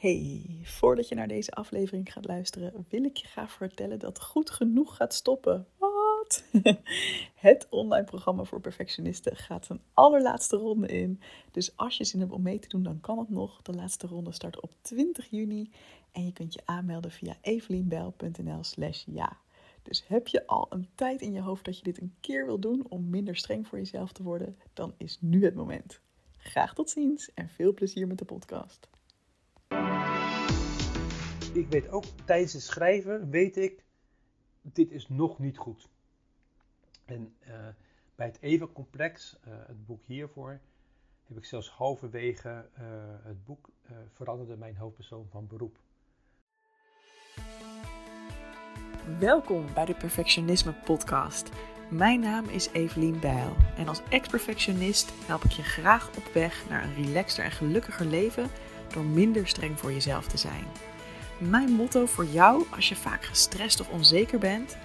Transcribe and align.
Hey, 0.00 0.60
voordat 0.62 1.08
je 1.08 1.14
naar 1.14 1.28
deze 1.28 1.50
aflevering 1.50 2.12
gaat 2.12 2.26
luisteren, 2.26 2.86
wil 2.88 3.04
ik 3.04 3.16
je 3.16 3.26
graag 3.26 3.52
vertellen 3.52 3.98
dat 3.98 4.20
Goed 4.20 4.50
Genoeg 4.50 4.96
gaat 4.96 5.14
stoppen. 5.14 5.66
Wat? 5.78 6.44
Het 7.34 7.66
online 7.70 8.04
programma 8.04 8.44
voor 8.44 8.60
perfectionisten 8.60 9.36
gaat 9.36 9.66
zijn 9.66 9.80
allerlaatste 9.94 10.56
ronde 10.56 10.86
in. 10.86 11.20
Dus 11.50 11.76
als 11.76 11.96
je 11.96 12.04
zin 12.04 12.20
hebt 12.20 12.32
om 12.32 12.42
mee 12.42 12.58
te 12.58 12.68
doen, 12.68 12.82
dan 12.82 13.00
kan 13.00 13.18
het 13.18 13.30
nog. 13.30 13.62
De 13.62 13.72
laatste 13.72 14.06
ronde 14.06 14.32
start 14.32 14.60
op 14.60 14.72
20 14.80 15.30
juni 15.30 15.70
en 16.12 16.24
je 16.24 16.32
kunt 16.32 16.54
je 16.54 16.60
aanmelden 16.64 17.10
via 17.10 17.36
evelienbel.nl 17.40 18.64
slash 18.64 19.04
ja. 19.06 19.36
Dus 19.82 20.04
heb 20.06 20.28
je 20.28 20.46
al 20.46 20.66
een 20.70 20.88
tijd 20.94 21.20
in 21.20 21.32
je 21.32 21.40
hoofd 21.40 21.64
dat 21.64 21.76
je 21.76 21.82
dit 21.82 22.00
een 22.00 22.14
keer 22.20 22.46
wil 22.46 22.58
doen 22.58 22.86
om 22.88 23.10
minder 23.10 23.36
streng 23.36 23.66
voor 23.66 23.78
jezelf 23.78 24.12
te 24.12 24.22
worden, 24.22 24.56
dan 24.72 24.94
is 24.96 25.18
nu 25.20 25.44
het 25.44 25.54
moment. 25.54 26.00
Graag 26.36 26.74
tot 26.74 26.90
ziens 26.90 27.34
en 27.34 27.48
veel 27.48 27.74
plezier 27.74 28.06
met 28.06 28.18
de 28.18 28.24
podcast. 28.24 28.88
Ik 31.52 31.68
weet 31.68 31.88
ook 31.88 32.04
tijdens 32.24 32.52
het 32.52 32.62
schrijven, 32.62 33.30
weet 33.30 33.56
ik, 33.56 33.84
dit 34.62 34.90
is 34.90 35.08
nog 35.08 35.38
niet 35.38 35.58
goed. 35.58 35.88
En 37.04 37.34
uh, 37.48 37.48
bij 38.14 38.26
het 38.26 38.38
Eva-complex, 38.40 39.36
uh, 39.48 39.54
het 39.66 39.86
boek 39.86 40.04
hiervoor, 40.06 40.60
heb 41.24 41.36
ik 41.36 41.44
zelfs 41.44 41.70
halverwege 41.70 42.68
uh, 42.78 42.84
het 43.22 43.44
boek 43.44 43.68
veranderde 44.12 44.56
mijn 44.56 44.76
hoofdpersoon 44.76 45.26
van 45.30 45.46
beroep. 45.46 45.78
Welkom 49.18 49.66
bij 49.74 49.84
de 49.84 49.94
Perfectionisme 49.94 50.72
Podcast. 50.72 51.48
Mijn 51.90 52.20
naam 52.20 52.44
is 52.44 52.68
Evelien 52.72 53.20
Bijl 53.20 53.56
en 53.76 53.88
als 53.88 54.02
ex-perfectionist 54.08 55.12
help 55.26 55.42
ik 55.42 55.50
je 55.50 55.62
graag 55.62 56.16
op 56.16 56.24
weg 56.32 56.68
naar 56.68 56.84
een 56.84 57.04
relaxter 57.04 57.44
en 57.44 57.50
gelukkiger 57.50 58.06
leven 58.06 58.48
door 58.92 59.04
minder 59.04 59.46
streng 59.46 59.78
voor 59.78 59.92
jezelf 59.92 60.26
te 60.26 60.36
zijn. 60.36 60.89
Mijn 61.40 61.70
motto 61.70 62.06
voor 62.06 62.24
jou 62.24 62.64
als 62.74 62.88
je 62.88 62.96
vaak 62.96 63.24
gestrest 63.24 63.80
of 63.80 63.90
onzeker 63.90 64.38
bent: 64.38 64.76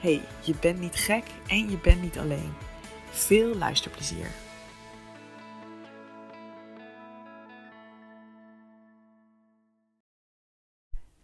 hey, 0.00 0.22
je 0.44 0.54
bent 0.60 0.80
niet 0.80 0.94
gek 0.94 1.24
en 1.46 1.70
je 1.70 1.78
bent 1.78 2.02
niet 2.02 2.18
alleen. 2.18 2.52
Veel 3.10 3.56
luisterplezier. 3.56 4.26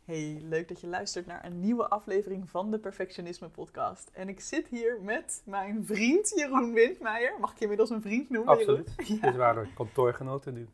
Hey, 0.05 0.41
leuk 0.43 0.69
dat 0.69 0.81
je 0.81 0.87
luistert 0.87 1.27
naar 1.27 1.45
een 1.45 1.61
nieuwe 1.61 1.89
aflevering 1.89 2.51
van 2.51 2.71
de 2.71 2.79
Perfectionisme 2.79 3.49
Podcast. 3.49 4.11
En 4.13 4.29
ik 4.29 4.41
zit 4.41 4.69
hier 4.69 4.99
met 5.03 5.43
mijn 5.45 5.87
vriend 5.87 6.33
Jeroen 6.37 6.73
Windmeijer. 6.73 7.35
Mag 7.41 7.51
ik 7.51 7.57
je 7.57 7.63
inmiddels 7.63 7.91
een 7.91 8.03
vriend 8.03 8.31
noemen? 8.31 8.55
Absoluut. 8.55 8.95
Jeroen? 8.97 9.19
Ja. 9.21 9.27
Dit 9.27 9.37
waren 9.37 9.75
kantoorgenoten 9.75 10.55
nu. 10.55 10.69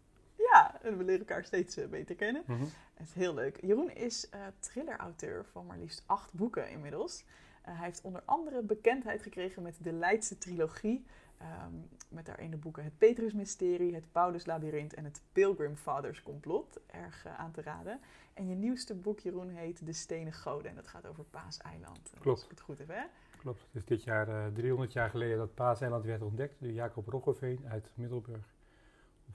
En 0.83 0.98
we 0.98 1.05
leren 1.05 1.20
elkaar 1.20 1.44
steeds 1.44 1.77
eh, 1.77 1.88
beter 1.88 2.14
kennen. 2.14 2.42
Mm 2.47 2.61
Het 2.94 3.08
is 3.08 3.14
heel 3.14 3.34
leuk. 3.34 3.61
Jeroen 3.61 3.91
is 3.91 4.28
uh, 4.34 4.41
thrillerauteur 4.58 5.44
van 5.44 5.66
maar 5.66 5.78
liefst 5.78 6.02
acht 6.06 6.33
boeken 6.33 6.70
inmiddels. 6.70 7.24
Uh, 7.69 7.77
hij 7.77 7.86
heeft 7.86 8.00
onder 8.00 8.22
andere 8.24 8.62
bekendheid 8.62 9.22
gekregen 9.22 9.62
met 9.62 9.77
de 9.80 9.92
Leidse 9.92 10.39
trilogie. 10.39 11.05
Um, 11.42 11.89
met 12.08 12.27
daarin 12.27 12.50
de 12.50 12.56
boeken 12.56 12.84
Het 12.84 12.98
Petrus-mysterie, 12.98 13.94
Het 13.94 14.12
Paulus-labyrinth 14.12 14.94
en 14.94 15.05
Het 15.05 15.22
Pilgrim 15.33 15.74
Fathers 15.74 16.22
complot. 16.22 16.80
Erg 16.86 17.27
uh, 17.27 17.39
aan 17.39 17.50
te 17.50 17.62
raden. 17.62 18.00
En 18.34 18.48
je 18.48 18.55
nieuwste 18.55 18.94
boek, 18.94 19.19
Jeroen, 19.19 19.48
heet 19.48 19.86
De 19.86 19.92
Stenen 19.92 20.33
Goden. 20.33 20.70
En 20.70 20.77
dat 20.77 20.86
gaat 20.86 21.06
over 21.06 21.24
Paaseiland. 21.24 22.11
Klopt. 22.11 22.27
Als 22.27 22.44
ik 22.44 22.50
het 22.50 22.61
goed 22.61 22.78
heb, 22.78 22.89
hè? 22.89 23.02
Klopt. 23.39 23.61
Het 23.61 23.74
is 23.74 23.84
dit 23.84 24.02
jaar 24.02 24.28
uh, 24.28 24.46
300 24.55 24.92
jaar 24.92 25.11
geleden 25.11 25.39
dat 25.39 25.55
Paaseiland 25.55 26.05
werd 26.05 26.22
ontdekt 26.22 26.61
door 26.61 26.72
Jacob 26.72 27.08
Roggeveen 27.08 27.61
uit 27.69 27.91
Middelburg. 27.94 28.55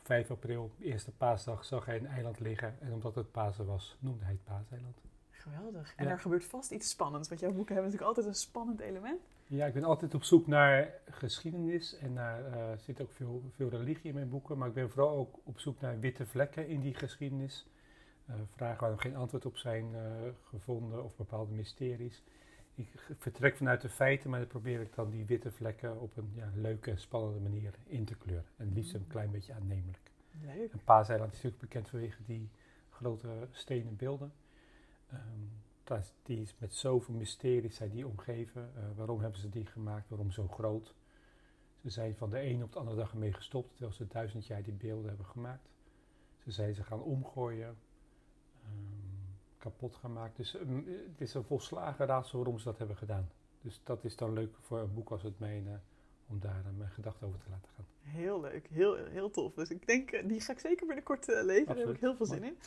Op 0.08 0.13
5 0.13 0.31
april, 0.31 0.72
eerste 0.80 1.11
paasdag, 1.11 1.66
zag 1.66 1.86
hij 1.86 1.97
een 1.97 2.05
eiland 2.05 2.39
liggen. 2.39 2.75
En 2.80 2.94
omdat 2.94 3.16
het 3.16 3.31
Pasen 3.31 3.66
was, 3.66 3.97
noemde 4.00 4.23
hij 4.23 4.33
het 4.33 4.44
Paaseiland. 4.44 5.02
Geweldig. 5.31 5.94
En 5.95 6.05
ja. 6.05 6.11
er 6.11 6.19
gebeurt 6.19 6.45
vast 6.45 6.72
iets 6.72 6.89
spannends. 6.89 7.30
Want 7.30 7.41
jouw 7.41 7.52
boeken 7.52 7.73
hebben 7.73 7.91
natuurlijk 7.91 8.17
altijd 8.17 8.36
een 8.36 8.41
spannend 8.41 8.80
element. 8.80 9.22
Ja, 9.47 9.66
ik 9.66 9.73
ben 9.73 9.83
altijd 9.83 10.14
op 10.14 10.23
zoek 10.23 10.47
naar 10.47 10.94
geschiedenis. 11.09 11.98
En 11.98 12.14
naar, 12.14 12.39
uh, 12.39 12.70
er 12.71 12.80
zit 12.80 13.02
ook 13.02 13.11
veel, 13.11 13.42
veel 13.52 13.70
religie 13.70 14.09
in 14.09 14.14
mijn 14.14 14.30
boeken. 14.30 14.58
Maar 14.58 14.67
ik 14.67 14.73
ben 14.73 14.89
vooral 14.89 15.17
ook 15.17 15.39
op 15.43 15.59
zoek 15.59 15.82
naar 15.82 15.99
witte 15.99 16.26
vlekken 16.26 16.67
in 16.67 16.82
die 16.82 16.93
geschiedenis. 16.93 17.67
Uh, 18.30 18.36
vragen 18.55 18.82
waar 18.82 18.92
nog 18.92 19.02
geen 19.02 19.15
antwoord 19.15 19.45
op 19.45 19.58
zijn 19.58 19.92
uh, 19.92 19.99
gevonden 20.43 21.03
of 21.03 21.15
bepaalde 21.15 21.53
mysteries. 21.53 22.23
Ik 22.77 23.15
vertrek 23.17 23.58
vanuit 23.58 23.82
de 23.82 23.89
feiten, 23.89 24.30
maar 24.30 24.39
dan 24.39 24.48
probeer 24.48 24.82
ik 24.82 24.95
dan 24.95 25.10
die 25.10 25.26
witte 25.26 25.52
vlekken 25.52 25.99
op 25.99 26.17
een 26.17 26.32
ja, 26.33 26.52
leuke, 26.55 26.98
spannende 26.98 27.39
manier 27.39 27.73
in 27.86 28.05
te 28.05 28.15
kleuren. 28.15 28.45
En 28.55 28.73
liefst 28.73 28.93
een 28.93 29.08
klein 29.08 29.32
beetje 29.32 29.54
aannemelijk. 29.54 30.11
Leuk. 30.42 30.71
En 30.71 30.83
Paaseiland 30.83 31.32
is 31.32 31.38
natuurlijk 31.38 31.61
bekend 31.61 31.89
vanwege 31.89 32.23
die 32.26 32.49
grote 32.89 33.48
stenen 33.52 33.95
beelden. 33.95 34.32
Um, 35.14 35.49
dat, 35.83 36.14
die 36.23 36.42
is 36.42 36.55
met 36.58 36.73
zoveel 36.73 37.14
mysteries 37.14 37.76
zijn 37.76 37.89
die 37.89 38.08
omgeven. 38.08 38.71
Uh, 38.77 38.83
waarom 38.95 39.21
hebben 39.21 39.39
ze 39.39 39.49
die 39.49 39.65
gemaakt? 39.65 40.09
Waarom 40.09 40.32
zo 40.32 40.48
groot? 40.48 40.94
Ze 41.82 41.89
zijn 41.89 42.15
van 42.15 42.30
de 42.30 42.39
ene 42.39 42.64
op 42.64 42.73
de 42.73 42.80
andere 42.80 42.98
dag 42.98 43.11
ermee 43.11 43.33
gestopt, 43.33 43.70
terwijl 43.71 43.94
ze 43.94 44.08
duizend 44.08 44.45
jaar 44.45 44.64
die 44.64 44.73
beelden 44.73 45.08
hebben 45.08 45.26
gemaakt. 45.26 45.70
Ze 46.44 46.52
zijn 46.52 46.76
ze 46.76 46.83
gaan 46.83 47.02
omgooien, 47.02 47.77
um, 48.65 49.07
kapot 49.58 49.95
gemaakt. 49.95 50.38
Dus 50.38 50.54
um, 50.54 50.86
het 50.88 51.22
is 51.22 51.34
een 51.34 51.44
volslagen 51.44 52.06
raadsel 52.06 52.38
waarom 52.38 52.58
ze 52.60 52.66
dat 52.66 52.78
hebben 52.78 52.98
gedaan. 52.98 53.30
Dus 53.62 53.82
dat 53.84 54.04
is 54.04 54.16
dan 54.16 54.34
leuk 54.34 54.56
voor 54.62 54.80
een 54.80 54.94
boek 54.94 55.10
als 55.10 55.23
het 55.23 55.40
mijne, 55.40 55.80
om 56.28 56.40
daar 56.40 56.64
uh, 56.66 56.78
mijn 56.78 56.90
gedachten 56.90 57.28
over 57.28 57.40
te 57.40 57.50
laten 57.50 57.70
gaan. 57.76 57.86
Heel 58.02 58.42
leuk, 58.42 58.68
heel, 58.72 58.95
heel 58.95 59.32
tof. 59.32 59.54
Dus 59.54 59.70
ik 59.70 59.88
denk, 59.88 60.12
uh, 60.12 60.28
die 60.28 60.42
ga 60.42 60.52
ik 60.52 60.60
zeker 60.60 60.86
binnenkort 60.86 61.30
uh, 61.30 61.44
lezen. 61.44 61.66
Daar 61.66 61.78
heb 61.78 61.90
ik 61.90 62.00
heel 62.00 62.16
veel 62.16 62.26
zin 62.26 62.44
in. 62.44 62.58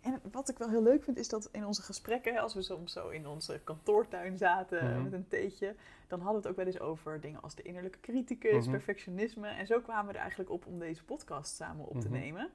En 0.00 0.20
wat 0.32 0.48
ik 0.48 0.58
wel 0.58 0.68
heel 0.68 0.82
leuk 0.82 1.04
vind, 1.04 1.18
is 1.18 1.28
dat 1.28 1.48
in 1.52 1.66
onze 1.66 1.82
gesprekken, 1.82 2.38
als 2.38 2.54
we 2.54 2.62
soms 2.62 2.92
zo 2.92 3.08
in 3.08 3.26
onze 3.26 3.60
kantoortuin 3.64 4.36
zaten 4.36 4.84
mm-hmm. 4.84 5.02
met 5.02 5.12
een 5.12 5.28
theetje, 5.28 5.74
dan 6.06 6.20
hadden 6.20 6.42
we 6.42 6.48
het 6.48 6.58
ook 6.58 6.64
wel 6.64 6.66
eens 6.66 6.80
over 6.80 7.20
dingen 7.20 7.42
als 7.42 7.54
de 7.54 7.62
innerlijke 7.62 8.00
criticus, 8.00 8.52
mm-hmm. 8.52 8.70
perfectionisme. 8.70 9.48
En 9.48 9.66
zo 9.66 9.80
kwamen 9.80 10.06
we 10.06 10.12
er 10.12 10.20
eigenlijk 10.20 10.50
op 10.50 10.66
om 10.66 10.78
deze 10.78 11.04
podcast 11.04 11.54
samen 11.54 11.84
op 11.86 12.00
te 12.00 12.08
mm-hmm. 12.08 12.22
nemen. 12.22 12.50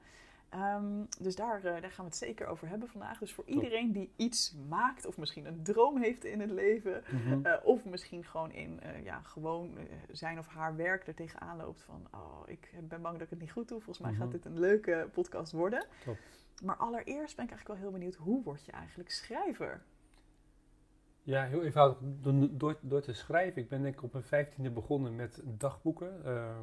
Um, 0.54 1.06
dus 1.20 1.36
daar, 1.36 1.56
uh, 1.56 1.62
daar 1.62 1.90
gaan 1.90 2.04
we 2.04 2.10
het 2.10 2.16
zeker 2.16 2.46
over 2.46 2.68
hebben 2.68 2.88
vandaag. 2.88 3.18
Dus 3.18 3.32
voor 3.32 3.44
iedereen 3.46 3.92
die 3.92 4.10
iets 4.16 4.54
maakt, 4.68 5.06
of 5.06 5.18
misschien 5.18 5.46
een 5.46 5.62
droom 5.62 6.02
heeft 6.02 6.24
in 6.24 6.40
het 6.40 6.50
leven, 6.50 7.02
mm-hmm. 7.10 7.46
uh, 7.46 7.54
of 7.62 7.84
misschien 7.84 8.24
gewoon 8.24 8.52
in 8.52 8.80
uh, 8.82 9.04
ja, 9.04 9.20
gewoon 9.20 9.78
zijn 10.10 10.38
of 10.38 10.46
haar 10.46 10.76
werk 10.76 11.06
er 11.06 11.14
tegenaan 11.14 11.56
loopt 11.56 11.82
van, 11.82 12.06
oh, 12.10 12.42
ik 12.46 12.72
ben 12.88 13.02
bang 13.02 13.14
dat 13.14 13.22
ik 13.22 13.30
het 13.30 13.40
niet 13.40 13.52
goed 13.52 13.68
doe. 13.68 13.80
Volgens 13.80 14.06
mij 14.06 14.14
gaat 14.14 14.30
dit 14.30 14.44
een 14.44 14.58
leuke 14.58 15.08
podcast 15.12 15.52
worden. 15.52 15.86
Top. 16.04 16.16
Maar 16.62 16.76
allereerst 16.76 17.36
ben 17.36 17.44
ik 17.44 17.50
eigenlijk 17.50 17.68
wel 17.68 17.76
heel 17.76 17.98
benieuwd, 17.98 18.14
hoe 18.14 18.42
word 18.42 18.64
je 18.64 18.72
eigenlijk 18.72 19.10
schrijver? 19.10 19.82
Ja, 21.22 21.44
heel 21.44 21.62
eenvoudig. 21.62 21.98
Door, 22.50 22.78
door 22.80 23.00
te 23.00 23.12
schrijven. 23.12 23.62
Ik 23.62 23.68
ben 23.68 23.82
denk 23.82 23.94
ik 23.94 24.02
op 24.02 24.12
mijn 24.12 24.24
vijftiende 24.24 24.70
begonnen 24.70 25.16
met 25.16 25.42
dagboeken. 25.44 26.22
Uh, 26.24 26.58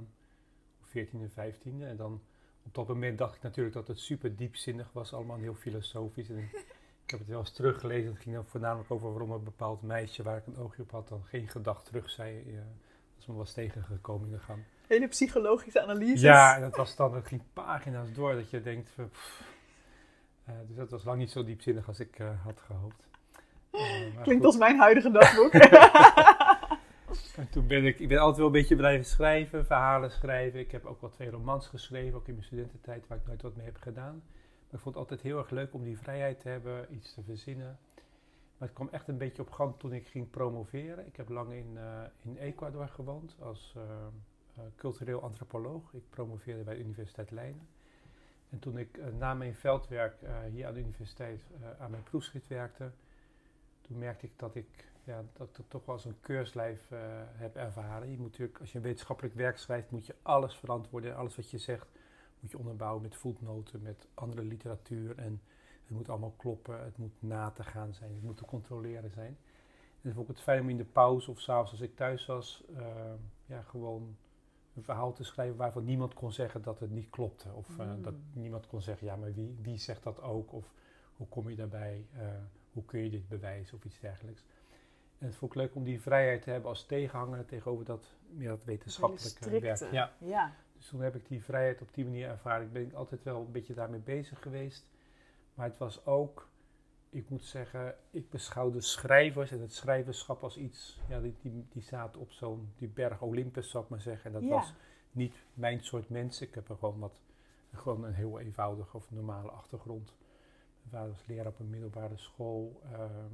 14e, 0.88 1.30
15e. 1.30 1.82
En 1.82 1.96
dan 1.98 2.22
op 2.66 2.74
dat 2.74 2.88
moment 2.88 3.18
dacht 3.18 3.36
ik 3.36 3.42
natuurlijk 3.42 3.76
dat 3.76 3.88
het 3.88 4.00
super 4.00 4.36
diepzinnig 4.36 4.90
was. 4.92 5.14
Allemaal 5.14 5.38
heel 5.38 5.56
filosofisch. 5.56 6.30
En 6.30 6.38
ik 7.04 7.10
heb 7.12 7.20
het 7.20 7.28
wel 7.28 7.40
eens 7.40 7.52
teruggelezen. 7.52 8.12
Het 8.12 8.22
ging 8.22 8.36
dan 8.36 8.46
voornamelijk 8.46 8.92
over 8.92 9.10
waarom 9.10 9.32
een 9.32 9.44
bepaald 9.44 9.82
meisje 9.82 10.24
waar 10.24 10.38
ik 10.38 10.48
een 10.48 10.58
oogje 10.58 10.82
op 10.82 10.92
had 10.92 11.08
dan 11.08 11.24
geen 11.24 11.48
gedacht 11.48 11.86
terug 11.86 12.10
zei. 12.10 12.44
Uh, 12.48 12.60
als 13.16 13.26
me 13.26 13.34
was 13.34 13.54
tegengekomen 13.54 14.26
in 14.26 14.34
de 14.34 14.40
gang. 14.40 14.64
Hele 14.88 15.08
psychologische 15.08 15.82
analyse. 15.82 16.26
Ja, 16.26 16.60
dat 16.60 16.76
was 16.76 16.96
dan, 16.96 17.16
het 17.16 17.28
ging 17.28 17.42
pagina's 17.54 18.14
door 18.14 18.34
dat 18.34 18.50
je 18.50 18.62
denkt... 18.62 18.92
Pff, 19.12 19.44
uh, 20.50 20.56
dus 20.68 20.76
dat 20.76 20.90
was 20.90 21.04
lang 21.04 21.18
niet 21.18 21.32
zo 21.32 21.44
diepzinnig 21.44 21.88
als 21.88 22.00
ik 22.00 22.20
uh, 22.20 22.30
had 22.44 22.60
gehoopt. 22.66 23.08
Klinkt 24.22 24.26
goed. 24.26 24.46
als 24.46 24.58
mijn 24.58 24.78
huidige 24.78 25.12
dagboek. 25.12 25.54
en 27.38 27.50
toen 27.50 27.68
ben 27.68 27.86
ik, 27.86 28.00
ik 28.00 28.08
ben 28.08 28.18
altijd 28.18 28.38
wel 28.38 28.46
een 28.46 28.52
beetje 28.52 28.76
blijven 28.76 29.06
schrijven, 29.06 29.66
verhalen 29.66 30.12
schrijven. 30.12 30.60
Ik 30.60 30.72
heb 30.72 30.86
ook 30.86 31.02
wel 31.02 31.10
twee 31.10 31.30
romans 31.30 31.68
geschreven, 31.68 32.18
ook 32.18 32.28
in 32.28 32.34
mijn 32.34 32.46
studententijd, 32.46 33.08
waar 33.08 33.18
ik 33.18 33.28
nooit 33.28 33.42
wat 33.42 33.56
mee 33.56 33.66
heb 33.66 33.78
gedaan. 33.78 34.24
Maar 34.66 34.74
ik 34.74 34.80
vond 34.80 34.96
het 34.96 34.96
altijd 34.96 35.22
heel 35.22 35.38
erg 35.38 35.50
leuk 35.50 35.74
om 35.74 35.84
die 35.84 35.98
vrijheid 35.98 36.40
te 36.40 36.50
hebben, 36.50 36.94
iets 36.94 37.14
te 37.14 37.24
verzinnen. 37.24 37.78
Maar 38.58 38.68
het 38.68 38.74
kwam 38.74 38.90
echt 38.92 39.08
een 39.08 39.18
beetje 39.18 39.42
op 39.42 39.52
gang 39.52 39.74
toen 39.78 39.94
ik 39.94 40.08
ging 40.08 40.30
promoveren. 40.30 41.08
Ik 41.08 41.16
heb 41.16 41.30
lang 41.30 41.54
in, 41.54 41.78
in 42.22 42.38
Ecuador 42.38 42.88
gewoond 42.88 43.36
als 43.40 43.76
cultureel 44.76 45.22
antropoloog. 45.22 45.94
Ik 45.94 46.10
promoveerde 46.10 46.64
bij 46.64 46.74
de 46.74 46.84
Universiteit 46.84 47.32
Leiden. 47.32 47.68
En 48.50 48.60
toen 48.60 48.78
ik 48.78 49.00
na 49.18 49.34
mijn 49.34 49.56
veldwerk 49.56 50.16
hier 50.52 50.68
aan 50.68 50.74
de 50.74 50.80
universiteit 50.80 51.42
aan 51.80 51.92
mijn 51.92 52.04
proefschrift 52.04 52.48
werkte, 52.48 52.92
toen 53.82 53.98
merkte 53.98 54.26
ik 54.26 54.32
dat 54.36 54.56
ik 54.56 54.94
ja, 55.06 55.24
dat 55.34 55.58
ik 55.58 55.66
toch 55.68 55.86
wel 55.86 55.96
eens 55.96 56.06
een 56.06 56.20
keurslijf 56.20 56.90
heb 57.34 57.56
ervaren. 57.56 58.12
Je 58.12 58.18
moet 58.18 58.32
natuurlijk, 58.32 58.60
als 58.60 58.72
je 58.72 58.78
een 58.78 58.84
wetenschappelijk 58.84 59.36
werk 59.36 59.58
schrijft, 59.58 59.92
moet 59.92 60.06
je 60.06 60.16
alles 60.22 60.56
verantwoorden. 60.56 61.16
Alles 61.16 61.36
wat 61.36 61.50
je 61.50 61.58
zegt 61.58 61.88
moet 62.40 62.52
je 62.52 62.58
onderbouwen 62.58 63.02
met 63.02 63.16
voetnoten, 63.16 63.82
met 63.82 64.08
andere 64.14 64.44
literatuur. 64.44 65.18
En 65.18 65.42
het 65.82 65.90
moet 65.98 66.10
allemaal 66.10 66.34
kloppen, 66.38 66.84
het 66.84 66.98
moet 66.98 67.22
na 67.22 67.50
te 67.52 67.64
gaan 67.64 67.94
zijn, 67.94 68.12
het 68.14 68.24
moet 68.24 68.38
te 68.38 68.46
controleren 68.46 69.12
zijn. 69.12 69.38
En 70.02 70.12
dan 70.12 70.14
vond 70.14 70.30
ik 70.30 70.36
het 70.36 70.44
fijn 70.44 70.62
om 70.62 70.70
in 70.70 70.78
de 70.78 70.86
pauze 70.86 71.32
of 71.32 71.40
s'avonds 71.40 71.72
als 71.72 71.82
ik 71.82 71.96
thuis 71.96 72.26
was, 72.26 72.64
ja, 73.46 73.62
gewoon 73.62 74.16
een 74.76 74.84
verhaal 74.84 75.14
te 75.14 75.24
schrijven 75.24 75.58
waarvan 75.58 75.84
niemand 75.86 76.14
kon 76.14 76.32
zeggen 76.32 76.62
dat 76.62 76.80
het 76.80 76.92
niet 76.92 77.10
klopte. 77.10 77.54
Of 77.54 77.80
eh, 77.80 77.92
dat 78.02 78.14
Mm. 78.14 78.42
niemand 78.42 78.68
kon 78.68 78.82
zeggen, 78.82 79.08
ja, 79.08 79.16
maar 79.16 79.34
wie, 79.34 79.58
wie 79.62 79.78
zegt 79.78 80.04
dat 80.04 80.22
ook? 80.22 80.54
Of 80.54 80.74
hoe 81.16 81.28
kom 81.28 81.50
je 81.50 81.56
daarbij? 81.56 82.06
Eh, 82.14 82.28
hoe 82.72 82.86
kun 82.86 83.00
je 83.04 83.10
dit 83.10 83.28
bewijzen? 83.28 83.78
Of 83.78 83.84
iets 83.86 84.00
dergelijks. 84.00 84.44
En 85.18 85.26
het 85.28 85.36
vond 85.36 85.52
ik 85.52 85.58
leuk 85.58 85.76
om 85.76 85.84
die 85.84 86.02
vrijheid 86.02 86.42
te 86.42 86.50
hebben 86.50 86.70
als 86.70 86.86
tegenhanger 86.86 87.46
tegenover 87.46 87.86
dat, 87.86 88.16
meer 88.30 88.48
dat 88.48 88.64
wetenschappelijke 88.64 89.60
werk. 89.60 89.92
Ja. 89.92 90.14
ja. 90.18 90.54
Dus 90.78 90.88
toen 90.88 91.02
heb 91.02 91.16
ik 91.16 91.28
die 91.28 91.44
vrijheid 91.44 91.82
op 91.82 91.94
die 91.94 92.04
manier 92.06 92.30
ervaren. 92.30 92.66
Ik 92.66 92.74
ben 92.74 92.96
altijd 92.96 93.24
wel 93.24 93.40
een 93.42 93.52
beetje 93.52 93.74
daarmee 93.74 94.00
bezig 94.00 94.42
geweest. 94.42 94.90
Maar 95.54 95.66
het 95.68 95.78
was 95.78 96.06
ook, 96.06 96.50
ik 97.10 97.30
moet 97.30 97.44
zeggen, 97.44 97.96
ik 98.12 98.30
beschouwde 98.30 98.82
schrijvers 98.82 99.52
en 99.52 99.62
het 99.62 99.74
schrijverschap 99.74 100.44
als 100.44 100.58
iets, 100.58 101.00
ja, 101.08 101.20
die, 101.20 101.36
die, 101.42 101.66
die 101.70 101.82
zaten 101.82 102.22
op 102.22 102.32
zo'n, 102.32 102.72
die 102.78 102.88
berg 102.88 103.22
Olympus, 103.22 103.70
zou 103.70 103.84
ik 103.84 103.90
maar 103.90 104.02
zeggen. 104.02 104.26
En 104.26 104.32
dat 104.32 104.50
Ja. 104.50 104.50
was 104.56 104.74
niet 105.12 105.36
mijn 105.54 105.84
soort 105.84 106.10
mensen. 106.10 106.48
Ik 106.48 106.56
heb 106.56 106.70
er 106.70 106.76
gewoon 106.78 107.00
wat, 107.00 107.22
gewoon 107.74 108.04
een 108.04 108.14
heel 108.14 108.40
eenvoudige 108.40 108.98
of 108.98 109.12
normale 109.12 109.50
achtergrond. 109.52 110.16
Mijn 110.82 110.90
vader 110.92 111.10
was 111.10 111.26
leraar 111.28 111.48
op 111.48 111.60
een 111.60 111.70
middelbare 111.70 112.18
school. 112.18 112.82
ehm, 112.92 113.34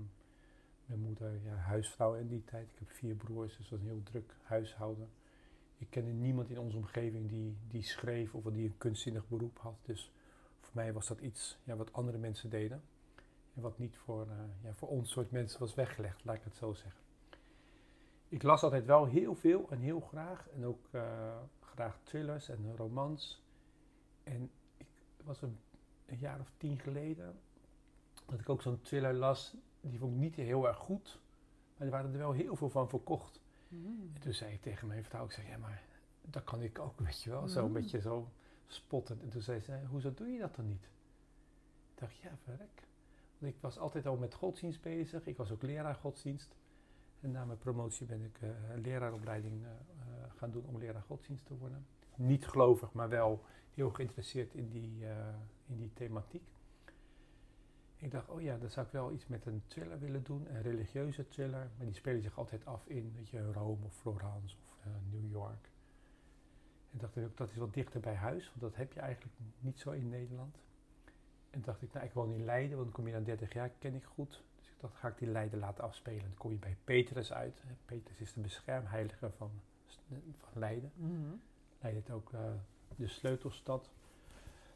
mijn 0.91 1.03
moeder, 1.03 1.39
ja, 1.43 1.55
huisvrouw 1.55 2.15
in 2.15 2.27
die 2.27 2.43
tijd. 2.43 2.71
Ik 2.71 2.79
heb 2.79 2.89
vier 2.89 3.15
broers, 3.15 3.57
dus 3.57 3.69
dat 3.69 3.79
was 3.79 3.79
een 3.79 3.93
heel 3.93 4.03
druk 4.03 4.35
huishouden. 4.41 5.09
Ik 5.77 5.88
kende 5.89 6.11
niemand 6.11 6.49
in 6.49 6.59
onze 6.59 6.77
omgeving 6.77 7.29
die, 7.29 7.57
die 7.67 7.83
schreef 7.83 8.35
of 8.35 8.43
die 8.43 8.65
een 8.65 8.77
kunstzinnig 8.77 9.27
beroep 9.27 9.57
had. 9.59 9.77
Dus 9.81 10.11
voor 10.59 10.71
mij 10.73 10.93
was 10.93 11.07
dat 11.07 11.19
iets 11.19 11.57
ja, 11.63 11.75
wat 11.75 11.93
andere 11.93 12.17
mensen 12.17 12.49
deden. 12.49 12.83
En 13.53 13.61
wat 13.61 13.77
niet 13.77 13.97
voor, 13.97 14.21
eh, 14.21 14.63
ja, 14.63 14.73
voor 14.73 14.88
ons 14.89 15.11
soort 15.11 15.31
mensen 15.31 15.59
was 15.59 15.73
weggelegd, 15.73 16.23
laat 16.23 16.35
ik 16.35 16.43
het 16.43 16.55
zo 16.55 16.73
zeggen. 16.73 17.01
Ik 18.27 18.43
las 18.43 18.63
altijd 18.63 18.85
wel 18.85 19.05
heel 19.05 19.35
veel 19.35 19.67
en 19.69 19.79
heel 19.79 19.99
graag. 19.99 20.47
En 20.49 20.65
ook 20.65 20.88
eh, 20.91 21.38
graag 21.59 21.99
thrillers 22.03 22.49
en 22.49 22.75
romans. 22.75 23.43
En 24.23 24.51
ik 24.77 24.88
was 25.23 25.41
een, 25.41 25.59
een 26.05 26.17
jaar 26.17 26.39
of 26.39 26.51
tien 26.57 26.79
geleden 26.79 27.39
dat 28.25 28.39
ik 28.39 28.49
ook 28.49 28.61
zo'n 28.61 28.81
thriller 28.81 29.13
las. 29.13 29.55
Die 29.81 29.99
vond 29.99 30.13
ik 30.13 30.19
niet 30.19 30.35
heel 30.35 30.67
erg 30.67 30.77
goed. 30.77 31.19
Maar 31.77 31.87
er 31.87 31.93
waren 31.93 32.11
er 32.11 32.17
wel 32.17 32.31
heel 32.31 32.55
veel 32.55 32.69
van 32.69 32.89
verkocht. 32.89 33.41
Mm. 33.67 34.11
En 34.13 34.21
toen 34.21 34.33
zei 34.33 34.53
ik 34.53 34.61
tegen 34.61 34.87
mijn 34.87 35.03
vrouw, 35.03 35.25
ik 35.25 35.31
zei, 35.31 35.47
ja 35.47 35.57
maar 35.57 35.83
dat 36.21 36.43
kan 36.43 36.61
ik 36.61 36.79
ook, 36.79 36.99
weet 36.99 37.21
je 37.21 37.29
wel. 37.29 37.47
Zo 37.47 37.59
een 37.59 37.67
Mm. 37.67 37.73
beetje 37.73 38.01
zo 38.01 38.29
spottend. 38.67 39.21
En 39.21 39.29
toen 39.29 39.41
zei 39.41 39.59
ze, 39.59 39.79
hoezo 39.89 40.13
doe 40.13 40.27
je 40.27 40.39
dat 40.39 40.55
dan 40.55 40.67
niet? 40.67 40.83
Ik 41.93 41.99
dacht, 41.99 42.15
ja 42.17 42.37
verrek. 42.43 42.87
Want 43.37 43.53
ik 43.53 43.61
was 43.61 43.77
altijd 43.77 44.05
al 44.07 44.17
met 44.17 44.33
godsdienst 44.33 44.81
bezig. 44.81 45.25
Ik 45.25 45.37
was 45.37 45.51
ook 45.51 45.61
leraar 45.61 45.95
godsdienst. 45.95 46.55
En 47.19 47.31
na 47.31 47.45
mijn 47.45 47.57
promotie 47.57 48.05
ben 48.05 48.21
ik 48.23 48.37
eh, 48.41 48.49
een 48.69 48.81
leraaropleiding 48.81 49.63
eh, 49.63 49.69
eh, 49.69 50.31
gaan 50.35 50.51
doen 50.51 50.65
om 50.65 50.77
leraar 50.77 51.01
godsdienst 51.01 51.45
te 51.45 51.57
worden. 51.57 51.85
Niet 52.15 52.47
gelovig, 52.47 52.93
maar 52.93 53.09
wel 53.09 53.43
heel 53.73 53.89
geïnteresseerd 53.89 54.53
in 54.53 54.69
die, 54.69 55.05
in 55.65 55.77
die 55.77 55.93
thematiek. 55.93 56.50
Ik 58.01 58.12
dacht, 58.12 58.30
oh 58.30 58.42
ja, 58.42 58.57
dan 58.57 58.69
zou 58.69 58.86
ik 58.86 58.92
wel 58.92 59.12
iets 59.12 59.27
met 59.27 59.45
een 59.45 59.62
thriller 59.68 60.00
willen 60.00 60.24
doen, 60.24 60.56
een 60.56 60.62
religieuze 60.62 61.27
thriller. 61.27 61.69
Maar 61.77 61.86
die 61.86 61.95
spelen 61.95 62.21
zich 62.21 62.38
altijd 62.38 62.65
af 62.65 62.86
in, 62.88 63.13
weet 63.15 63.30
je, 63.30 63.51
Rome 63.51 63.86
of 63.86 63.95
Florence 63.95 64.56
of 64.56 64.86
eh, 64.86 64.92
New 65.12 65.31
York. 65.31 65.69
En 66.92 66.98
dacht 66.98 67.15
ik 67.15 67.25
ook, 67.25 67.38
dat 67.38 67.50
is 67.50 67.57
wat 67.57 67.74
dichter 67.74 68.00
bij 68.00 68.15
huis, 68.15 68.48
want 68.48 68.62
dat 68.62 68.75
heb 68.75 68.94
je 68.94 69.00
eigenlijk 69.00 69.36
niet 69.59 69.80
zo 69.80 69.92
in 69.92 70.09
Nederland. 70.09 70.57
En 71.50 71.62
dacht 71.62 71.81
ik, 71.81 71.94
nou, 71.94 72.06
ik 72.06 72.13
woon 72.13 72.31
in 72.31 72.45
Leiden, 72.45 72.77
want 72.77 72.83
dan 72.83 72.95
kom 72.95 73.07
je 73.07 73.13
na 73.13 73.19
30 73.19 73.53
jaar, 73.53 73.69
ken 73.69 73.95
ik 73.95 74.03
goed. 74.03 74.44
Dus 74.56 74.68
ik 74.68 74.80
dacht, 74.80 74.95
ga 74.95 75.07
ik 75.07 75.18
die 75.18 75.27
Leiden 75.27 75.59
laten 75.59 75.83
afspelen. 75.83 76.21
Dan 76.21 76.38
kom 76.38 76.51
je 76.51 76.57
bij 76.57 76.77
Petrus 76.83 77.33
uit. 77.33 77.63
Petrus 77.86 78.19
is 78.19 78.33
de 78.33 78.42
beschermheilige 78.42 79.31
van, 79.38 79.51
van 80.38 80.59
Leiden. 80.59 80.92
Mhm. 80.95 81.36
Leiden 81.81 82.03
is 82.03 82.09
ook 82.09 82.33
eh, 82.33 82.39
de 82.95 83.07
sleutelstad. 83.07 83.89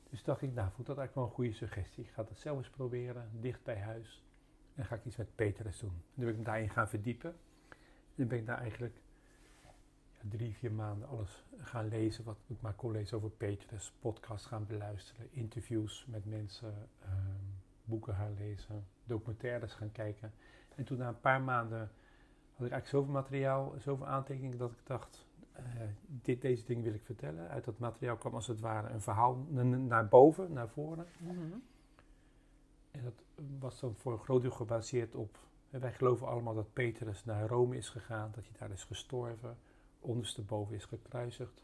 Dus 0.09 0.23
dacht 0.23 0.41
ik, 0.41 0.53
nou, 0.53 0.71
vond 0.71 0.87
dat 0.87 0.97
eigenlijk 0.97 1.15
wel 1.15 1.23
een 1.25 1.31
goede 1.31 1.53
suggestie. 1.53 2.03
Ik 2.03 2.09
ga 2.09 2.23
dat 2.23 2.37
zelf 2.37 2.57
eens 2.57 2.69
proberen, 2.69 3.29
dicht 3.39 3.63
bij 3.63 3.79
huis. 3.79 4.23
En 4.75 4.85
ga 4.85 4.95
ik 4.95 5.05
iets 5.05 5.15
met 5.15 5.35
Petrus 5.35 5.79
doen. 5.79 5.89
En 5.89 6.13
toen 6.15 6.23
ben 6.23 6.33
ik 6.33 6.37
me 6.37 6.43
daarin 6.43 6.69
gaan 6.69 6.89
verdiepen. 6.89 7.35
En 8.15 8.27
ben 8.27 8.37
ik 8.37 8.45
daar 8.45 8.57
eigenlijk 8.57 8.95
drie, 10.29 10.55
vier 10.55 10.71
maanden 10.71 11.07
alles 11.07 11.45
gaan 11.57 11.87
lezen. 11.87 12.23
Wat 12.23 12.37
ik 12.47 12.61
maar 12.61 12.73
kon 12.73 12.91
lezen 12.91 13.17
over 13.17 13.29
Petrus. 13.29 13.93
Podcasts 13.99 14.47
gaan 14.47 14.65
beluisteren. 14.65 15.27
Interviews 15.31 16.05
met 16.07 16.25
mensen. 16.25 16.89
ehm, 17.01 17.55
boeken 17.85 18.15
gaan 18.15 18.33
lezen. 18.33 18.87
Documentaires 19.03 19.73
gaan 19.73 19.91
kijken. 19.91 20.33
En 20.75 20.83
toen 20.83 20.97
na 20.97 21.07
een 21.07 21.19
paar 21.19 21.41
maanden 21.41 21.79
had 22.55 22.65
ik 22.65 22.71
eigenlijk 22.71 22.87
zoveel 22.87 23.11
materiaal, 23.11 23.73
zoveel 23.79 24.07
aantekeningen 24.07 24.57
dat 24.57 24.71
ik 24.71 24.79
dacht, 24.83 25.25
dit, 26.07 26.41
deze 26.41 26.65
dingen 26.65 26.83
wil 26.83 26.93
ik 26.93 27.03
vertellen. 27.03 27.49
Uit 27.49 27.63
dat 27.65 27.77
materiaal 27.77 28.17
kwam 28.17 28.33
als 28.33 28.47
het 28.47 28.59
ware 28.59 28.89
een 28.89 29.01
verhaal 29.01 29.45
na- 29.49 29.63
na- 29.63 29.77
naar 29.77 30.07
boven, 30.07 30.53
naar 30.53 30.69
voren. 30.69 31.05
Mhm. 31.19 31.57
En 32.91 33.03
dat 33.03 33.23
was 33.59 33.79
dan 33.79 33.95
voor 33.95 34.11
een 34.11 34.19
groot 34.19 34.41
deel 34.41 34.51
gebaseerd 34.51 35.15
op, 35.15 35.39
eh, 35.69 35.81
wij 35.81 35.93
geloven 35.93 36.27
allemaal 36.27 36.53
dat 36.53 36.73
Petrus 36.73 37.25
naar 37.25 37.47
Rome 37.47 37.77
is 37.77 37.89
gegaan, 37.89 38.31
dat 38.35 38.43
hij 38.43 38.57
daar 38.59 38.71
is 38.71 38.83
gestorven, 38.83 39.57
ondersteboven 39.99 40.75
is 40.75 40.85
gekruisigd. 40.85 41.63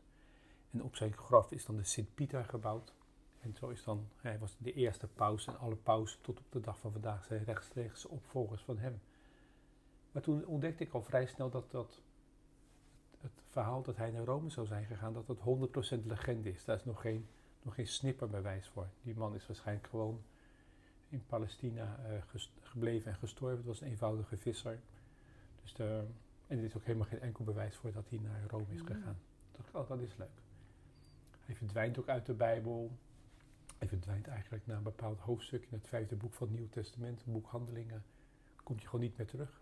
En 0.71 0.83
op 0.83 0.95
zijn 0.95 1.13
graf 1.13 1.51
is 1.51 1.65
dan 1.65 1.75
de 1.75 1.83
Sint-Pieter 1.83 2.45
gebouwd. 2.45 2.93
En 3.39 3.55
zo 3.55 3.69
is 3.69 3.83
dan, 3.83 4.07
hij 4.15 4.39
was 4.39 4.55
de 4.57 4.73
eerste 4.73 5.07
paus 5.07 5.47
en 5.47 5.59
alle 5.59 5.75
pausen 5.75 6.21
tot 6.21 6.39
op 6.39 6.45
de 6.49 6.59
dag 6.59 6.79
van 6.79 6.91
vandaag 6.91 7.25
zijn 7.25 7.43
rechtstreeks 7.43 8.05
opvolgers 8.05 8.61
van 8.63 8.77
hem. 8.77 9.01
Maar 10.11 10.21
toen 10.21 10.45
ontdekte 10.45 10.83
ik 10.83 10.93
al 10.93 11.01
vrij 11.01 11.25
snel 11.25 11.49
dat, 11.49 11.71
dat 11.71 12.01
het 13.21 13.31
verhaal 13.47 13.81
dat 13.81 13.95
hij 13.97 14.11
naar 14.11 14.23
Rome 14.23 14.49
zou 14.49 14.67
zijn 14.67 14.85
gegaan, 14.85 15.13
dat 15.13 15.27
dat 15.27 15.39
100% 16.01 16.05
legende 16.05 16.49
is. 16.51 16.65
Daar 16.65 16.75
is 16.75 16.85
nog 16.85 17.01
geen, 17.01 17.27
nog 17.61 17.75
geen 17.75 17.87
snipperbewijs 17.87 18.67
voor. 18.67 18.87
Die 19.01 19.15
man 19.15 19.35
is 19.35 19.47
waarschijnlijk 19.47 19.87
gewoon 19.87 20.23
in 21.09 21.23
Palestina 21.25 21.99
eh, 22.05 22.39
gebleven 22.61 23.11
en 23.11 23.17
gestorven. 23.17 23.57
Het 23.57 23.65
was 23.65 23.81
een 23.81 23.87
eenvoudige 23.87 24.37
visser. 24.37 24.79
Dus 25.61 25.73
de, 25.73 26.03
en 26.47 26.57
er 26.57 26.63
is 26.63 26.75
ook 26.75 26.83
helemaal 26.83 27.07
geen 27.07 27.19
enkel 27.21 27.43
bewijs 27.43 27.75
voor 27.75 27.91
dat 27.91 28.09
hij 28.09 28.19
naar 28.19 28.43
Rome 28.47 28.65
is 28.73 28.81
Mm. 28.81 28.87
gegaan. 28.87 29.19
Toen 29.51 29.51
dacht 29.51 29.67
ik, 29.69 29.75
oh, 29.75 29.87
dat 29.87 29.99
is 29.99 30.15
leuk. 30.17 30.41
Hij 31.45 31.55
verdwijnt 31.55 31.99
ook 31.99 32.07
uit 32.07 32.25
de 32.25 32.33
Bijbel. 32.33 32.91
Hij 33.77 33.87
verdwijnt 33.87 34.27
eigenlijk 34.27 34.67
na 34.67 34.75
een 34.75 34.83
bepaald 34.83 35.19
hoofdstuk 35.19 35.61
in 35.63 35.77
het 35.77 35.87
vijfde 35.87 36.15
boek 36.15 36.33
van 36.33 36.47
het 36.47 36.57
Nieuw 36.57 36.69
Testament, 36.69 37.23
het 37.23 37.33
boek 37.33 37.45
Handelingen. 37.47 38.03
Komt 38.63 38.79
hij 38.79 38.89
gewoon 38.89 39.05
niet 39.05 39.17
meer 39.17 39.27
terug. 39.27 39.61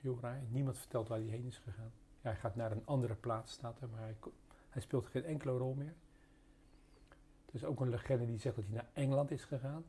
Heel 0.00 0.18
raar. 0.20 0.42
Niemand 0.48 0.78
vertelt 0.78 1.08
waar 1.08 1.18
hij 1.18 1.28
heen 1.28 1.46
is 1.46 1.58
gegaan. 1.58 1.92
Ja, 2.20 2.30
hij 2.30 2.36
gaat 2.36 2.56
naar 2.56 2.72
een 2.72 2.86
andere 2.86 3.14
plaats, 3.14 3.52
staat 3.52 3.80
er, 3.80 3.88
maar 3.88 4.00
hij, 4.00 4.16
hij 4.68 4.82
speelt 4.82 5.06
geen 5.06 5.24
enkele 5.24 5.56
rol 5.58 5.74
meer. 5.74 5.94
Er 7.46 7.54
is 7.54 7.64
ook 7.64 7.80
een 7.80 7.88
legende 7.88 8.26
die 8.26 8.38
zegt 8.38 8.56
dat 8.56 8.64
hij 8.64 8.74
naar 8.74 8.88
Engeland 8.92 9.30
is 9.30 9.44
gegaan, 9.44 9.84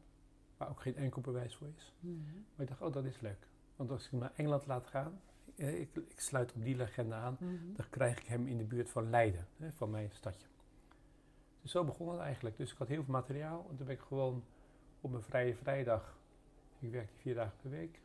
waar 0.58 0.70
ook 0.70 0.82
geen 0.82 0.96
enkel 0.96 1.22
bewijs 1.22 1.56
voor 1.56 1.68
is. 1.78 1.94
Mhm. 2.00 2.16
Maar 2.56 2.66
ik 2.66 2.68
dacht, 2.68 2.82
oh, 2.82 2.94
dat 2.94 3.06
is 3.06 3.20
leuk. 3.20 3.48
Want 3.76 3.92
als 3.92 4.06
ik 4.06 4.12
hem 4.12 4.20
naar 4.20 4.34
Engeland 4.36 4.66
laat 4.66 4.88
gaan, 4.88 5.22
eh, 5.56 5.80
ik, 5.80 5.96
ik 5.96 6.20
sluit 6.20 6.54
op 6.54 6.64
die 6.64 6.76
legende 6.76 7.16
aan, 7.16 7.38
Mhm. 7.40 7.74
dan 7.76 7.90
krijg 7.90 8.20
ik 8.20 8.28
hem 8.28 8.48
in 8.48 8.58
de 8.58 8.64
buurt 8.64 8.90
van 8.90 9.10
Leiden, 9.10 9.48
hè, 9.58 9.72
van 9.72 9.90
mijn 9.90 10.12
stadje. 10.12 10.48
Dus 11.62 11.72
zo 11.72 11.84
begon 11.84 12.10
het 12.10 12.20
eigenlijk. 12.20 12.58
Dus 12.58 12.72
ik 12.72 12.78
had 12.78 12.88
heel 12.88 13.04
veel 13.04 13.14
materiaal 13.14 13.66
en 13.70 13.76
toen 13.76 13.86
ben 13.86 13.96
ik 13.96 14.02
gewoon 14.02 14.44
op 15.02 15.12
mijn 15.12 15.24
vrije 15.24 15.56
vrijdag, 15.56 16.18
ik 16.80 16.92
werkte 16.92 17.16
vier 17.18 17.36
dagen 17.36 17.58
per 17.62 17.70
week, 17.70 18.02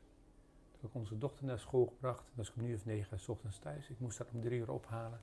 heb 0.85 0.95
ik 0.95 1.00
onze 1.00 1.19
dochter 1.19 1.47
naar 1.47 1.59
school 1.59 1.87
gebracht. 1.87 2.25
Dan 2.25 2.35
was 2.35 2.49
ik 2.49 2.57
om 2.57 2.62
nu 2.62 2.75
of 2.75 2.85
negen 2.85 3.21
's 3.21 3.29
ochtends 3.29 3.59
thuis. 3.59 3.91
Ik 3.91 4.00
moest 4.00 4.19
haar 4.19 4.29
om 4.33 4.41
drie 4.41 4.59
uur 4.59 4.71
ophalen. 4.71 5.21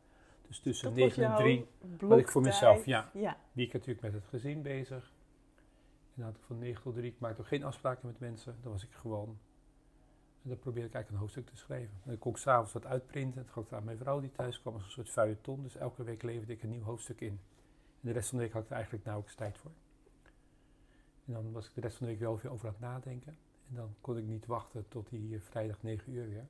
Dus 0.47 0.59
tussen 0.59 0.87
Dat 0.87 0.97
negen 0.97 1.23
en 1.23 1.35
drie 1.35 1.67
had 1.99 2.17
ik 2.17 2.27
voor 2.27 2.41
mezelf, 2.41 2.85
ja. 2.85 3.09
Ja. 3.13 3.37
Die 3.51 3.65
ik 3.65 3.73
natuurlijk 3.73 4.01
met 4.01 4.13
het 4.13 4.25
gezin 4.25 4.61
bezig. 4.61 5.13
En 6.13 6.13
dan 6.15 6.25
had 6.25 6.35
ik 6.35 6.41
van 6.41 6.57
9 6.57 6.83
tot 6.83 6.93
3, 6.93 7.11
ik 7.11 7.19
maakte 7.19 7.41
ook 7.41 7.47
geen 7.47 7.63
afspraken 7.63 8.07
met 8.07 8.19
mensen. 8.19 8.57
Dan 8.61 8.71
was 8.71 8.83
ik 8.83 8.91
gewoon, 8.91 9.39
en 10.43 10.49
dan 10.49 10.59
probeerde 10.59 10.87
ik 10.87 10.93
eigenlijk 10.93 11.09
een 11.09 11.17
hoofdstuk 11.17 11.45
te 11.45 11.57
schrijven. 11.57 11.95
En 12.03 12.09
dan 12.09 12.17
kon 12.17 12.31
ik 12.31 12.37
s'avonds 12.37 12.73
wat 12.73 12.85
uitprinten. 12.85 13.43
Dat 13.43 13.51
gaf 13.51 13.65
ik 13.65 13.71
aan 13.71 13.83
mijn 13.83 13.97
vrouw 13.97 14.19
die 14.19 14.31
thuis 14.31 14.61
kwam 14.61 14.73
als 14.73 14.83
een 14.83 14.89
soort 14.89 15.09
feuilleton. 15.09 15.63
Dus 15.63 15.75
elke 15.75 16.03
week 16.03 16.23
leverde 16.23 16.53
ik 16.53 16.63
een 16.63 16.69
nieuw 16.69 16.83
hoofdstuk 16.83 17.21
in. 17.21 17.39
En 18.01 18.07
de 18.07 18.11
rest 18.11 18.29
van 18.29 18.37
de 18.37 18.43
week 18.43 18.53
had 18.53 18.63
ik 18.63 18.69
er 18.69 18.75
eigenlijk 18.75 19.05
nauwelijks 19.05 19.37
tijd 19.37 19.57
voor. 19.57 19.71
En 21.25 21.33
dan 21.33 21.51
was 21.51 21.67
ik 21.67 21.73
de 21.73 21.81
rest 21.81 21.97
van 21.97 22.05
de 22.05 22.11
week 22.11 22.21
wel 22.21 22.37
veel 22.37 22.51
over 22.51 22.67
aan 22.67 22.73
het 22.73 22.81
nadenken. 22.81 23.37
En 23.71 23.77
dan 23.77 23.95
kon 24.01 24.17
ik 24.17 24.25
niet 24.25 24.45
wachten 24.45 24.87
tot 24.87 25.09
die 25.09 25.39
vrijdag 25.39 25.81
9 25.81 26.13
uur 26.13 26.29
weer. 26.29 26.47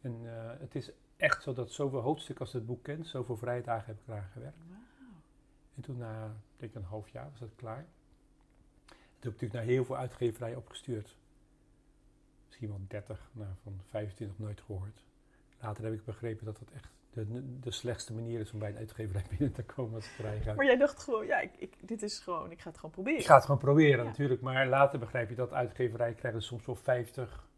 En 0.00 0.20
eh, 0.24 0.60
het 0.60 0.74
is 0.74 0.90
echt 1.16 1.42
zo 1.42 1.52
dat 1.52 1.70
zoveel 1.72 2.00
hoofdstukken 2.00 2.44
als 2.44 2.54
het 2.54 2.66
boek 2.66 2.82
kent, 2.82 3.06
zoveel 3.06 3.36
vrije 3.36 3.62
dagen 3.62 3.86
heb 3.86 4.00
ik 4.00 4.08
eraan 4.08 4.30
gewerkt. 4.32 4.58
En 5.74 5.82
toen 5.82 5.96
na, 5.96 6.26
ik 6.26 6.60
denk 6.60 6.74
een 6.74 6.82
half 6.82 7.08
jaar, 7.08 7.30
was 7.30 7.40
dat 7.40 7.54
klaar. 7.56 7.86
Toen 8.86 8.96
heb 8.98 9.16
ik 9.18 9.24
natuurlijk 9.24 9.52
naar 9.52 9.62
heel 9.62 9.84
veel 9.84 9.96
uitgeverijen 9.96 10.56
opgestuurd. 10.56 11.16
Misschien 12.46 12.68
wel 12.68 12.80
30, 12.88 13.30
nou, 13.32 13.50
van 13.62 13.80
25 13.88 14.38
nooit 14.38 14.60
gehoord. 14.60 15.04
Later 15.60 15.84
heb 15.84 15.92
ik 15.92 16.04
begrepen 16.04 16.44
dat 16.44 16.58
dat 16.58 16.70
echt 16.70 16.88
de, 17.14 17.60
de 17.60 17.70
slechtste 17.70 18.14
manier 18.14 18.40
is 18.40 18.52
om 18.52 18.58
bij 18.58 18.68
een 18.68 18.76
uitgeverij 18.76 19.24
binnen 19.38 19.52
te 19.52 19.62
komen 19.62 19.94
als 19.94 20.06
ik 20.06 20.16
erbij 20.16 20.40
ga. 20.40 20.54
Maar 20.54 20.64
jij 20.64 20.76
dacht 20.76 21.02
gewoon, 21.02 21.26
ja, 21.26 21.40
ik, 21.40 21.52
ik, 21.58 21.74
dit 21.80 22.02
is 22.02 22.18
gewoon, 22.18 22.50
ik 22.50 22.60
ga 22.60 22.68
het 22.68 22.76
gewoon 22.76 22.90
proberen. 22.90 23.20
Ik 23.20 23.26
ga 23.26 23.34
het 23.34 23.44
gewoon 23.44 23.60
proberen 23.60 23.98
Ja. 23.98 24.10
natuurlijk, 24.10 24.40
maar 24.40 24.66
later 24.66 24.98
begrijp 24.98 25.28
je 25.28 25.34
dat 25.34 25.52
uitgeverijen 25.52 26.14
krijgen 26.14 26.42
soms 26.42 26.66
wel 26.66 26.76
50 26.76 27.48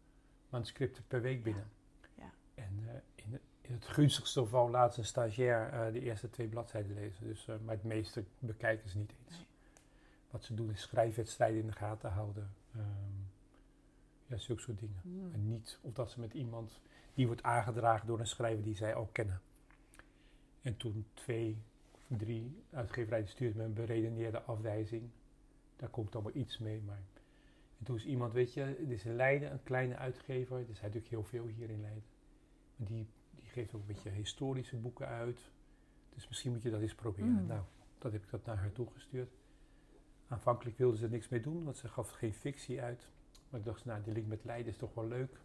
manuscripten 0.49 1.03
per 1.07 1.21
week 1.21 1.43
binnen. 1.43 1.69
Ja. 2.15 2.31
En 2.55 2.83
eh, 2.87 2.93
in, 3.15 3.39
in 3.61 3.73
het 3.73 3.87
gunstigste 3.87 4.39
geval 4.39 4.69
laat 4.69 4.97
een 4.97 5.05
stagiair 5.05 5.73
uh, 5.73 5.93
de 5.93 6.01
eerste 6.01 6.29
twee 6.29 6.47
bladzijden 6.47 6.93
lezen. 6.93 7.27
Dus, 7.27 7.47
uh, 7.47 7.55
maar 7.65 7.75
het 7.75 7.83
meeste 7.83 8.23
bekijken 8.39 8.89
ze 8.89 8.97
niet 8.97 9.13
eens. 9.25 9.45
Wat 10.31 10.43
ze 10.43 10.53
doen 10.53 10.71
is 10.71 10.81
schrijfwedstrijden 10.81 11.59
in 11.59 11.67
de 11.67 11.73
gaten 11.73 12.11
houden. 12.11 12.53
Um, 12.75 13.27
ja, 14.25 14.37
zulke 14.37 14.61
soort 14.61 14.79
dingen. 14.79 14.99
Hmm. 15.01 15.33
En 15.33 15.47
niet 15.47 15.79
of 15.81 15.93
dat 15.93 16.11
ze 16.11 16.19
met 16.19 16.33
iemand 16.33 16.79
die 17.13 17.25
wordt 17.25 17.43
aangedragen 17.43 18.07
door 18.07 18.19
een 18.19 18.27
schrijver 18.27 18.63
die 18.63 18.75
zij 18.75 18.95
ook 18.95 19.13
kennen. 19.13 19.41
En 20.67 20.77
toen 20.77 21.05
twee, 21.13 21.57
drie 22.07 22.63
uitgeverijen 22.69 23.27
stuurde 23.27 23.57
me 23.57 23.63
een 23.63 23.73
beredeneerde 23.73 24.41
afwijzing. 24.41 25.09
Daar 25.75 25.89
komt 25.89 26.13
allemaal 26.15 26.35
iets 26.35 26.57
mee, 26.57 26.81
maar... 26.81 27.01
En 27.79 27.85
toen 27.85 27.95
is 27.95 28.05
iemand, 28.05 28.33
weet 28.33 28.53
je, 28.53 28.61
het 28.61 28.89
is 28.89 29.05
in 29.05 29.15
Leiden, 29.15 29.51
een 29.51 29.63
kleine 29.63 29.95
uitgever. 29.95 30.57
Er 30.57 30.65
zijn 30.65 30.75
natuurlijk 30.85 31.09
heel 31.09 31.23
veel 31.23 31.45
hier 31.45 31.69
in 31.69 31.81
Leiden. 31.81 32.03
Maar 32.75 32.87
die, 32.87 33.07
die 33.31 33.49
geeft 33.49 33.73
ook 33.73 33.81
een 33.81 33.87
beetje 33.87 34.09
historische 34.09 34.75
boeken 34.75 35.07
uit. 35.07 35.39
Dus 36.13 36.27
misschien 36.27 36.51
moet 36.51 36.61
je 36.61 36.69
dat 36.69 36.81
eens 36.81 36.95
proberen. 36.95 37.37
Hmm. 37.37 37.47
Nou, 37.47 37.61
dat 37.97 38.11
heb 38.11 38.23
ik 38.23 38.29
dat 38.29 38.45
naar 38.45 38.57
haar 38.57 38.71
toegestuurd. 38.71 39.33
Aanvankelijk 40.27 40.77
wilde 40.77 40.97
ze 40.97 41.09
niks 41.09 41.29
mee 41.29 41.41
doen, 41.41 41.63
want 41.63 41.77
ze 41.77 41.87
gaf 41.87 42.09
geen 42.09 42.33
fictie 42.33 42.81
uit. 42.81 43.07
Maar 43.49 43.59
ik 43.59 43.65
dacht, 43.65 43.85
nou, 43.85 44.03
die 44.03 44.13
link 44.13 44.27
met 44.27 44.43
Leiden 44.43 44.71
is 44.71 44.77
toch 44.77 44.93
wel 44.93 45.07
leuk. 45.07 45.39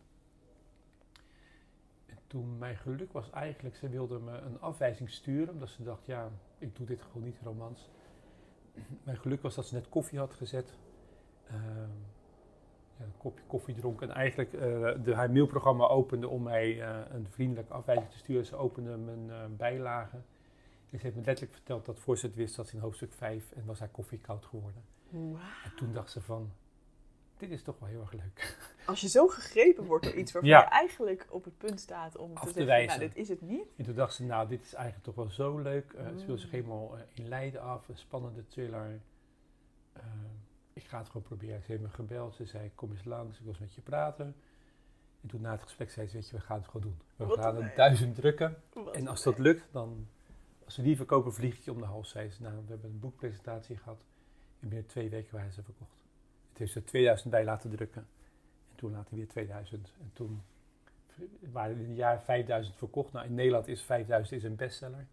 En 2.33 2.39
toen 2.39 2.59
mijn 2.59 2.77
geluk 2.77 3.13
was 3.13 3.31
eigenlijk, 3.31 3.77
ze 3.77 3.89
wilde 3.89 4.19
me 4.19 4.39
een 4.39 4.61
afwijzing 4.61 5.11
sturen, 5.11 5.55
omdat 5.55 5.69
ze 5.69 5.83
dacht, 5.83 6.07
ja, 6.07 6.31
ik 6.59 6.77
doe 6.77 6.87
dit 6.87 7.03
gewoon 7.03 7.23
niet 7.23 7.39
romans. 7.43 7.91
Mijn 9.05 9.17
geluk 9.17 9.43
was 9.43 9.55
dat 9.55 9.67
ze 9.67 9.75
net 9.75 9.89
koffie 9.89 10.19
had 10.19 10.35
gezet. 10.35 10.75
Uh, 11.47 11.55
ja, 12.99 13.05
een 13.05 13.17
kopje 13.17 13.45
koffie 13.47 13.75
dronk 13.75 14.03
en 14.03 14.11
eigenlijk 14.11 14.53
uh, 14.53 14.61
de, 15.05 15.15
haar 15.15 15.31
mailprogramma 15.31 15.87
opende 15.87 16.29
om 16.29 16.43
mij 16.43 16.77
uh, 16.77 16.99
een 17.11 17.27
vriendelijke 17.31 17.73
afwijzing 17.73 18.11
te 18.11 18.19
sturen. 18.19 18.47
Ze 18.47 18.57
opende 18.57 18.97
mijn 18.97 19.27
uh, 19.29 19.57
bijlagen. 19.57 20.25
En 20.91 20.99
ze 20.99 21.05
heeft 21.05 21.17
me 21.17 21.25
letterlijk 21.25 21.57
verteld 21.57 21.85
dat 21.85 21.99
voor 21.99 22.19
ze 22.19 22.27
het 22.27 22.35
wist, 22.35 22.57
dat 22.57 22.69
ze 22.69 22.77
in 22.77 22.83
hoofdstuk 22.83 23.13
5 23.13 23.53
en 23.53 23.65
was 23.65 23.79
haar 23.79 23.89
koffie 23.89 24.19
koud 24.19 24.47
geworden. 24.47 24.83
Wow. 25.09 25.37
En 25.65 25.73
toen 25.77 25.93
dacht 25.93 26.11
ze 26.11 26.21
van, 26.21 26.53
dit 27.49 27.59
is 27.59 27.63
toch 27.63 27.79
wel 27.79 27.89
heel 27.89 28.01
erg 28.01 28.13
leuk. 28.13 28.57
Als 28.87 29.01
je 29.01 29.09
zo 29.09 29.29
gegrepen 29.29 29.85
wordt 29.85 30.05
door 30.05 30.15
iets 30.15 30.33
waarvan 30.33 30.51
je 30.51 30.57
eigenlijk 30.57 31.27
op 31.31 31.45
het 31.45 31.59
punt 31.59 31.81
staat 31.81 32.17
om 32.17 32.31
Af 32.35 32.45
te, 32.45 32.53
te 32.53 32.65
zeggen, 32.65 32.87
nou 32.87 32.99
dit 32.99 33.17
is 33.17 33.29
het 33.29 33.41
niet. 33.41 33.67
En 33.77 33.85
toen 33.85 33.95
dacht 33.95 34.15
ze, 34.15 34.25
nou 34.25 34.49
dit 34.49 34.63
is 34.63 34.75
eigenlijk 34.75 35.05
toch 35.05 35.15
wel 35.15 35.31
zo 35.31 35.59
leuk. 35.59 35.93
Uh, 35.93 36.11
mm. 36.11 36.19
Ze 36.19 36.27
wil 36.27 36.39
zich 36.39 36.51
helemaal 36.51 36.97
uh, 36.97 37.03
in 37.13 37.29
Leiden 37.29 37.63
af, 37.63 37.89
een 37.89 37.97
spannende 37.97 38.47
thriller. 38.47 39.01
Uh, 39.97 40.03
ik 40.73 40.85
ga 40.85 40.99
het 40.99 41.07
gewoon 41.07 41.23
proberen. 41.23 41.63
Ze 41.63 41.71
heeft 41.71 41.83
me 41.83 41.89
gebeld, 41.89 42.35
ze 42.35 42.45
zei 42.45 42.71
kom 42.75 42.91
eens 42.91 43.05
langs, 43.05 43.37
ik 43.37 43.43
wil 43.43 43.53
eens 43.53 43.61
met 43.61 43.75
je 43.75 43.81
praten. 43.81 44.37
En 45.21 45.29
toen 45.29 45.41
na 45.41 45.51
het 45.51 45.63
gesprek 45.63 45.91
zei 45.91 46.07
ze, 46.07 46.15
weet 46.15 46.29
je, 46.29 46.37
we 46.37 46.43
gaan 46.43 46.57
het 46.57 46.67
gewoon 46.67 46.83
doen. 46.83 47.01
We 47.17 47.25
Wat 47.25 47.39
gaan 47.39 47.57
een 47.57 47.65
het 47.65 47.77
duizend 47.77 48.15
drukken. 48.15 48.63
Wat 48.73 48.95
En 48.95 49.09
als 49.09 49.23
dat 49.23 49.39
lukt, 49.39 49.73
dan, 49.73 50.07
als 50.65 50.77
we 50.77 50.83
die 50.83 50.97
verkopen, 50.97 51.33
vlieg 51.33 51.57
ik 51.57 51.63
je 51.63 51.73
om 51.73 51.79
de 51.79 51.85
hals. 51.85 52.11
Zei 52.11 52.31
ze, 52.31 52.43
nou, 52.43 52.55
we 52.55 52.71
hebben 52.71 52.91
een 52.91 53.01
boekpresentatie 53.01 53.77
gehad. 53.77 54.05
En 54.61 54.69
binnen 54.69 54.87
twee 54.87 55.11
weken 55.11 55.35
waren 55.35 55.53
ze 55.53 55.63
verkocht. 55.63 56.02
Het 56.53 56.61
heeft 56.61 56.75
er 56.75 56.85
2000 56.85 57.31
bij 57.31 57.45
laten 57.45 57.71
drukken. 57.71 58.07
En 58.71 58.75
toen 58.75 58.93
later 58.93 59.17
weer 59.17 59.29
2000. 59.29 59.95
En 60.01 60.11
toen 60.13 60.43
waren 61.53 61.79
in 61.79 61.89
het 61.89 61.97
jaar 61.97 62.23
5000 62.23 62.77
verkocht. 62.77 63.13
Nou, 63.13 63.27
in 63.27 63.35
Nederland 63.35 63.69
is 63.69 63.83
5000 63.83 64.37
is 64.37 64.45
een 64.45 64.57
bestseller. 64.57 65.07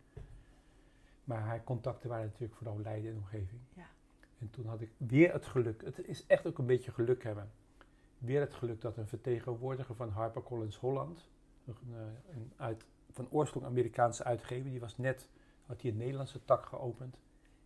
Maar 1.23 1.39
haar 1.39 1.63
contacten 1.63 2.09
waren 2.09 2.25
natuurlijk 2.25 2.55
vooral 2.55 2.79
Leiden 2.79 3.11
en 3.11 3.17
omgeving. 3.17 3.61
Ja. 3.73 3.87
En 4.39 4.49
toen 4.49 4.65
had 4.65 4.81
ik 4.81 4.89
weer 4.97 5.33
het 5.33 5.45
geluk. 5.45 5.81
Het 5.83 6.07
is 6.07 6.25
echt 6.25 6.47
ook 6.47 6.57
een 6.57 6.65
beetje 6.65 6.91
geluk 6.91 7.23
hebben. 7.23 7.51
Weer 8.17 8.39
het 8.39 8.53
geluk 8.53 8.81
dat 8.81 8.97
een 8.97 9.07
vertegenwoordiger 9.07 9.95
van 9.95 10.09
HarperCollins 10.09 10.77
Holland, 10.77 11.29
een, 11.65 11.75
eh, 11.93 12.35
een 12.35 12.51
uit, 12.57 12.85
van 13.11 13.27
oorsprong 13.29 13.65
Amerikaanse 13.65 14.23
uitgever, 14.23 14.69
die 14.69 14.79
was 14.79 14.97
net, 14.97 15.29
had 15.65 15.81
hij 15.81 15.91
een 15.91 15.97
Nederlandse 15.97 16.45
tak 16.45 16.65
geopend. 16.65 17.17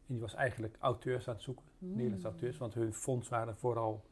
En 0.07 0.13
die 0.13 0.19
was 0.19 0.33
eigenlijk 0.33 0.75
auteurs 0.79 1.27
aan 1.27 1.33
het 1.33 1.43
zoeken, 1.43 1.65
Mm. 1.83 1.95
Nederlandse 1.95 2.27
auteurs, 2.27 2.57
want 2.57 2.74
hun 2.74 2.93
fonds 2.93 3.29
waren 3.29 3.55
vooral 3.57 4.03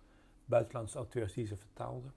buitenlandse 0.46 0.98
auteurs 0.98 1.34
die 1.34 1.46
ze 1.46 1.58
vertaalden. 1.58 2.14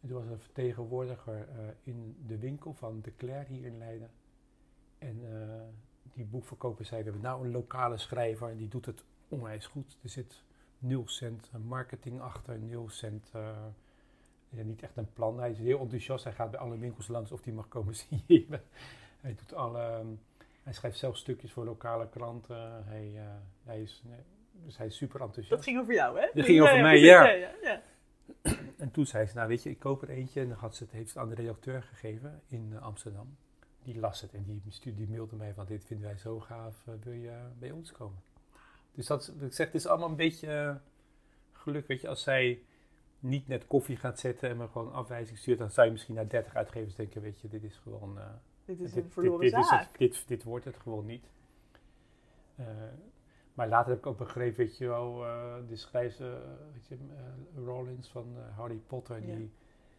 En 0.00 0.08
toen 0.08 0.16
was 0.16 0.26
er 0.26 0.32
een 0.32 0.40
vertegenwoordiger 0.40 1.48
eh, 1.48 1.56
in 1.82 2.16
de 2.26 2.38
winkel 2.38 2.74
van 2.74 3.00
De 3.00 3.16
Claire 3.16 3.52
hier 3.52 3.64
in 3.64 3.78
Leiden. 3.78 4.10
En 4.98 5.20
eh, 5.24 5.62
die 6.12 6.24
boekverkoper 6.24 6.84
zei, 6.84 7.02
we 7.02 7.10
hebben 7.10 7.22
nou 7.30 7.44
een 7.44 7.52
lokale 7.52 7.96
schrijver 7.96 8.48
en 8.48 8.56
die 8.56 8.68
doet 8.68 8.86
het 8.86 9.04
onwijs 9.28 9.66
goed. 9.66 9.98
Er 10.02 10.08
zit 10.08 10.42
nul 10.78 11.08
cent 11.08 11.50
eh, 11.52 11.60
marketing 11.60 12.20
achter, 12.20 12.58
nul 12.58 12.88
cent, 12.88 13.30
ja, 14.48 14.62
niet 14.62 14.82
echt 14.82 14.96
een 14.96 15.12
plan. 15.12 15.38
Hij 15.38 15.50
is 15.50 15.58
heel 15.58 15.80
enthousiast, 15.80 16.24
hij 16.24 16.32
gaat 16.32 16.50
bij 16.50 16.60
alle 16.60 16.78
winkels 16.78 17.08
langs 17.08 17.32
of 17.32 17.44
hij 17.44 17.52
mag 17.52 17.68
komen 17.68 17.94
signeren. 18.08 18.62
hij 19.20 19.34
doet 19.34 19.54
alle, 19.54 19.80
ehm, 19.80 20.06
hij 20.68 20.76
schrijft 20.76 20.98
zelf 20.98 21.16
stukjes 21.16 21.52
voor 21.52 21.64
lokale 21.64 22.08
kranten. 22.08 22.84
Hij, 22.84 23.12
eh, 23.16 23.22
hij 23.64 23.82
is, 23.82 24.02
nee, 24.04 24.20
dus 24.64 24.76
hij 24.76 24.86
is 24.86 24.96
super 24.96 25.20
enthousiast. 25.20 25.50
Dat 25.50 25.62
ging 25.62 25.78
over 25.78 25.94
jou, 25.94 26.20
hè? 26.20 26.28
Dat 26.34 26.44
ging 26.44 26.60
over 26.60 26.80
mij, 26.80 26.98
ja. 26.98 27.28
ja, 27.28 27.50
ja. 27.62 27.82
En 28.76 28.90
toen 28.90 29.06
zei 29.06 29.26
ze, 29.26 29.34
nou 29.34 29.48
weet 29.48 29.62
je, 29.62 29.70
ik 29.70 29.78
koop 29.78 30.02
er 30.02 30.08
eentje. 30.08 30.40
En 30.40 30.48
dan 30.48 30.58
had 30.58 30.76
ze 30.76 30.82
het, 30.82 30.92
heeft 30.92 31.08
het 31.08 31.18
aan 31.18 31.28
de 31.28 31.34
redacteur 31.34 31.82
gegeven 31.82 32.42
in 32.48 32.72
eh, 32.72 32.82
Amsterdam. 32.82 33.36
Die 33.82 33.98
las 33.98 34.20
het 34.20 34.34
en 34.34 34.44
die, 34.44 34.94
die 34.94 35.08
mailde 35.08 35.36
mij 35.36 35.54
van, 35.54 35.66
dit 35.66 35.84
vinden 35.84 36.06
wij 36.06 36.16
zo 36.16 36.40
gaaf, 36.40 36.86
eh, 36.86 36.94
wil 37.02 37.12
je 37.12 37.32
bij 37.58 37.70
ons 37.70 37.92
komen? 37.92 38.22
Dus 38.94 39.06
dat 39.06 39.32
ik 39.40 39.52
zeg, 39.52 39.66
het 39.66 39.74
is 39.74 39.86
allemaal 39.86 40.08
een 40.08 40.16
beetje 40.16 40.46
eh, 40.46 40.74
geluk, 41.52 41.86
weet 41.86 42.00
je. 42.00 42.08
Als 42.08 42.22
zij 42.22 42.62
niet 43.20 43.48
net 43.48 43.66
koffie 43.66 43.96
gaat 43.96 44.18
zetten 44.18 44.48
en 44.48 44.56
me 44.56 44.68
gewoon 44.68 44.92
afwijzing 44.92 45.38
stuurt, 45.38 45.58
dan 45.58 45.70
zou 45.70 45.86
je 45.86 45.92
misschien 45.92 46.14
naar 46.14 46.28
30 46.28 46.54
uitgevers 46.54 46.94
denken, 46.94 47.22
weet 47.22 47.40
je, 47.40 47.48
dit 47.48 47.62
is 47.62 47.76
gewoon... 47.76 48.18
Dit 48.68 48.80
is 48.80 48.92
dit, 48.92 49.04
een 49.04 49.10
verloren 49.10 49.40
dit, 49.40 49.54
dit, 49.54 49.64
is 49.64 49.70
het, 49.70 49.88
dit, 49.96 50.28
dit 50.28 50.42
wordt 50.42 50.64
het 50.64 50.76
gewoon 50.76 51.06
niet. 51.06 51.30
Eh, 52.56 52.66
maar 53.54 53.68
later 53.68 53.90
heb 53.90 53.98
ik 53.98 54.06
ook 54.06 54.18
begrepen, 54.18 54.56
weet 54.56 54.76
je 54.76 54.86
wel, 54.86 55.26
eh, 55.26 55.54
de 55.68 55.76
schrijver, 55.76 56.34
eh, 56.34 56.50
weet 56.72 56.86
je, 56.86 56.96
Rollins 57.64 58.08
van 58.08 58.36
Harry 58.56 58.80
Potter, 58.86 59.20
Ja. 59.20 59.36
die, 59.36 59.50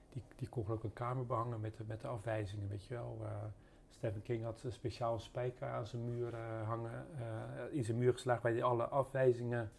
die, 0.09 0.21
die 0.35 0.49
kon 0.49 0.67
ook 0.67 0.83
een 0.83 0.93
kamer 0.93 1.25
behangen 1.25 1.59
met 1.59 1.77
de, 1.77 1.83
met 1.87 2.01
de 2.01 2.07
afwijzingen, 2.07 2.69
weet 2.69 2.85
je 2.85 2.93
wel. 2.93 3.21
Stephen 3.89 4.21
King 4.21 4.43
had 4.43 4.63
een 4.63 4.71
speciaal 4.71 5.19
spijker 5.19 5.67
aan 5.67 5.87
zijn 5.87 6.05
muur 6.05 6.35
hangen, 6.65 7.05
in 7.71 7.83
zijn 7.83 7.97
muur 7.97 8.13
geslagen 8.13 8.43
waar 8.43 8.51
hij 8.51 8.63
alle 8.63 8.87
afwijzingen 8.87 9.71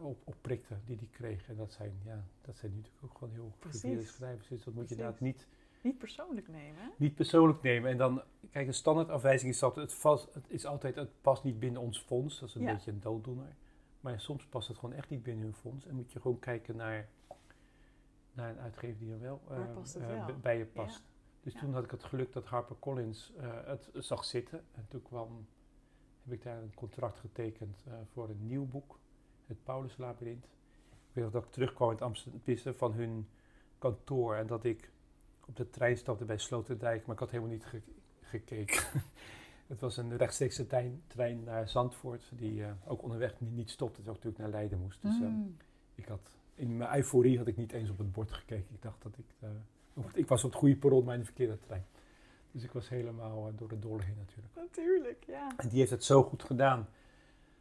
op, 0.00 0.20
op 0.24 0.34
prikte 0.40 0.74
die 0.84 0.96
hij 0.96 1.08
kreeg. 1.10 1.48
En 1.48 1.56
dat 1.56 1.72
zijn, 1.72 1.92
ja, 2.04 2.24
dat 2.40 2.56
zijn 2.56 2.72
natuurlijk 2.74 3.04
ook 3.04 3.18
gewoon 3.18 3.32
heel 3.32 3.52
gevierde 3.60 4.02
schrijvers, 4.02 4.48
dus 4.48 4.64
dat 4.64 4.74
moet 4.74 4.88
je 4.88 4.94
inderdaad 4.94 5.20
niet 5.20 5.46
Niet 5.82 5.98
persoonlijk 5.98 6.48
nemen, 6.48 6.82
hè? 6.82 6.88
niet 6.96 7.14
persoonlijk 7.14 7.62
nemen. 7.62 7.90
En 7.90 7.96
dan, 7.96 8.22
kijk, 8.50 8.66
een 8.66 8.74
standaardafwijzing 8.74 9.50
is 9.52 9.62
altijd, 9.62 9.90
het, 9.90 10.00
vast, 10.00 10.34
het 10.34 10.44
is 10.50 10.66
altijd, 10.66 10.94
het 10.94 11.20
past 11.20 11.44
niet 11.44 11.58
binnen 11.58 11.80
ons 11.80 11.98
fonds. 12.00 12.38
Dat 12.40 12.48
is 12.48 12.54
een 12.54 12.62
Ja. 12.62 12.72
beetje 12.72 12.90
een 12.90 13.00
dooddoener. 13.00 13.56
Maar 14.00 14.20
soms 14.20 14.46
past 14.46 14.68
het 14.68 14.78
gewoon 14.78 14.94
echt 14.94 15.10
niet 15.10 15.22
binnen 15.22 15.44
hun 15.44 15.54
fonds. 15.54 15.86
En 15.86 15.94
moet 15.94 16.12
je 16.12 16.20
gewoon 16.20 16.38
kijken 16.38 16.76
naar, 16.76 17.08
naar 18.32 18.50
een 18.50 18.58
uitgever 18.58 18.98
die 18.98 19.12
er 19.12 19.20
wel, 19.20 19.40
eh, 19.48 19.56
eh, 20.10 20.26
wel? 20.26 20.36
bij 20.42 20.58
je 20.58 20.64
past. 20.66 21.02
Dus 21.40 21.52
Ja. 21.52 21.60
toen 21.60 21.72
had 21.74 21.84
ik 21.84 21.90
het 21.90 22.04
geluk 22.04 22.32
dat 22.32 22.44
HarperCollins 22.46 23.32
eh 23.36 23.64
het 23.64 23.90
zag 23.94 24.24
zitten. 24.24 24.64
En 24.74 24.86
toen 24.88 25.02
kwam, 25.02 25.46
heb 26.22 26.32
ik 26.32 26.42
daar 26.42 26.62
een 26.62 26.74
contract 26.74 27.18
getekend 27.18 27.84
voor 28.12 28.28
een 28.28 28.46
nieuw 28.46 28.66
boek. 28.66 28.98
Het 29.46 29.62
Paulus 29.64 29.96
Labyrinth. 29.96 30.44
Ik 30.44 31.12
weet 31.12 31.24
nog 31.24 31.32
dat 31.32 31.44
ik 31.44 31.50
terugkwam 31.50 31.88
in 31.88 31.94
het 31.94 32.04
Amsterdam 32.04 32.74
van 32.74 32.92
hun 32.92 33.28
kantoor. 33.78 34.34
En 34.34 34.46
dat 34.46 34.64
ik 34.64 34.90
op 35.46 35.56
de 35.56 35.70
trein 35.70 35.96
stapte 35.96 36.24
bij 36.24 36.38
Sloterdijk, 36.38 37.06
maar 37.06 37.14
ik 37.14 37.20
had 37.20 37.30
helemaal 37.30 37.52
niet 37.52 37.64
ge- 37.64 37.82
gekeken. 38.22 38.82
het 39.66 39.80
was 39.80 39.96
een 39.96 40.16
rechtstreekse 40.16 40.66
trein, 40.66 41.02
trein 41.06 41.44
naar 41.44 41.68
Zandvoort, 41.68 42.30
die 42.34 42.64
eh, 42.64 42.70
ook 42.86 43.02
onderweg 43.02 43.40
niet, 43.40 43.52
niet 43.52 43.70
stopte, 43.70 43.94
terwijl 43.96 44.16
ik 44.16 44.22
natuurlijk 44.24 44.52
naar 44.52 44.60
Leiden 44.60 44.80
moest. 44.80 45.02
Dus 45.02 45.14
eh, 45.14 45.20
Mm. 45.26 45.56
ik 45.94 46.04
had, 46.08 46.30
in 46.54 46.76
mijn 46.76 46.96
euforie 46.96 47.38
had 47.38 47.46
ik 47.46 47.56
niet 47.56 47.72
eens 47.72 47.90
op 47.90 47.98
het 47.98 48.12
bord 48.12 48.32
gekeken. 48.32 48.74
Ik 48.74 48.82
dacht 48.82 49.02
dat 49.02 49.18
ik, 49.18 49.26
eh, 49.40 49.48
ik 50.14 50.28
was 50.28 50.44
op 50.44 50.50
het 50.50 50.58
goede 50.58 50.76
perron, 50.76 51.04
maar 51.04 51.14
in 51.14 51.20
de 51.20 51.26
verkeerde 51.26 51.58
trein. 51.58 51.84
Dus 52.52 52.62
ik 52.62 52.72
was 52.72 52.88
helemaal 52.88 53.48
eh, 53.48 53.52
door 53.56 53.68
de 53.68 53.78
dolle 53.78 54.02
heen 54.02 54.16
natuurlijk. 54.16 54.54
Natuurlijk, 54.54 55.24
ja. 55.26 55.52
En 55.56 55.68
die 55.68 55.78
heeft 55.78 55.90
het 55.90 56.04
zo 56.04 56.22
goed 56.22 56.42
gedaan, 56.42 56.88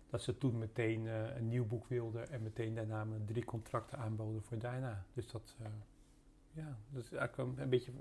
dat 0.10 0.22
ze 0.22 0.38
toen 0.38 0.58
meteen 0.58 1.06
een 1.06 1.48
nieuw 1.48 1.66
boek 1.66 1.88
wilde 1.88 2.20
en 2.20 2.42
meteen 2.44 2.76
daarna 2.76 3.04
me 3.04 3.26
drie 3.26 3.46
contracten 3.46 3.98
aanboden 3.98 4.42
voor 4.44 4.58
daarna. 4.58 5.04
Dus 5.14 5.32
dat, 5.32 5.56
ja, 6.54 6.78
dat 6.90 7.04
is 7.04 7.12
eigenlijk 7.12 7.60
een 7.60 7.70
beetje, 7.70 7.92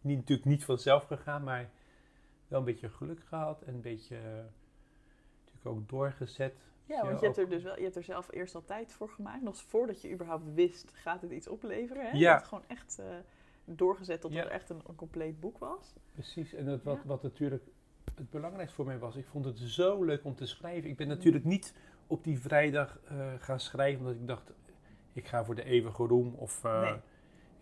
niet, 0.00 0.16
natuurlijk 0.18 0.48
niet 0.48 0.64
vanzelf 0.64 1.04
gegaan, 1.04 1.42
maar 1.44 1.70
wel 2.48 2.58
een 2.58 2.64
beetje 2.64 2.88
geluk 2.88 3.20
gehad 3.24 3.62
en 3.62 3.74
een 3.74 3.80
beetje, 3.80 4.16
eh, 4.16 4.22
natuurlijk 5.44 5.66
ook 5.66 5.88
doorgezet. 5.88 6.54
Ja, 6.84 7.04
want 7.04 7.20
je 7.20 7.26
hebt 7.26 7.38
er 7.38 7.48
dus 7.48 7.62
wel, 7.62 7.76
je 7.76 7.82
hebt 7.82 7.96
er 7.96 8.02
zelf 8.04 8.32
eerst 8.32 8.54
al 8.54 8.64
tijd 8.64 8.92
voor 8.92 9.08
gemaakt, 9.08 9.42
nog 9.42 9.56
voordat 9.56 10.02
je 10.02 10.12
überhaupt 10.12 10.54
wist, 10.54 10.90
gaat 10.94 11.22
het 11.22 11.30
iets 11.30 11.48
opleveren? 11.48 12.02
Hè? 12.10 12.16
Je 12.18 12.26
hebt 12.26 12.38
het 12.40 12.48
gewoon 12.48 12.64
echt 12.66 12.98
eh, 12.98 13.06
doorgezet 13.64 14.20
tot 14.20 14.32
Ja. 14.32 14.42
het 14.42 14.48
echt 14.50 14.70
een, 14.70 14.80
een 14.86 14.94
compleet 14.94 15.40
boek 15.40 15.58
was. 15.58 15.94
Precies, 16.12 16.54
en 16.54 16.64
dat, 16.64 16.82
wat, 16.82 16.96
Ja. 16.96 17.06
wat 17.08 17.22
natuurlijk 17.22 17.64
het 18.14 18.30
belangrijkste 18.30 18.76
voor 18.76 18.86
mij 18.86 18.98
was, 18.98 19.16
ik 19.16 19.26
vond 19.26 19.44
het 19.44 19.58
zo 19.58 20.02
leuk 20.04 20.24
om 20.24 20.34
te 20.34 20.46
schrijven. 20.46 20.90
Ik 20.90 20.96
ben 20.96 21.06
Mm. 21.08 21.12
natuurlijk 21.14 21.44
niet 21.44 21.74
op 22.06 22.24
die 22.24 22.38
vrijdag 22.40 22.98
eh, 23.08 23.32
gaan 23.38 23.60
schrijven, 23.60 24.00
omdat 24.00 24.14
ik 24.14 24.26
dacht, 24.26 24.52
ik 25.12 25.26
ga 25.26 25.44
voor 25.44 25.54
de 25.54 25.64
eeuwige 25.64 26.02
roem 26.06 26.34
of... 26.34 26.62
Nee. 26.62 26.96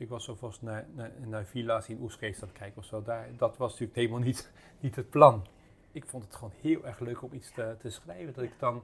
Ik 0.04 0.11
was 0.11 0.28
alvast 0.28 0.62
naar, 0.62 0.87
naar, 0.94 1.12
naar 1.26 1.44
villa's 1.44 1.88
in 1.88 2.00
Oesgeest 2.00 2.42
aan 2.42 2.49
het 2.49 2.58
kijken 2.58 2.78
of 2.78 2.84
zo. 2.84 3.02
Daar, 3.02 3.37
dat 3.37 3.56
was 3.56 3.70
natuurlijk 3.70 3.99
helemaal 3.99 4.18
niet, 4.18 4.52
niet 4.80 4.96
het 4.96 5.11
plan. 5.11 5.46
Ik 5.92 6.06
vond 6.06 6.25
het 6.25 6.34
gewoon 6.34 6.52
heel 6.61 6.87
erg 6.87 6.99
leuk 6.99 7.23
om 7.23 7.32
iets 7.32 7.50
te, 7.50 7.76
te 7.78 7.90
schrijven. 7.90 8.34
Dat 8.34 8.44
ik 8.44 8.58
dan 8.58 8.82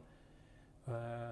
uh, 0.89 1.31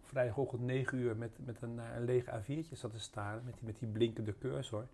vrijdagochtend 0.00 0.62
9 0.62 0.98
uur 0.98 1.16
met, 1.16 1.30
met 1.44 1.62
een, 1.62 1.78
een 1.78 2.04
lege 2.04 2.40
A4'tje 2.40 2.76
zat 2.76 2.90
te 2.90 2.98
staren. 2.98 3.44
Met 3.44 3.54
die, 3.54 3.64
met 3.64 3.78
die 3.78 3.88
blinkende 3.88 4.38
cursor. 4.38 4.86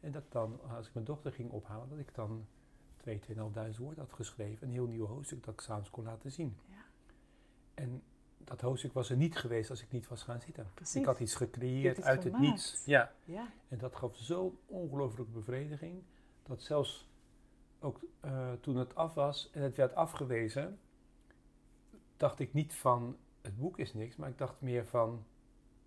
En 0.00 0.12
dat 0.12 0.32
dan, 0.32 0.60
als 0.76 0.86
ik 0.86 0.94
mijn 0.94 1.06
dochter 1.06 1.32
ging 1.32 1.50
ophalen, 1.50 1.88
dat 1.88 1.98
ik 1.98 2.14
dan 2.14 2.46
2.500 3.08 3.76
woorden 3.78 3.98
had 3.98 4.12
geschreven. 4.12 4.66
Een 4.66 4.72
heel 4.72 4.86
nieuw 4.86 5.06
hoofdstuk 5.06 5.44
dat 5.44 5.54
ik 5.54 5.60
s'avonds 5.60 5.90
kon 5.90 6.04
laten 6.04 6.32
zien. 6.32 6.56
Ja. 6.68 6.84
En 7.74 8.02
dat 8.46 8.60
hoofdstuk 8.60 8.92
was 8.92 9.10
er 9.10 9.16
niet 9.16 9.36
geweest 9.36 9.70
als 9.70 9.82
ik 9.82 9.90
niet 9.90 10.08
was 10.08 10.22
gaan 10.22 10.40
zitten. 10.40 10.70
Precies. 10.74 11.00
Ik 11.00 11.06
had 11.06 11.20
iets 11.20 11.34
gecreëerd 11.34 12.02
uit 12.02 12.24
het 12.24 12.38
niets. 12.38 12.82
Ja. 12.84 13.12
ja. 13.24 13.52
En 13.68 13.78
dat 13.78 13.96
gaf 13.96 14.16
zo'n 14.16 14.58
ongelooflijke 14.66 15.32
bevrediging. 15.32 16.02
Dat 16.42 16.62
zelfs 16.62 17.08
ook 17.80 18.00
uh, 18.24 18.52
toen 18.60 18.76
het 18.76 18.94
af 18.94 19.14
was 19.14 19.50
en 19.52 19.62
het 19.62 19.76
werd 19.76 19.94
afgewezen, 19.94 20.78
dacht 22.16 22.38
ik 22.38 22.52
niet 22.52 22.74
van 22.74 23.16
het 23.42 23.56
boek 23.56 23.78
is 23.78 23.94
niks, 23.94 24.16
maar 24.16 24.28
ik 24.28 24.38
dacht 24.38 24.60
meer 24.60 24.86
van. 24.86 25.24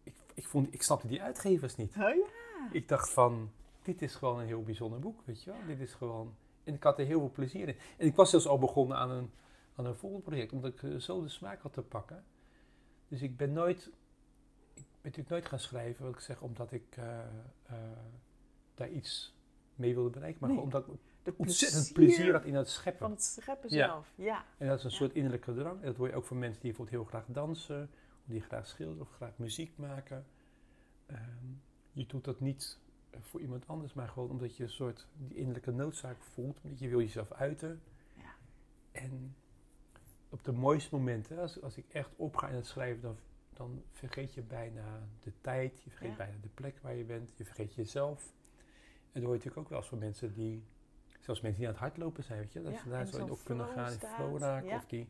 Ik, 0.03 0.15
ik, 0.33 0.47
vond, 0.47 0.73
ik 0.73 0.81
snapte 0.81 1.07
die 1.07 1.21
uitgevers 1.21 1.75
niet. 1.75 1.95
Oh 1.95 2.15
ja. 2.15 2.69
Ik 2.71 2.87
dacht 2.87 3.09
van, 3.09 3.51
dit 3.81 4.01
is 4.01 4.15
gewoon 4.15 4.39
een 4.39 4.45
heel 4.45 4.63
bijzonder 4.63 4.99
boek, 4.99 5.21
weet 5.25 5.43
je 5.43 5.51
wel. 5.51 5.59
Dit 5.67 5.79
is 5.79 5.93
gewoon... 5.93 6.35
En 6.63 6.73
ik 6.73 6.83
had 6.83 6.99
er 6.99 7.05
heel 7.05 7.19
veel 7.19 7.31
plezier 7.31 7.67
in. 7.67 7.77
En 7.97 8.07
ik 8.07 8.15
was 8.15 8.29
zelfs 8.29 8.47
al 8.47 8.59
begonnen 8.59 8.97
aan 8.97 9.09
een, 9.09 9.31
aan 9.75 9.85
een 9.85 9.95
volgend 9.95 10.23
project, 10.23 10.51
omdat 10.51 10.73
ik 10.73 10.83
eh, 10.83 10.95
zo 10.95 11.21
de 11.21 11.29
smaak 11.29 11.61
had 11.61 11.73
te 11.73 11.81
pakken. 11.81 12.23
Dus 13.09 13.21
ik 13.21 13.37
ben 13.37 13.53
nooit... 13.53 13.91
Ik 14.73 14.85
ben 15.01 15.11
natuurlijk 15.11 15.29
nooit 15.29 15.45
gaan 15.45 15.59
schrijven, 15.59 16.05
wat 16.05 16.13
ik 16.13 16.19
zeg, 16.19 16.41
omdat 16.41 16.71
ik 16.71 16.97
uh, 16.97 17.05
uh, 17.71 17.77
daar 18.73 18.89
iets 18.89 19.35
mee 19.75 19.93
wilde 19.93 20.09
bereiken. 20.09 20.39
Maar 20.41 20.49
nee, 20.49 20.57
gewoon 20.57 20.73
omdat 20.73 20.97
ik 21.23 21.39
ontzettend 21.39 21.93
plezier 21.93 22.33
had 22.33 22.43
in 22.43 22.55
het 22.55 22.69
scheppen. 22.69 23.01
Van 23.01 23.11
het 23.11 23.23
scheppen 23.23 23.69
zelf, 23.69 24.13
ja. 24.15 24.45
En 24.57 24.67
dat 24.67 24.77
is 24.77 24.83
een 24.83 24.91
soort 24.91 25.13
innerlijke 25.13 25.53
drang. 25.53 25.79
En 25.79 25.85
dat 25.85 25.95
hoor 25.95 26.07
je 26.07 26.13
ook 26.13 26.25
van 26.25 26.39
mensen 26.39 26.61
die 26.61 26.71
bijvoorbeeld 26.71 27.01
heel 27.01 27.09
graag 27.09 27.25
dansen, 27.27 27.89
of 27.91 28.23
die 28.25 28.41
graag 28.41 28.67
schilderen, 28.67 29.01
of 29.01 29.11
graag 29.11 29.37
muziek 29.37 29.77
maken. 29.77 30.25
Um, 31.11 31.61
je 31.91 32.05
doet 32.05 32.23
dat 32.23 32.39
niet 32.39 32.79
voor 33.19 33.41
iemand 33.41 33.67
anders, 33.67 33.93
maar 33.93 34.07
gewoon 34.07 34.29
omdat 34.29 34.57
je 34.57 34.63
een 34.63 34.69
soort 34.69 35.07
die 35.13 35.35
innerlijke 35.35 35.71
noodzaak 35.71 36.23
voelt, 36.23 36.59
omdat 36.63 36.79
je 36.79 36.89
wil 36.89 36.99
jezelf 36.99 37.31
uiten. 37.31 37.81
Ja. 38.13 38.35
En 38.91 39.35
op 40.29 40.43
de 40.43 40.51
mooiste 40.51 40.95
momenten, 40.95 41.39
als, 41.39 41.61
als 41.61 41.77
ik 41.77 41.85
echt 41.89 42.09
opga 42.15 42.47
in 42.47 42.55
het 42.55 42.65
schrijven, 42.65 43.01
dan, 43.01 43.17
dan 43.53 43.83
vergeet 43.91 44.33
je 44.33 44.41
bijna 44.41 45.07
de 45.19 45.31
tijd, 45.41 45.81
je 45.83 45.89
vergeet 45.89 46.17
bijna 46.17 46.37
de 46.41 46.49
plek 46.53 46.79
waar 46.81 46.95
je 46.95 47.03
bent, 47.03 47.33
je 47.35 47.45
vergeet 47.45 47.73
jezelf. 47.73 48.33
En 49.11 49.21
dat 49.21 49.23
hoor 49.23 49.31
je 49.31 49.37
natuurlijk 49.37 49.57
ook 49.57 49.69
wel 49.69 49.77
eens 49.77 49.87
van 49.87 49.97
mensen 49.97 50.33
die, 50.33 50.63
zelfs 51.19 51.41
mensen 51.41 51.59
die 51.59 51.67
aan 51.67 51.73
het 51.73 51.83
hardlopen 51.83 52.23
zijn, 52.23 52.39
weet 52.39 52.53
je, 52.53 52.61
dat 52.61 52.77
ze 52.77 52.89
daar 52.89 53.07
zo 53.07 53.17
in 53.17 53.31
op 53.31 53.39
kunnen 53.43 53.67
gaan, 53.67 53.91
in 53.91 53.99
flow 53.99 54.37
raken, 54.37 54.75
of, 54.75 54.85
die, 54.85 55.09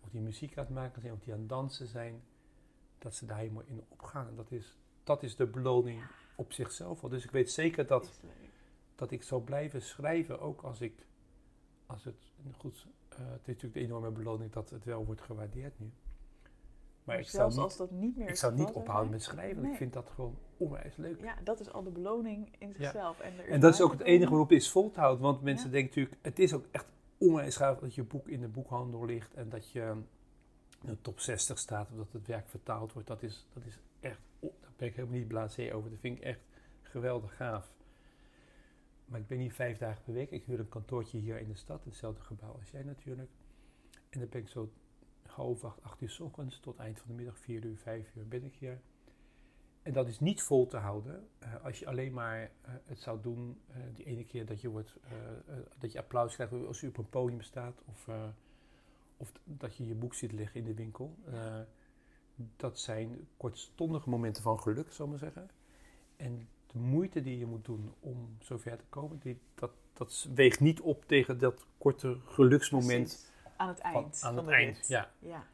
of 0.00 0.10
die 0.10 0.20
muziek 0.20 0.58
aan 0.58 0.64
het 0.64 0.74
maken 0.74 1.00
zijn, 1.00 1.12
of 1.12 1.20
die 1.20 1.32
aan 1.32 1.38
het 1.38 1.48
dansen 1.48 1.86
zijn, 1.86 2.22
dat 2.98 3.14
ze 3.14 3.26
daar 3.26 3.38
helemaal 3.38 3.64
in 3.66 3.84
opgaan. 3.88 4.28
En 4.28 4.36
dat 4.36 4.50
is, 4.50 4.78
dat 5.04 5.22
is 5.22 5.36
de 5.36 5.46
beloning 5.46 6.02
op 6.34 6.52
zichzelf 6.52 7.02
al. 7.02 7.08
Dus 7.08 7.24
ik 7.24 7.30
weet 7.30 7.50
zeker 7.50 7.86
dat, 7.86 8.20
dat 8.94 9.10
ik 9.10 9.22
zou 9.22 9.42
blijven 9.42 9.82
schrijven, 9.82 10.40
ook 10.40 10.62
als 10.62 10.80
ik, 10.80 11.06
als 11.86 12.04
het, 12.04 12.32
goed, 12.56 12.86
het 13.16 13.40
is 13.40 13.46
natuurlijk 13.46 13.74
de 13.74 13.80
enorme 13.80 14.10
beloning 14.10 14.52
dat 14.52 14.70
het 14.70 14.84
wel 14.84 15.04
wordt 15.04 15.20
gewaardeerd 15.20 15.78
nu. 15.78 15.92
Maar, 17.04 17.18
ik 17.18 17.28
zou 17.28 17.48
niet, 17.48 17.58
als 17.58 17.76
dat 17.76 17.90
niet 17.90 18.16
meer 18.16 18.28
ik 18.28 18.36
zou 18.36 18.54
niet 18.54 18.72
ophouden 18.72 19.10
met 19.10 19.22
schrijven, 19.22 19.56
want 19.56 19.72
ik 19.72 19.78
vind 19.78 19.92
dat 19.92 20.10
gewoon 20.14 20.38
onwijs 20.56 20.96
leuk. 20.96 21.20
Ja, 21.20 21.34
dat 21.44 21.60
is 21.60 21.72
al 21.72 21.82
de 21.82 21.90
beloning 21.90 22.54
in 22.58 22.74
zichzelf. 22.74 23.20
En, 23.20 23.32
en, 23.48 23.60
dat 23.60 23.74
is 23.74 23.80
ook 23.80 23.92
het 23.92 24.00
enige 24.00 24.30
waarop 24.30 24.48
het 24.48 24.58
is 24.58 24.70
vol 24.70 24.90
te 24.90 25.00
houden, 25.00 25.22
want 25.22 25.42
mensen 25.42 25.70
denken 25.70 25.88
natuurlijk, 25.88 26.16
het 26.22 26.38
is 26.38 26.52
ook 26.52 26.64
echt 26.70 26.86
onwijs 27.18 27.56
gaaf 27.56 27.78
dat 27.78 27.94
je 27.94 28.02
boek 28.02 28.28
in 28.28 28.40
de 28.40 28.48
boekhandel 28.48 29.04
ligt 29.04 29.34
en 29.34 29.48
dat 29.48 29.70
je 29.70 29.80
in 30.82 30.88
de 30.90 31.00
top 31.00 31.20
60 31.20 31.58
staat, 31.58 31.90
of 31.90 31.96
dat 31.96 32.12
het 32.12 32.26
werk 32.26 32.48
vertaald 32.48 32.92
wordt. 32.92 33.08
Dat 33.08 33.22
is, 33.22 33.46
dat 33.52 33.64
is 33.64 33.78
echt 34.00 34.20
ben 34.76 34.88
ik 34.88 34.94
helemaal 34.94 35.18
niet 35.18 35.28
blasé 35.28 35.74
over. 35.74 35.90
Dat 35.90 36.00
vind 36.00 36.18
ik 36.18 36.24
echt 36.24 36.40
geweldig 36.82 37.36
gaaf. 37.36 37.72
Maar 39.04 39.20
ik 39.20 39.26
ben 39.26 39.38
hier 39.38 39.52
vijf 39.52 39.78
dagen 39.78 40.02
per 40.02 40.12
week. 40.12 40.30
Ik 40.30 40.44
huur 40.44 40.58
een 40.58 40.68
kantoortje 40.68 41.18
hier 41.18 41.38
in 41.38 41.48
de 41.48 41.56
stad, 41.56 41.84
hetzelfde 41.84 42.22
gebouw 42.22 42.52
als 42.52 42.70
jij 42.70 42.82
natuurlijk. 42.82 43.30
En 44.08 44.20
dan 44.20 44.28
ben 44.28 44.40
ik 44.40 44.48
zo 44.48 44.72
half 45.26 45.64
acht, 45.64 45.82
acht 45.82 46.00
uur 46.00 46.10
s 46.10 46.20
ochtends 46.20 46.60
tot 46.60 46.76
eind 46.76 46.98
van 46.98 47.08
de 47.08 47.14
middag, 47.14 47.38
vier 47.38 47.64
uur, 47.64 47.76
vijf 47.76 48.14
uur 48.14 48.28
ben 48.28 48.44
ik 48.44 48.54
hier. 48.54 48.80
En 49.82 49.92
dat 49.92 50.08
is 50.08 50.20
niet 50.20 50.42
vol 50.42 50.66
te 50.66 50.76
houden 50.76 51.28
uh, 51.42 51.64
als 51.64 51.78
je 51.78 51.86
alleen 51.86 52.12
maar 52.12 52.42
uh, 52.42 52.74
het 52.84 52.98
zou 52.98 53.20
doen 53.22 53.60
uh, 53.70 53.76
die 53.94 54.04
ene 54.04 54.24
keer 54.24 54.46
dat 54.46 54.60
je, 54.60 54.68
wordt, 54.68 54.96
dat 55.78 55.92
je 55.92 55.98
applaus 55.98 56.34
krijgt 56.34 56.52
als 56.52 56.80
je 56.80 56.88
op 56.88 56.96
een 56.96 57.08
podium 57.08 57.40
staat 57.40 57.82
of, 57.86 58.08
of 59.16 59.32
dat 59.44 59.76
je 59.76 59.86
je 59.86 59.94
boek 59.94 60.14
ziet 60.14 60.32
liggen 60.32 60.60
in 60.60 60.66
de 60.66 60.74
winkel 60.74 61.16
dat 62.56 62.78
zijn 62.78 63.28
kortstondige 63.36 64.08
momenten 64.08 64.42
van 64.42 64.60
geluk, 64.60 64.92
zal 64.92 65.04
ik 65.04 65.10
maar 65.10 65.20
zeggen. 65.20 65.50
En 66.16 66.48
de 66.74 66.80
moeite 66.80 67.22
die 67.22 67.38
je 67.38 67.46
moet 67.46 67.64
doen 67.64 67.94
om 68.00 68.36
zover 68.40 68.76
te 68.76 68.84
komen, 68.88 69.18
die, 69.18 69.40
dat, 69.54 69.70
dat 69.92 70.28
weegt 70.34 70.60
niet 70.60 70.80
op 70.80 71.04
tegen 71.04 71.38
dat 71.38 71.66
korte 71.78 72.18
geluksmoment. 72.24 73.32
Aan 73.56 73.68
het 73.68 73.78
eind. 73.78 74.18
Van, 74.18 74.28
aan 74.28 74.36
het 74.36 74.48
eind, 74.48 74.88
ja. 74.88 75.10
ja. 75.18 75.46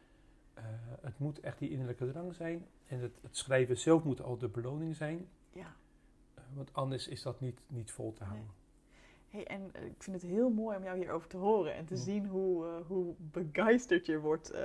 Uh, 0.58 0.64
het 1.00 1.18
moet 1.18 1.40
echt 1.40 1.58
die 1.58 1.70
innerlijke 1.70 2.10
drang 2.10 2.34
zijn. 2.34 2.66
En 2.86 3.00
het, 3.00 3.18
het 3.22 3.36
schrijven 3.36 3.78
zelf 3.78 4.04
moet 4.04 4.22
al 4.22 4.38
de 4.38 4.48
beloning 4.48 4.96
zijn. 4.96 5.28
Ja. 5.52 5.76
Uh, 6.38 6.44
want 6.52 6.72
anders 6.72 7.08
is 7.08 7.22
dat 7.22 7.40
niet, 7.40 7.60
niet 7.66 7.90
vol 7.90 8.12
te 8.12 8.24
houden. 8.24 8.50
Hey, 9.30 9.46
en 9.46 9.70
eh, 9.72 9.84
ik 9.84 10.02
vind 10.02 10.22
het 10.22 10.30
heel 10.30 10.50
mooi 10.50 10.76
om 10.76 10.82
jou 10.82 10.96
hierover 10.96 11.28
te 11.28 11.36
horen 11.36 11.74
en 11.74 11.84
te 11.84 11.96
zien 11.96 12.26
hoe, 12.26 12.64
uh, 12.64 12.86
hoe 12.86 13.14
begeisterd 13.18 14.06
je 14.06 14.18
wordt 14.18 14.52
uh, 14.54 14.58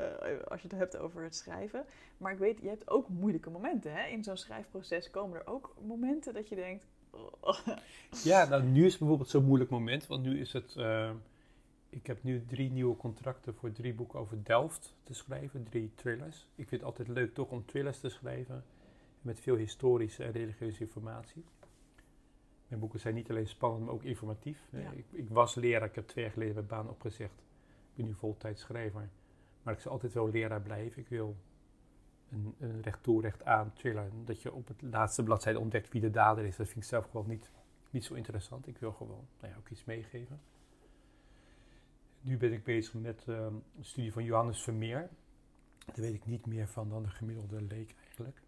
als 0.48 0.62
je 0.62 0.68
het 0.68 0.78
hebt 0.78 0.98
over 0.98 1.24
het 1.24 1.36
schrijven. 1.36 1.86
Maar 2.18 2.32
ik 2.32 2.38
weet, 2.38 2.62
je 2.62 2.68
hebt 2.68 2.90
ook 2.90 3.10
moeilijke 3.10 3.50
momenten. 3.50 3.94
Hè? 3.94 4.08
In 4.08 4.24
zo'n 4.24 4.38
schrijfproces 4.38 5.10
komen 5.10 5.40
er 5.40 5.48
ook 5.48 5.76
momenten 5.82 6.34
dat 6.34 6.50
je 6.50 6.56
denkt. 6.56 6.88
Oh. 7.10 7.58
Ja, 8.24 8.46
nou, 8.46 8.64
nu 8.64 8.86
is 8.86 8.98
bijvoorbeeld 8.98 9.30
zo'n 9.30 9.46
moeilijk 9.46 9.70
moment, 9.70 10.08
want 10.08 10.24
nu 10.24 10.40
is 10.40 10.54
het. 10.54 10.76
ik 11.90 12.08
heb 12.08 12.24
nu 12.24 12.46
drie 12.46 12.72
nieuwe 12.72 12.98
contracten 12.98 13.56
voor 13.56 13.72
drie 13.72 13.94
boeken 13.94 14.20
over 14.20 14.44
Delft 14.44 14.96
te 15.04 15.14
schrijven, 15.14 15.64
drie 15.64 15.92
thrillers. 15.96 16.48
Ik 16.56 16.68
vind 16.68 16.82
het 16.82 16.90
altijd 16.90 17.08
leuk 17.08 17.34
toch 17.34 17.50
om 17.50 17.66
thrillers 17.66 18.00
te 18.00 18.10
schrijven 18.10 18.64
met 19.22 19.40
veel 19.40 19.56
historische 19.56 20.24
en 20.24 20.32
religieuze 20.32 20.80
informatie. 20.80 21.44
Mijn 22.68 22.80
boeken 22.80 23.00
zijn 23.00 23.14
niet 23.14 23.30
alleen 23.30 23.48
spannend, 23.48 23.86
maar 23.86 23.94
ook 23.94 24.04
informatief. 24.04 24.68
Ik, 24.72 25.06
ik, 25.12 25.30
was 25.30 25.56
leraar, 25.56 25.88
ik 25.88 25.96
heb 25.96 26.08
twee 26.08 26.24
jaar 26.24 26.34
geleden 26.34 26.54
mijn 26.54 26.68
baan 26.68 26.90
opgezegd. 26.90 27.40
Ik 27.90 27.96
ben 27.96 28.06
nu 28.06 28.14
voltijds 28.14 28.62
schrijver. 28.62 29.10
Maar 29.64 29.74
ik 29.74 29.80
zal 29.80 29.92
altijd 29.92 30.14
wel 30.14 30.30
leraar 30.30 30.62
blijven. 30.62 31.02
Ik 31.02 31.08
wil 31.08 31.36
een, 32.30 32.56
een 32.60 32.82
recht 32.82 33.04
toe, 33.04 33.22
recht 33.22 33.44
aan 33.44 33.74
thriller. 33.74 34.10
Dat 34.26 34.42
je 34.42 34.54
op 34.54 34.68
het 34.68 34.82
laatste 34.82 35.24
bladzijde 35.24 35.60
ontdekt 35.60 35.92
wie 35.92 36.02
de 36.02 36.12
dader 36.12 36.46
is, 36.46 36.56
dat 36.56 36.68
vind 36.68 36.78
ik 36.78 36.90
zelf 36.90 37.06
gewoon 37.10 37.28
niet, 37.28 37.52
niet 37.90 38.06
zo 38.06 38.14
interessant. 38.14 38.68
Ik 38.68 38.78
wil 38.78 38.92
gewoon 38.92 39.28
nou 39.40 39.54
ja, 39.54 39.60
ook 39.60 39.70
iets 39.70 39.86
meegeven. 39.86 40.40
Nu 42.22 42.38
ben 42.38 42.54
ik 42.54 42.64
bezig 42.64 42.94
met 42.94 43.24
een 43.26 43.64
studie 43.82 44.14
van 44.14 44.24
Johannes 44.24 44.64
Vermeer. 44.64 45.10
Daar 45.86 45.96
weet 45.96 46.14
ik 46.14 46.26
niet 46.26 46.46
meer 46.46 46.68
van 46.68 46.90
dan 46.90 47.04
de 47.04 47.10
gemiddelde 47.10 47.62
leek 47.62 47.96
eigenlijk. 48.06 48.42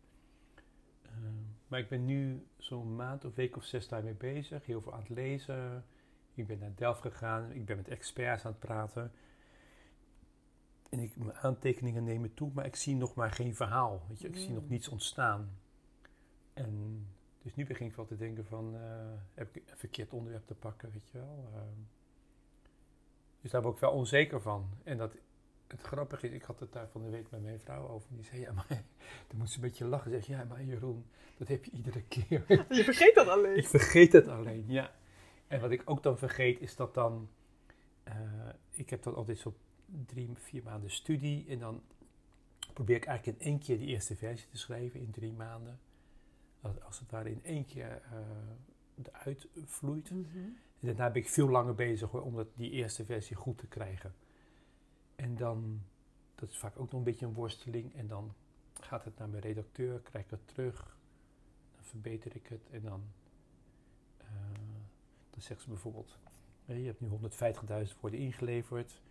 Ehm, 1.67 1.71
maar 1.71 1.80
ik 1.80 1.89
ben 1.89 2.06
nu 2.06 2.47
zo'n 2.58 2.95
maand 2.95 3.25
of 3.25 3.36
week 3.36 3.58
of 3.58 3.63
zes 3.63 3.88
daarmee 3.88 4.13
bezig. 4.13 4.65
Heel 4.65 4.82
veel 4.82 4.93
aan 4.93 4.99
het 4.99 5.10
lezen. 5.10 5.86
Ik 6.34 6.47
ben 6.47 6.60
naar 6.60 6.75
Delft 6.75 7.01
gegaan. 7.01 7.51
Ik 7.51 7.65
ben 7.65 7.77
met 7.77 7.88
experts 7.88 8.45
aan 8.45 8.51
het 8.51 8.60
praten. 8.60 9.12
En 10.89 10.99
ik, 10.99 11.17
mijn 11.17 11.38
aantekeningen 11.38 12.03
nemen 12.03 12.34
toe, 12.34 12.51
maar 12.53 12.65
ik 12.65 12.75
zie 12.75 12.95
nog 12.95 13.15
maar 13.15 13.32
geen 13.32 13.56
verhaal. 13.56 14.01
Weet 14.08 14.19
je? 14.19 14.27
Ik 14.27 14.38
zie 14.38 14.53
nog 14.53 14.63
mm. 14.63 14.69
niets 14.69 14.88
ontstaan. 14.88 15.60
En 16.53 17.06
dus 17.41 17.56
nu 17.56 17.65
begin 17.65 17.88
ik 17.88 17.95
wel 17.95 18.06
te 18.06 18.17
denken 18.17 18.45
van, 18.45 18.75
uh, 18.75 18.82
heb 19.34 19.56
ik 19.56 19.69
een 19.69 19.77
verkeerd 19.77 20.13
onderwerp 20.13 20.47
te 20.47 20.56
pakken, 20.56 20.91
weet 20.91 21.10
je 21.10 21.17
wel. 21.17 21.49
Uh, 21.53 21.62
dus 23.41 23.51
daar 23.51 23.62
ben 23.62 23.71
ik 23.71 23.77
wel 23.77 23.91
onzeker 23.91 24.41
van. 24.41 24.69
En 24.84 24.97
dat 24.97 25.15
het 25.67 25.82
grappige 25.82 26.27
is, 26.27 26.34
ik 26.34 26.43
had 26.43 26.60
het 26.60 26.71
daar 26.71 26.89
van 26.89 27.03
de 27.03 27.10
week 27.10 27.32
met 27.32 27.41
mijn 27.41 27.60
vrouw 27.60 27.88
over. 27.88 28.10
Die 28.12 28.23
zei, 28.23 28.41
ja, 28.41 28.51
maar 28.51 28.67
dan 29.27 29.38
moest 29.38 29.51
ze 29.51 29.58
een 29.58 29.63
beetje 29.63 29.86
lachen. 29.86 30.12
Zeg, 30.12 30.25
ja, 30.25 30.43
maar 30.43 30.63
Jeroen, 30.63 31.06
dat 31.38 31.47
heb 31.47 31.65
je 31.65 31.71
iedere 31.71 32.01
keer. 32.01 32.43
Je 32.69 32.84
vergeet 32.84 33.15
dat 33.15 33.27
alleen. 33.27 33.58
ik 33.58 33.67
vergeet 33.67 34.13
het 34.13 34.27
alleen, 34.27 34.65
ja. 34.67 34.91
En 35.47 35.60
wat 35.60 35.71
ik 35.71 35.82
ook 35.86 36.03
dan 36.03 36.17
vergeet, 36.17 36.60
is 36.60 36.75
dat 36.75 36.93
dan... 36.93 37.30
Uh, 38.08 38.13
ik 38.69 38.89
heb 38.89 39.03
dan 39.03 39.15
altijd 39.15 39.38
zo 39.38 39.53
drie, 40.06 40.30
vier 40.34 40.63
maanden 40.63 40.91
studie. 40.91 41.45
En 41.47 41.60
dan 41.60 41.82
probeer 42.73 42.95
ik 42.95 43.06
eigenlijk 43.06 43.39
in 43.39 43.45
één 43.45 43.60
keer 43.60 43.77
die 43.77 43.88
eerste 43.88 44.15
versie 44.15 44.49
te 44.49 44.58
schrijven 44.58 44.99
in 44.99 45.12
drie 45.12 45.34
maanden. 45.34 45.80
Als, 46.62 46.82
als 46.82 46.99
het 46.99 47.12
ware 47.12 47.32
in 47.32 47.43
één 47.43 47.65
keer 47.65 48.01
uh, 48.13 49.06
eruit 49.13 49.47
vloeit. 49.65 50.12
Mm 50.12 50.27
-hmm. 50.32 50.58
En 50.80 50.88
daarna 50.88 51.10
ben 51.10 51.21
ik 51.21 51.30
veel 51.30 51.49
langer 51.49 51.75
bezig 51.75 52.10
hoor, 52.10 52.21
om 52.21 52.36
dat, 52.36 52.47
die 52.56 52.71
eerste 52.71 53.06
versie 53.06 53.36
goed 53.36 53.58
te 53.58 53.67
krijgen. 53.67 54.13
En 55.17 55.36
dan, 55.36 55.82
dat 56.36 56.49
is 56.49 56.58
vaak 56.58 56.80
ook 56.80 56.91
nog 56.91 56.99
een 56.99 57.03
beetje 57.03 57.25
een 57.25 57.34
worsteling. 57.34 57.95
En 57.95 58.08
dan 58.08 58.34
gaat 58.80 59.03
het 59.03 59.17
naar 59.17 59.30
mijn 59.30 59.41
redacteur, 59.41 59.99
krijg 59.99 60.25
ik 60.25 60.32
het 60.32 60.47
terug. 60.47 60.97
Dan 61.75 61.84
verbeter 61.84 62.36
ik 62.36 62.47
het 62.47 62.69
en 62.71 62.82
dan 62.82 63.03
Dan 65.30 65.41
zeggen 65.41 65.62
ze 65.62 65.69
bijvoorbeeld, 65.69 66.17
je 66.65 66.73
hebt 66.73 67.01
nu 67.01 67.10
150.000 67.88 67.99
woorden 67.99 68.19
ingeleverd. 68.19 69.01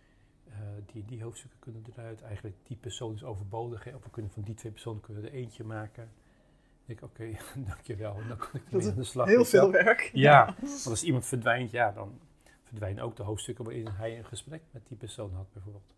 Uh, 0.47 0.55
die, 0.85 1.05
die 1.05 1.23
hoofdstukken 1.23 1.59
kunnen 1.59 1.83
eruit. 1.91 2.21
Eigenlijk 2.21 2.55
die 2.63 2.77
persoon 2.77 3.13
is 3.13 3.23
overbodig. 3.23 3.83
Hè? 3.83 3.95
Of 3.95 4.03
we 4.03 4.09
kunnen 4.09 4.31
van 4.31 4.43
die 4.43 4.53
twee 4.53 4.71
personen 4.71 5.01
kunnen 5.01 5.23
er 5.23 5.31
eentje 5.31 5.63
maken. 5.63 6.03
Dan 6.03 6.85
denk 6.85 6.99
ik, 6.99 7.05
oké, 7.05 7.21
okay, 7.21 7.63
dankjewel. 7.69 8.19
En 8.19 8.27
dan 8.27 8.37
kan 8.37 8.49
ik 8.53 8.71
ermee 8.71 8.89
aan 8.89 8.95
de 8.95 9.03
slag. 9.03 9.27
Heel 9.27 9.45
veel 9.45 9.71
werk. 9.71 10.09
Ja, 10.13 10.55
want 10.61 10.85
als 10.85 11.03
iemand 11.03 11.25
verdwijnt, 11.25 11.71
ja, 11.71 11.91
dan 11.91 12.19
verdwijnen 12.63 13.03
ook 13.03 13.15
de 13.15 13.23
hoofdstukken 13.23 13.65
waarin 13.65 13.87
hij 13.87 14.17
een 14.17 14.25
gesprek 14.25 14.61
met 14.71 14.87
die 14.87 14.97
persoon 14.97 15.33
had, 15.33 15.51
bijvoorbeeld. 15.53 15.96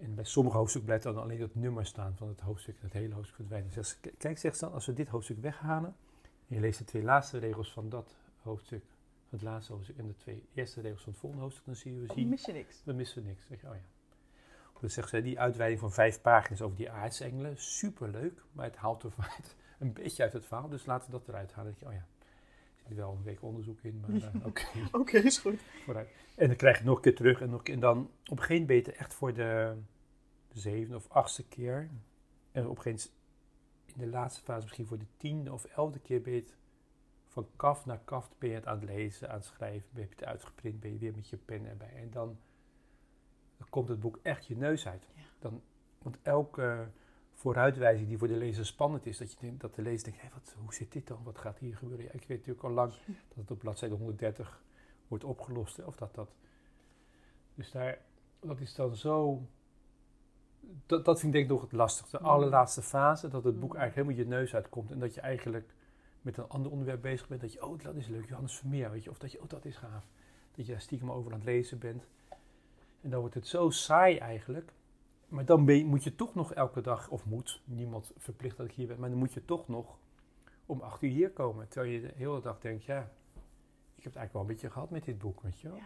En 0.00 0.14
bij 0.14 0.24
sommige 0.24 0.56
hoofdstukken 0.56 0.90
blijft 0.90 1.04
dan 1.04 1.22
alleen 1.22 1.40
het 1.40 1.54
nummer 1.54 1.86
staan 1.86 2.16
van 2.16 2.28
het 2.28 2.40
hoofdstuk, 2.40 2.76
het 2.80 2.92
hele 2.92 3.14
hoofdstuk 3.14 3.36
verdwijnt. 3.36 3.74
Dus 3.74 3.98
kijk, 4.18 4.38
zegt 4.38 4.56
ze 4.56 4.64
dan, 4.64 4.74
als 4.74 4.86
we 4.86 4.92
dit 4.92 5.08
hoofdstuk 5.08 5.40
weghalen, 5.40 5.96
en 6.22 6.54
je 6.54 6.60
leest 6.60 6.78
de 6.78 6.84
twee 6.84 7.02
laatste 7.02 7.38
regels 7.38 7.72
van 7.72 7.88
dat 7.88 8.16
hoofdstuk, 8.42 8.84
het 9.28 9.42
laatste 9.42 9.72
hoofdstuk 9.72 9.98
en 9.98 10.06
de 10.06 10.16
twee 10.16 10.44
eerste 10.54 10.80
regels 10.80 11.02
van 11.02 11.12
het 11.12 11.20
volgende 11.20 11.44
hoofdstuk, 11.44 11.66
dan 11.66 11.76
zie 11.76 11.94
je, 11.94 12.00
we 12.00 12.12
zien, 12.14 12.28
mis 12.28 12.44
je 12.44 12.52
niks. 12.52 12.82
We 12.84 12.92
missen 12.92 13.24
niks. 13.24 13.46
Zeg 13.46 13.60
je, 13.60 13.66
oh 13.66 13.74
ja. 13.74 13.82
Dus 14.80 14.94
zegt 14.94 15.08
ze, 15.08 15.22
die 15.22 15.40
uitweiding 15.40 15.80
van 15.80 15.92
vijf 15.92 16.20
pagina's 16.20 16.60
over 16.60 16.76
die 16.76 16.90
aardsengelen, 16.90 17.58
superleuk, 17.58 18.42
maar 18.52 18.64
het 18.64 18.76
haalt 18.76 19.02
er 19.02 19.12
een 19.78 19.92
beetje 19.92 20.22
uit 20.22 20.32
het 20.32 20.46
verhaal, 20.46 20.68
dus 20.68 20.86
laten 20.86 21.10
we 21.10 21.18
dat 21.18 21.28
eruit 21.28 21.52
halen. 21.52 21.70
Dat 21.70 21.80
je, 21.80 21.86
oh 21.86 21.92
ja, 21.92 22.06
zit 22.86 22.96
wel 22.96 23.12
een 23.12 23.22
week 23.22 23.42
onderzoek 23.42 23.80
in, 23.82 24.00
maar 24.00 24.10
uh, 24.10 24.46
oké. 24.46 24.66
oké, 24.92 25.18
is 25.18 25.38
goed. 25.38 25.60
Vooruit. 25.84 26.08
En 26.36 26.46
dan 26.46 26.56
krijg 26.56 26.78
je 26.78 26.84
nog 26.84 26.96
een 26.96 27.02
keer 27.02 27.14
terug 27.14 27.40
en 27.40 27.50
nog 27.50 27.62
En 27.62 27.80
dan 27.80 27.98
op 27.98 28.10
een 28.30 28.38
gegeven 28.38 28.66
moment 28.66 28.66
ben 28.84 28.92
je 28.92 28.98
echt 28.98 29.14
voor 29.14 29.34
de, 29.34 29.76
de 30.48 30.60
zevende 30.60 30.96
of 30.96 31.08
achtste 31.08 31.48
keer. 31.48 31.90
En 32.52 32.68
op 32.68 32.76
een 32.76 32.82
gegeven 32.82 33.10
in 33.86 34.00
de 34.00 34.06
laatste 34.06 34.42
fase 34.42 34.62
misschien 34.62 34.86
voor 34.86 34.98
de 34.98 35.06
tiende 35.16 35.52
of 35.52 35.64
elfde 35.64 35.98
keer 35.98 36.20
ben 36.22 36.32
je 36.32 36.40
het 36.40 36.56
van 37.26 37.48
kaf 37.56 37.86
naar 37.86 38.00
kaf 38.04 38.30
ben 38.38 38.48
je 38.48 38.54
het 38.54 38.66
aan 38.66 38.80
het 38.80 38.88
lezen, 38.88 39.28
aan 39.28 39.36
het 39.36 39.44
schrijven. 39.44 39.88
Ben 39.92 40.02
je 40.02 40.08
het 40.10 40.24
uitgeprint, 40.24 40.80
ben 40.80 40.92
je 40.92 40.98
weer 40.98 41.14
met 41.14 41.28
je 41.28 41.36
pen 41.36 41.66
erbij. 41.66 41.92
En 41.94 42.10
dan, 42.10 42.38
dan 43.56 43.68
komt 43.70 43.88
het 43.88 44.00
boek 44.00 44.18
echt 44.22 44.46
je 44.46 44.56
neus 44.56 44.86
uit. 44.86 45.06
Dan, 45.38 45.62
want 45.98 46.18
elke 46.22 46.88
vooruitwijzing 47.40 48.08
die 48.08 48.18
voor 48.18 48.28
de 48.28 48.36
lezer 48.36 48.66
spannend 48.66 49.06
is, 49.06 49.18
dat, 49.18 49.32
je 49.32 49.36
denkt, 49.40 49.60
dat 49.60 49.74
de 49.74 49.82
lezer 49.82 50.04
denkt, 50.04 50.20
hey, 50.20 50.30
wat, 50.34 50.56
hoe 50.58 50.74
zit 50.74 50.92
dit 50.92 51.06
dan? 51.06 51.18
Wat 51.22 51.38
gaat 51.38 51.58
hier 51.58 51.76
gebeuren? 51.76 52.04
Ja, 52.04 52.12
ik 52.12 52.24
weet 52.26 52.38
natuurlijk 52.38 52.64
al 52.64 52.70
lang 52.70 52.92
dat 53.28 53.36
het 53.36 53.50
op 53.50 53.58
bladzijde 53.58 53.94
130 53.94 54.62
wordt 55.08 55.24
opgelost. 55.24 55.84
Of 55.84 55.96
dat 55.96 56.14
dat. 56.14 56.30
Dus 57.54 57.70
daar, 57.70 57.98
dat 58.40 58.60
is 58.60 58.74
dan 58.74 58.96
zo. 58.96 59.42
Dat, 60.86 61.04
dat 61.04 61.20
vind 61.20 61.26
ik 61.26 61.32
denk 61.32 61.44
ik 61.44 61.50
nog 61.50 61.60
het 61.60 61.72
lastigste. 61.72 62.18
De 62.18 62.22
allerlaatste 62.22 62.82
fase, 62.82 63.28
dat 63.28 63.44
het 63.44 63.60
boek 63.60 63.74
eigenlijk 63.74 64.08
helemaal 64.08 64.26
je 64.26 64.40
neus 64.40 64.54
uitkomt. 64.54 64.90
En 64.90 64.98
dat 64.98 65.14
je 65.14 65.20
eigenlijk 65.20 65.74
met 66.22 66.36
een 66.36 66.48
ander 66.48 66.72
onderwerp 66.72 67.02
bezig 67.02 67.28
bent. 67.28 67.40
Dat 67.40 67.52
je, 67.52 67.66
oh, 67.66 67.82
dat 67.82 67.94
is 67.94 68.06
leuk, 68.06 68.28
Johannes 68.28 68.56
Vermeer, 68.56 68.90
weet 68.90 69.04
je. 69.04 69.10
Of 69.10 69.18
dat 69.18 69.32
je, 69.32 69.40
oh, 69.40 69.48
dat 69.48 69.64
is 69.64 69.76
gaaf. 69.76 70.04
Dat 70.54 70.66
je 70.66 70.72
daar 70.72 70.80
stiekem 70.80 71.10
over 71.10 71.32
aan 71.32 71.38
het 71.38 71.48
lezen 71.48 71.78
bent. 71.78 72.06
En 73.00 73.10
dan 73.10 73.20
wordt 73.20 73.34
het 73.34 73.46
zo 73.46 73.70
saai 73.70 74.16
eigenlijk. 74.16 74.72
Maar 75.30 75.44
dan 75.44 75.64
ben 75.64 75.76
je, 75.76 75.84
moet 75.84 76.04
je 76.04 76.14
toch 76.14 76.34
nog 76.34 76.54
elke 76.54 76.80
dag, 76.80 77.08
of 77.08 77.26
moet, 77.26 77.62
niemand 77.64 78.12
verplicht 78.16 78.56
dat 78.56 78.66
ik 78.66 78.72
hier 78.72 78.86
ben, 78.86 79.00
maar 79.00 79.10
dan 79.10 79.18
moet 79.18 79.32
je 79.32 79.44
toch 79.44 79.68
nog 79.68 79.98
om 80.66 80.80
acht 80.80 81.02
uur 81.02 81.10
hier 81.10 81.30
komen. 81.30 81.68
Terwijl 81.68 81.92
je 81.92 82.00
de 82.00 82.12
hele 82.16 82.40
dag 82.40 82.60
denkt, 82.60 82.84
ja, 82.84 83.00
ik 83.94 84.04
heb 84.04 84.12
het 84.12 84.16
eigenlijk 84.16 84.32
wel 84.32 84.42
een 84.42 84.48
beetje 84.48 84.70
gehad 84.70 84.90
met 84.90 85.04
dit 85.04 85.18
boek, 85.18 85.40
weet 85.40 85.60
je 85.60 85.68
wel. 85.68 85.76
Ja. 85.76 85.82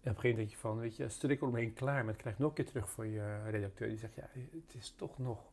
En 0.00 0.10
op 0.10 0.16
een 0.16 0.20
gegeven 0.20 0.28
moment 0.28 0.36
denk 0.36 0.50
je 0.50 0.56
van, 0.56 0.78
weet 0.78 0.96
je, 0.96 1.08
strik 1.08 1.40
eromheen 1.40 1.72
klaar, 1.72 2.04
maar 2.04 2.12
het 2.12 2.22
krijgt 2.22 2.38
nog 2.38 2.48
een 2.48 2.54
keer 2.54 2.66
terug 2.66 2.90
voor 2.90 3.06
je 3.06 3.42
redacteur. 3.50 3.88
Die 3.88 3.98
zegt, 3.98 4.14
ja, 4.14 4.28
het 4.32 4.74
is 4.74 4.94
toch 4.96 5.18
nog 5.18 5.50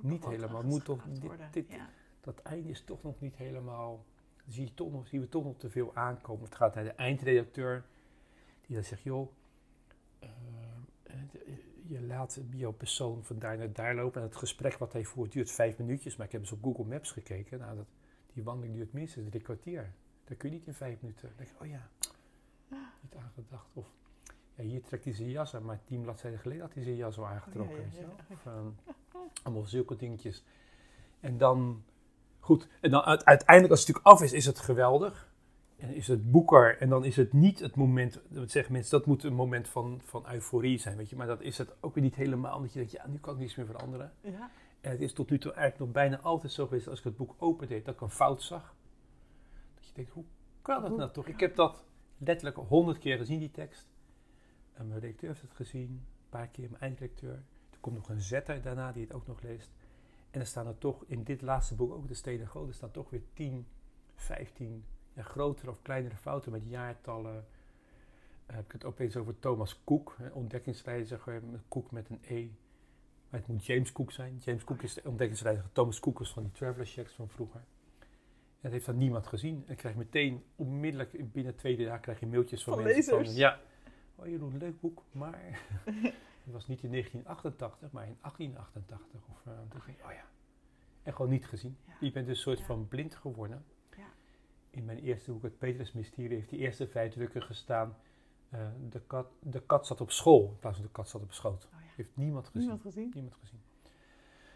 niet 0.00 0.26
helemaal, 0.26 0.62
moet 0.62 0.84
toch, 0.84 1.04
dit, 1.08 1.52
dit, 1.52 1.80
dat 2.20 2.42
einde 2.42 2.68
is 2.68 2.84
toch 2.84 3.02
nog 3.02 3.20
niet 3.20 3.36
helemaal, 3.36 4.04
zie, 4.46 4.64
je 4.64 4.74
toch 4.74 4.92
nog, 4.92 5.06
zien 5.06 5.20
we 5.20 5.28
toch 5.28 5.44
nog 5.44 5.56
te 5.56 5.70
veel 5.70 5.94
aankomen. 5.94 6.44
Het 6.44 6.54
gaat 6.54 6.74
naar 6.74 6.84
de 6.84 6.90
eindredacteur, 6.90 7.84
die 8.66 8.76
dan 8.76 8.84
zegt, 8.84 9.02
joh, 9.02 9.28
uh, 10.22 10.28
je 11.88 12.02
laat 12.02 12.40
jouw 12.50 12.72
persoon 12.72 13.24
van 13.24 13.38
daar 13.38 13.58
naar 13.58 13.72
daar 13.72 13.94
lopen. 13.94 14.20
En 14.20 14.26
het 14.26 14.36
gesprek 14.36 14.78
wat 14.78 14.92
hij 14.92 15.04
voert 15.04 15.32
duurt 15.32 15.50
vijf 15.50 15.78
minuutjes. 15.78 16.16
Maar 16.16 16.26
ik 16.26 16.32
heb 16.32 16.40
eens 16.40 16.52
op 16.52 16.62
Google 16.62 16.84
Maps 16.84 17.10
gekeken. 17.10 17.58
Nou, 17.58 17.76
dat, 17.76 17.86
die 18.32 18.42
wandeling 18.42 18.74
duurt 18.74 18.92
minstens 18.92 19.28
drie 19.28 19.42
kwartier. 19.42 19.92
Dat 20.24 20.36
kun 20.36 20.50
je 20.50 20.54
niet 20.56 20.66
in 20.66 20.74
vijf 20.74 21.00
minuten. 21.00 21.28
Dan 21.28 21.36
denk 21.36 21.50
ik, 21.50 21.60
oh 21.60 21.66
ja, 21.68 21.88
niet 23.00 23.14
aangedacht. 23.14 23.70
Of 23.72 23.86
ja, 24.54 24.64
hier 24.64 24.82
trekt 24.82 25.04
hij 25.04 25.14
zijn 25.14 25.30
jas 25.30 25.54
aan, 25.54 25.64
maar 25.64 25.80
tien 25.84 26.02
bladzijden 26.02 26.40
geleden 26.40 26.62
had 26.62 26.74
hij 26.74 26.82
zijn 26.82 26.96
jas 26.96 27.18
al 27.18 27.26
aangetrokken. 27.26 27.78
Oh, 27.78 27.92
ja, 27.92 28.00
ja, 28.00 28.34
Of, 28.34 28.46
um, 28.46 28.76
allemaal 29.42 29.64
zulke 29.64 29.96
dingetjes. 29.96 30.44
En 31.20 31.38
dan, 31.38 31.84
goed, 32.40 32.68
en 32.80 32.90
dan 32.90 33.02
uiteindelijk 33.02 33.70
als 33.70 33.86
het 33.86 33.88
natuurlijk 33.88 34.06
af 34.06 34.22
is, 34.22 34.32
is 34.32 34.46
het 34.46 34.58
geweldig. 34.58 35.34
En 35.76 35.94
is 35.94 36.08
het 36.08 36.30
boeker, 36.30 36.78
en 36.78 36.88
dan 36.88 37.04
is 37.04 37.16
het 37.16 37.32
niet 37.32 37.58
het 37.58 37.76
moment, 37.76 38.20
dat 38.28 38.50
zeggen 38.50 38.72
mensen, 38.72 38.98
dat 38.98 39.06
moet 39.06 39.24
een 39.24 39.34
moment 39.34 39.68
van, 39.68 40.00
van 40.04 40.32
euforie 40.32 40.78
zijn, 40.78 40.96
weet 40.96 41.10
je. 41.10 41.16
Maar 41.16 41.26
dat 41.26 41.40
is 41.40 41.58
het 41.58 41.74
ook 41.80 41.94
weer 41.94 42.04
niet 42.04 42.14
helemaal, 42.14 42.56
omdat 42.56 42.72
je 42.72 42.78
denkt, 42.78 42.92
ja, 42.92 43.06
nu 43.06 43.18
kan 43.18 43.34
ik 43.34 43.40
niets 43.40 43.54
meer 43.54 43.66
veranderen. 43.66 44.12
Ja. 44.20 44.50
En 44.80 44.90
het 44.90 45.00
is 45.00 45.12
tot 45.12 45.30
nu 45.30 45.38
toe 45.38 45.52
eigenlijk 45.52 45.84
nog 45.84 46.02
bijna 46.02 46.20
altijd 46.20 46.52
zo 46.52 46.66
geweest, 46.66 46.88
als 46.88 46.98
ik 46.98 47.04
het 47.04 47.16
boek 47.16 47.34
opendeed, 47.38 47.84
dat 47.84 47.94
ik 47.94 48.00
een 48.00 48.10
fout 48.10 48.42
zag. 48.42 48.74
Dat 49.74 49.86
je 49.86 49.92
denkt, 49.94 50.10
hoe 50.10 50.24
kan 50.62 50.82
dat 50.82 50.96
nou 50.96 51.12
toch? 51.12 51.26
Ik 51.26 51.40
heb 51.40 51.56
dat 51.56 51.84
letterlijk 52.18 52.56
honderd 52.56 52.98
keer 52.98 53.16
gezien, 53.16 53.38
die 53.38 53.50
tekst. 53.50 53.88
En 54.72 54.88
mijn 54.88 55.00
redacteur 55.00 55.28
heeft 55.28 55.42
het 55.42 55.54
gezien, 55.54 55.88
een 55.90 56.28
paar 56.28 56.48
keer 56.48 56.68
mijn 56.70 56.82
eindredacteur. 56.82 57.42
Er 57.70 57.78
komt 57.80 57.96
nog 57.96 58.08
een 58.08 58.20
zetter 58.20 58.62
daarna 58.62 58.92
die 58.92 59.02
het 59.02 59.12
ook 59.12 59.26
nog 59.26 59.42
leest. 59.42 59.70
En 60.30 60.40
er 60.40 60.46
staan 60.46 60.66
er 60.66 60.78
toch, 60.78 61.04
in 61.06 61.22
dit 61.22 61.42
laatste 61.42 61.74
boek, 61.74 61.92
ook 61.92 62.08
de 62.08 62.14
Stenen 62.14 62.48
Goden, 62.48 62.68
er 62.68 62.74
staan 62.74 62.90
toch 62.90 63.10
weer 63.10 63.22
10, 63.32 63.66
15 64.14 64.84
ja, 65.16 65.22
grotere 65.22 65.70
of 65.70 65.82
kleinere 65.82 66.16
fouten 66.16 66.52
met 66.52 66.62
jaartallen. 66.68 67.46
Uh, 68.50 68.56
heb 68.56 68.64
ik 68.64 68.72
het 68.72 68.84
opeens 68.84 69.16
over 69.16 69.38
Thomas 69.38 69.80
Cook, 69.84 70.16
ontdekkingsreiziger, 70.32 71.42
Cook 71.68 71.90
met 71.90 72.08
een 72.08 72.20
E. 72.22 72.48
Maar 73.28 73.40
het 73.40 73.48
moet 73.48 73.66
James 73.66 73.92
Cook 73.92 74.12
zijn. 74.12 74.38
James 74.44 74.64
Cook 74.64 74.82
is 74.82 74.94
de 74.94 75.02
ontdekkingsreiziger. 75.04 75.72
Thomas 75.72 76.00
Cook 76.00 76.18
was 76.18 76.32
van 76.32 76.42
die 76.42 76.52
traveler 76.52 76.86
checks 76.86 77.12
van 77.12 77.28
vroeger. 77.28 77.60
En 78.00 78.62
dat 78.62 78.72
heeft 78.72 78.86
dan 78.86 78.98
niemand 78.98 79.26
gezien. 79.26 79.64
En 79.66 79.76
krijg 79.76 79.94
meteen 79.94 80.44
onmiddellijk 80.56 81.32
binnen 81.32 81.56
twee 81.56 81.76
jaar 81.76 82.00
krijg 82.00 82.20
je 82.20 82.26
mailtjes 82.26 82.64
van, 82.64 82.74
van 82.74 82.82
mensen. 82.82 83.18
Lezers. 83.18 83.36
ja, 83.36 83.60
oh 84.14 84.26
Jeroen, 84.26 84.52
een 84.52 84.58
leuk 84.58 84.80
boek, 84.80 85.02
maar 85.10 85.60
het 86.44 86.52
was 86.52 86.66
niet 86.66 86.82
in 86.82 86.90
1988, 86.90 87.90
maar 87.90 88.06
in 88.06 88.16
1888. 88.20 89.20
Of, 89.28 89.46
uh, 89.46 90.06
oh 90.06 90.12
ja. 90.12 90.24
En 91.02 91.12
gewoon 91.14 91.30
niet 91.30 91.46
gezien. 91.46 91.76
Ja. 91.86 91.92
Je 92.00 92.10
bent 92.10 92.26
dus 92.26 92.36
een 92.36 92.42
soort 92.42 92.60
van 92.60 92.88
blind 92.88 93.14
geworden 93.14 93.64
in 94.76 94.84
mijn 94.84 94.98
eerste 94.98 95.32
boek, 95.32 95.42
het 95.42 95.58
Petrus 95.58 95.92
Mysterie, 95.92 96.36
heeft 96.36 96.50
die 96.50 96.58
eerste 96.58 96.86
vijf 96.86 97.12
drukken 97.12 97.42
gestaan. 97.42 97.96
Uh, 98.54 98.60
de, 98.88 99.00
kat, 99.00 99.26
de 99.40 99.60
kat 99.60 99.86
zat 99.86 100.00
op 100.00 100.10
school 100.10 100.48
in 100.48 100.58
plaats 100.58 100.76
van 100.76 100.86
de 100.86 100.92
kat 100.92 101.08
zat 101.08 101.22
op 101.22 101.32
schoot. 101.32 101.64
Oh 101.64 101.80
ja. 101.80 101.86
Heeft 101.96 102.16
niemand 102.16 102.46
gezien. 102.46 102.60
Niemand 102.60 102.82
gezien? 102.82 103.10
Niemand 103.14 103.34
gezien. 103.34 103.60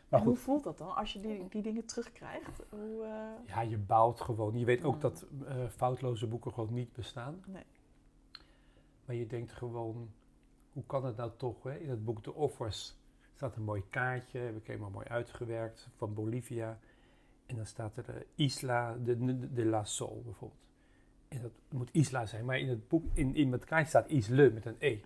Maar 0.08 0.22
hoe 0.22 0.36
voelt 0.36 0.64
dat 0.64 0.78
dan 0.78 0.96
als 0.96 1.12
je 1.12 1.20
die, 1.20 1.48
die 1.48 1.62
dingen 1.62 1.86
terugkrijgt? 1.86 2.62
Hoe, 2.70 3.04
uh... 3.04 3.48
Ja, 3.48 3.60
je 3.60 3.78
bouwt 3.78 4.20
gewoon. 4.20 4.58
Je 4.58 4.64
weet 4.64 4.84
ook 4.84 5.00
dat 5.00 5.26
uh, 5.42 5.68
foutloze 5.68 6.26
boeken 6.26 6.52
gewoon 6.52 6.74
niet 6.74 6.92
bestaan. 6.92 7.42
Nee. 7.46 7.64
Maar 9.04 9.16
je 9.16 9.26
denkt 9.26 9.52
gewoon, 9.52 10.10
hoe 10.72 10.84
kan 10.86 11.04
het 11.04 11.16
nou 11.16 11.30
toch? 11.36 11.62
Hè? 11.62 11.78
In 11.78 11.90
het 11.90 12.04
boek 12.04 12.24
De 12.24 12.34
Offers 12.34 12.96
staat 13.34 13.56
een 13.56 13.62
mooi 13.62 13.82
kaartje, 13.90 14.38
heb 14.38 14.56
ik 14.56 14.66
helemaal 14.66 14.90
mooi 14.90 15.06
uitgewerkt, 15.06 15.88
van 15.96 16.14
Bolivia. 16.14 16.78
En 17.50 17.56
dan 17.56 17.66
staat 17.66 17.96
er 17.96 18.04
uh, 18.08 18.20
Isla 18.34 18.96
de, 19.04 19.52
de, 19.52 19.64
la 19.64 19.84
Sol 19.84 20.22
bijvoorbeeld. 20.24 20.60
En 21.28 21.42
dat 21.42 21.52
moet 21.68 21.88
Isla 21.92 22.26
zijn, 22.26 22.44
maar 22.44 22.58
in 22.58 22.68
het 22.68 22.88
boek, 22.88 23.04
in, 23.12 23.34
in 23.34 23.52
het 23.52 23.64
kaartje 23.64 23.88
staat 23.88 24.08
Isle 24.08 24.50
met 24.50 24.66
een 24.66 24.76
E. 24.78 24.98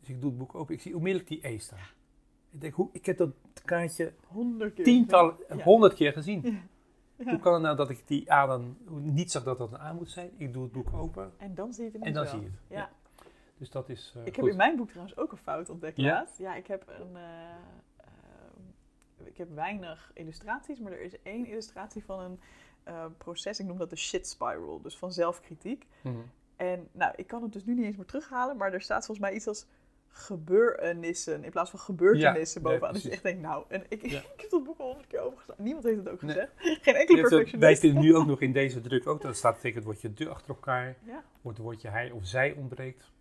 Dus 0.00 0.08
ik 0.08 0.20
doe 0.20 0.30
het 0.30 0.38
boek 0.38 0.54
open, 0.54 0.74
ik 0.74 0.80
zie 0.80 0.96
onmiddellijk 0.96 1.28
die 1.28 1.48
E 1.48 1.58
staan. 1.58 1.78
Ik 2.50 2.60
denk, 2.60 2.74
hoe, 2.74 2.88
ik 2.92 3.06
heb 3.06 3.16
dat 3.16 3.30
kaartje 3.64 4.12
honderd 4.26 4.74
keer, 4.74 4.84
tientallen, 4.84 5.36
honderd 5.62 5.94
keer 5.94 6.12
gezien. 6.12 6.42
Hoe 7.16 7.38
kan 7.38 7.52
het 7.52 7.62
nou 7.62 7.76
dat 7.76 7.90
ik 7.90 8.02
die 8.06 8.32
A 8.32 8.46
dan 8.46 8.76
niet 8.88 9.30
zag 9.30 9.42
dat 9.42 9.58
dat 9.58 9.72
een 9.72 9.80
A 9.80 9.92
moet 9.92 10.10
zijn? 10.10 10.30
Ik 10.36 10.52
doe 10.52 10.62
het 10.62 10.72
boek 10.72 10.92
open. 10.92 11.32
En 11.36 11.54
dan 11.54 11.72
zie 11.72 11.84
je 11.84 11.90
het 11.90 12.02
En 12.02 12.12
dan 12.12 12.22
wel. 12.24 12.32
zie 12.32 12.40
je 12.40 12.46
het. 12.46 12.60
Ja. 12.68 12.90
Dus 13.58 13.70
dat 13.70 13.88
is. 13.88 14.14
Uh, 14.16 14.26
ik 14.26 14.36
heb 14.36 14.46
in 14.46 14.56
mijn 14.56 14.76
boek 14.76 14.88
trouwens 14.88 15.16
ook 15.16 15.32
een 15.32 15.38
fout 15.38 15.70
ontdekt. 15.70 15.96
Ja, 15.96 16.26
ja 16.38 16.54
ik 16.54 16.66
heb 16.66 16.88
een. 16.88 17.10
Uh, 17.12 17.20
ik 19.24 19.36
heb 19.36 19.54
weinig 19.54 20.10
illustraties, 20.14 20.80
maar 20.80 20.92
er 20.92 21.00
is 21.00 21.22
één 21.22 21.46
illustratie 21.46 22.04
van 22.04 22.20
een 22.20 22.40
uh, 22.88 23.04
proces. 23.18 23.60
Ik 23.60 23.66
noem 23.66 23.78
dat 23.78 23.90
de 23.90 23.96
shit 23.96 24.28
spiral, 24.28 24.80
dus 24.80 24.98
van 24.98 25.12
zelfkritiek. 25.12 25.86
Mm 26.02 26.12
-hmm. 26.12 26.30
En 26.56 26.88
nou, 26.92 27.12
ik 27.16 27.26
kan 27.26 27.42
het 27.42 27.52
dus 27.52 27.64
nu 27.64 27.74
niet 27.74 27.84
eens 27.84 27.96
meer 27.96 28.06
terughalen, 28.06 28.56
maar 28.56 28.72
er 28.72 28.80
staat 28.80 29.06
volgens 29.06 29.26
mij 29.26 29.36
iets 29.36 29.46
als 29.46 29.66
gebeurtenissen 30.08 31.44
in 31.44 31.50
plaats 31.50 31.70
van 31.70 31.78
gebeurtenissen 31.78 32.62
ja, 32.62 32.68
bovenaan. 32.68 32.92
Dus 32.92 33.04
ik 33.04 33.12
echt 33.12 33.22
denk, 33.22 33.40
nou, 33.40 33.64
en 33.68 33.84
ik, 33.88 34.10
ja. 34.10 34.18
ik 34.36 34.40
heb 34.40 34.50
dat 34.50 34.64
boek 34.64 34.78
al 34.78 34.86
honderd 34.86 35.06
keer 35.06 35.20
overgestaan. 35.20 35.56
Niemand 35.58 35.84
heeft 35.84 35.96
het 35.96 36.08
ook 36.08 36.20
gezegd. 36.20 36.62
Nee. 36.62 36.78
Geen 36.82 36.94
enkele 36.94 37.20
perfectionist. 37.20 37.64
Wij 37.64 37.76
vinden 37.76 38.02
nu 38.02 38.16
ook 38.16 38.26
nog 38.26 38.40
in 38.40 38.52
deze 38.52 38.80
druk 38.80 39.06
ook, 39.06 39.22
dat 39.22 39.36
staat 39.36 39.60
tegen 39.60 39.76
het 39.76 39.84
woordje 39.84 40.12
de 40.12 40.28
achter 40.28 40.48
elkaar. 40.48 40.96
Wordt 41.42 41.58
het 41.58 41.66
woordje 41.66 41.88
hij 41.88 42.10
of 42.10 42.26
zij 42.26 42.52
ontbreekt. 42.52 43.12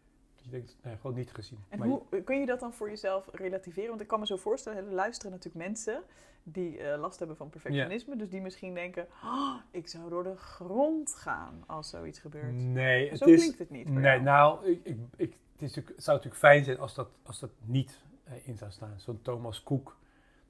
Je 0.43 0.49
denkt, 0.49 0.77
nee, 0.81 0.95
gewoon 0.95 1.15
niet 1.15 1.31
gezien. 1.31 1.59
En 1.69 1.81
hoe 1.81 2.01
kun 2.23 2.39
je 2.39 2.45
dat 2.45 2.59
dan 2.59 2.73
voor 2.73 2.89
jezelf 2.89 3.29
relativeren? 3.31 3.89
Want 3.89 4.01
ik 4.01 4.07
kan 4.07 4.19
me 4.19 4.25
zo 4.25 4.37
voorstellen, 4.37 4.85
er 4.85 4.93
luisteren 4.93 5.31
natuurlijk 5.31 5.65
mensen 5.65 6.03
die 6.43 6.79
eh, 6.79 6.99
last 6.99 7.19
hebben 7.19 7.37
van 7.37 7.49
perfectionisme. 7.49 8.15
Dus 8.15 8.29
die 8.29 8.41
misschien 8.41 8.73
denken, 8.73 9.07
oh, 9.23 9.55
ik 9.71 9.87
zou 9.87 10.09
door 10.09 10.23
de 10.23 10.35
grond 10.35 11.15
gaan 11.15 11.63
als 11.67 11.89
zoiets 11.89 12.19
gebeurt. 12.19 12.53
Nee, 12.53 13.09
het 13.09 13.17
Zo 13.17 13.25
is, 13.25 13.39
klinkt 13.39 13.59
het 13.59 13.69
niet. 13.69 13.89
Nee, 13.89 14.19
nou, 14.19 14.65
ik, 14.65 14.79
ik, 14.83 14.97
ik, 15.15 15.37
het, 15.51 15.61
is 15.61 15.67
natuurlijk, 15.67 15.95
het 15.95 16.03
zou 16.03 16.17
natuurlijk 16.17 16.43
fijn 16.43 16.63
zijn 16.63 16.79
als 16.79 16.95
dat, 16.95 17.09
als 17.23 17.39
dat 17.39 17.51
niet 17.65 18.01
uh, 18.27 18.47
in 18.47 18.57
zou 18.57 18.71
staan. 18.71 18.99
Zo'n 18.99 19.21
Thomas 19.21 19.63
Cook. 19.63 19.97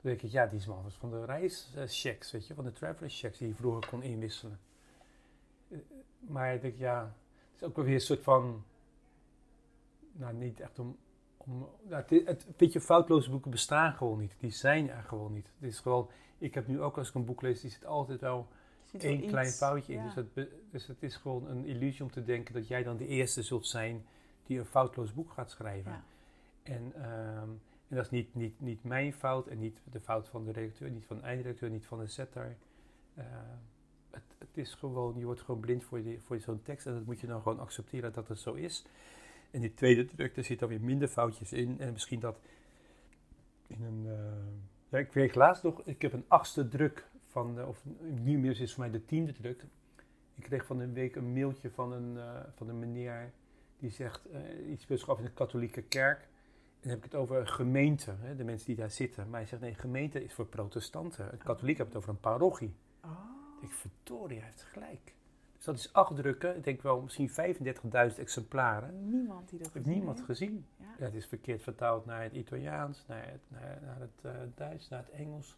Dan 0.02 0.12
denk 0.12 0.22
ik, 0.22 0.32
ja, 0.32 0.46
die 0.46 0.60
is 0.60 0.66
man 0.66 0.92
van 0.92 1.10
de 1.10 1.26
reischecks, 1.26 2.32
weet 2.32 2.48
je, 2.48 2.54
van 2.54 2.64
de 2.64 2.72
traveler 2.72 3.10
checks 3.10 3.38
die 3.38 3.48
je 3.48 3.56
vroeger 3.56 3.90
kon 3.90 4.04
inwisselen. 4.04 4.60
Uh, 5.68 5.78
maar 6.20 6.54
ik 6.54 6.62
denk, 6.62 6.78
ja, 6.78 7.16
het 7.52 7.62
is 7.62 7.68
ook 7.68 7.76
wel 7.76 7.86
weer 7.86 7.94
een 7.94 8.02
soort 8.02 8.24
van, 8.24 8.64
nou, 10.14 10.34
niet 10.34 10.60
echt 10.60 10.80
om 10.80 10.98
om, 11.46 11.70
nou, 11.84 12.04
het, 12.08 12.28
het, 12.28 12.48
weet 12.58 12.74
je, 12.74 12.82
foutloze 12.82 13.30
boeken 13.30 13.52
bestaan 13.52 13.94
gewoon 13.94 14.20
niet. 14.20 14.36
Die 14.40 14.52
zijn 14.52 14.90
er 14.90 15.04
gewoon 15.04 15.34
niet. 15.34 15.52
Het 15.60 15.70
is 15.70 15.80
gewoon, 15.80 16.10
ik 16.38 16.54
heb 16.54 16.68
nu 16.68 16.82
ook 16.82 16.98
als 16.98 17.10
ik 17.10 17.16
een 17.16 17.26
boek 17.26 17.42
lees, 17.42 17.62
die 17.62 17.70
zit 17.70 17.86
altijd 17.86 18.22
wel 18.22 18.48
één 18.92 19.28
klein 19.28 19.52
foutje 19.52 19.94
in. 19.94 20.04
Dus, 20.04 20.16
het, 20.16 20.50
dus 20.72 20.88
het 20.88 21.04
is 21.04 21.16
gewoon 21.16 21.48
een 21.48 21.66
illusie 21.66 22.04
om 22.04 22.12
te 22.12 22.24
denken 22.24 22.54
dat 22.54 22.68
jij 22.68 22.84
dan 22.84 22.98
de 22.98 23.08
eerste 23.08 23.42
zult 23.42 23.68
zijn 23.68 24.06
die 24.46 24.60
een 24.60 24.66
foutloos 24.66 25.14
boek 25.14 25.32
gaat 25.32 25.50
schrijven. 25.50 25.92
Ja. 25.92 26.04
En, 26.64 26.84
um, 26.96 27.62
en 27.88 27.96
dat 27.96 28.06
is 28.06 28.12
niet, 28.12 28.36
niet, 28.36 28.62
niet 28.62 28.84
mijn 28.84 29.14
fout 29.14 29.48
en 29.48 29.60
niet 29.60 29.82
de 29.92 30.00
fout 30.00 30.28
van 30.28 30.46
de 30.46 30.52
redacteur, 30.52 30.90
niet 30.90 31.06
van 31.06 31.18
de 31.18 31.24
eindredacteur, 31.24 31.70
niet 31.70 31.86
van 31.86 32.00
de 32.00 32.08
setter. 32.08 32.58
Uh, 33.18 33.26
het, 34.12 34.24
het, 34.38 34.58
is 34.58 34.74
gewoon, 34.74 35.18
je 35.18 35.26
wordt 35.26 35.42
gewoon 35.42 35.62
blind 35.62 35.84
voor, 35.84 36.04
die, 36.04 36.22
voor 36.22 36.40
zo'n 36.40 36.62
tekst 36.62 36.86
en 36.86 36.94
dat 36.94 37.06
moet 37.06 37.20
je 37.20 37.28
dan 37.28 37.42
gewoon 37.42 37.60
accepteren 37.60 38.14
dat 38.14 38.28
het 38.28 38.40
zo 38.40 38.54
is. 38.54 38.86
En 39.54 39.62
die 39.62 39.74
tweede 39.74 40.06
druk, 40.06 40.36
daar 40.36 40.44
zitten 40.44 40.68
weer 40.68 40.82
minder 40.82 41.08
foutjes 41.08 41.54
in. 41.54 41.80
En 41.80 41.92
misschien 41.92 42.20
dat 42.20 42.40
in 43.68 43.84
een... 43.84 44.06
Uh, 44.06 44.14
ja, 44.90 44.98
ik 44.98 45.14
weet 45.14 45.36
laatst 45.36 45.64
nog, 45.64 45.82
ik 45.86 46.02
heb 46.02 46.14
een 46.14 46.26
achtste 46.28 46.68
druk 46.68 47.08
van, 47.28 47.60
uh, 47.60 47.68
of 47.68 47.86
nu 48.00 48.32
inmiddels 48.32 48.60
is 48.60 48.74
voor 48.74 48.84
mij 48.84 48.92
de 48.92 49.06
tiende 49.06 49.32
druk. 49.32 49.66
Ik 50.36 50.44
kreeg 50.44 50.66
van 50.66 50.80
een 50.80 50.94
week 50.94 51.16
een 51.16 51.34
mailtje 51.34 51.70
van 51.70 51.92
een, 51.92 52.14
uh, 52.16 52.40
van 52.56 52.70
een 52.70 52.80
meneer 52.80 53.32
die 53.78 53.90
zegt 53.90 54.22
iets 54.70 54.86
beschouwd 54.86 55.18
in 55.18 55.26
de 55.26 55.32
katholieke 55.32 55.82
kerk. 55.82 56.20
En 56.20 56.30
dan 56.82 56.90
heb 56.90 56.98
ik 56.98 57.12
het 57.12 57.16
over 57.16 57.48
gemeente, 57.48 58.16
hè, 58.20 58.36
de 58.36 58.44
mensen 58.44 58.68
die 58.68 58.76
daar 58.76 58.92
zitten. 58.92 59.30
Maar 59.30 59.40
hij 59.40 59.50
zegt 59.50 59.62
nee, 59.62 59.74
gemeente 59.74 60.24
is 60.24 60.34
voor 60.34 60.46
protestanten. 60.46 61.26
Het 61.26 61.44
katholiek 61.44 61.78
heeft 61.78 61.90
het 61.90 61.98
over 61.98 62.10
een 62.10 62.20
parochie. 62.20 62.74
Oh. 63.04 63.10
Ik 63.62 63.72
verdorie, 63.72 64.38
hij 64.38 64.46
heeft 64.46 64.64
gelijk. 64.64 65.14
Dus 65.64 65.72
dat 65.74 65.84
is 65.86 65.94
acht 65.94 66.16
drukken, 66.16 66.56
ik 66.56 66.64
denk 66.64 66.82
wel 66.82 67.02
misschien 67.02 67.30
35.000 67.30 68.20
exemplaren. 68.20 69.10
Niemand 69.10 69.50
die 69.50 69.60
dat 69.60 69.74
heeft 69.74 69.86
niemand 69.86 70.22
gezien. 70.22 70.66
Ja. 70.78 71.06
het 71.06 71.14
is 71.14 71.26
verkeerd 71.26 71.64
vertaald 71.64 72.06
naar 72.06 72.22
het 72.22 72.34
Italiaans, 72.34 73.04
naar 73.08 73.26
het, 73.26 73.42
naar, 73.48 73.80
naar 73.82 74.00
het 74.00 74.24
uh, 74.26 74.32
Duits, 74.56 74.90
naar 74.90 75.00
het 75.00 75.10
Engels. 75.10 75.58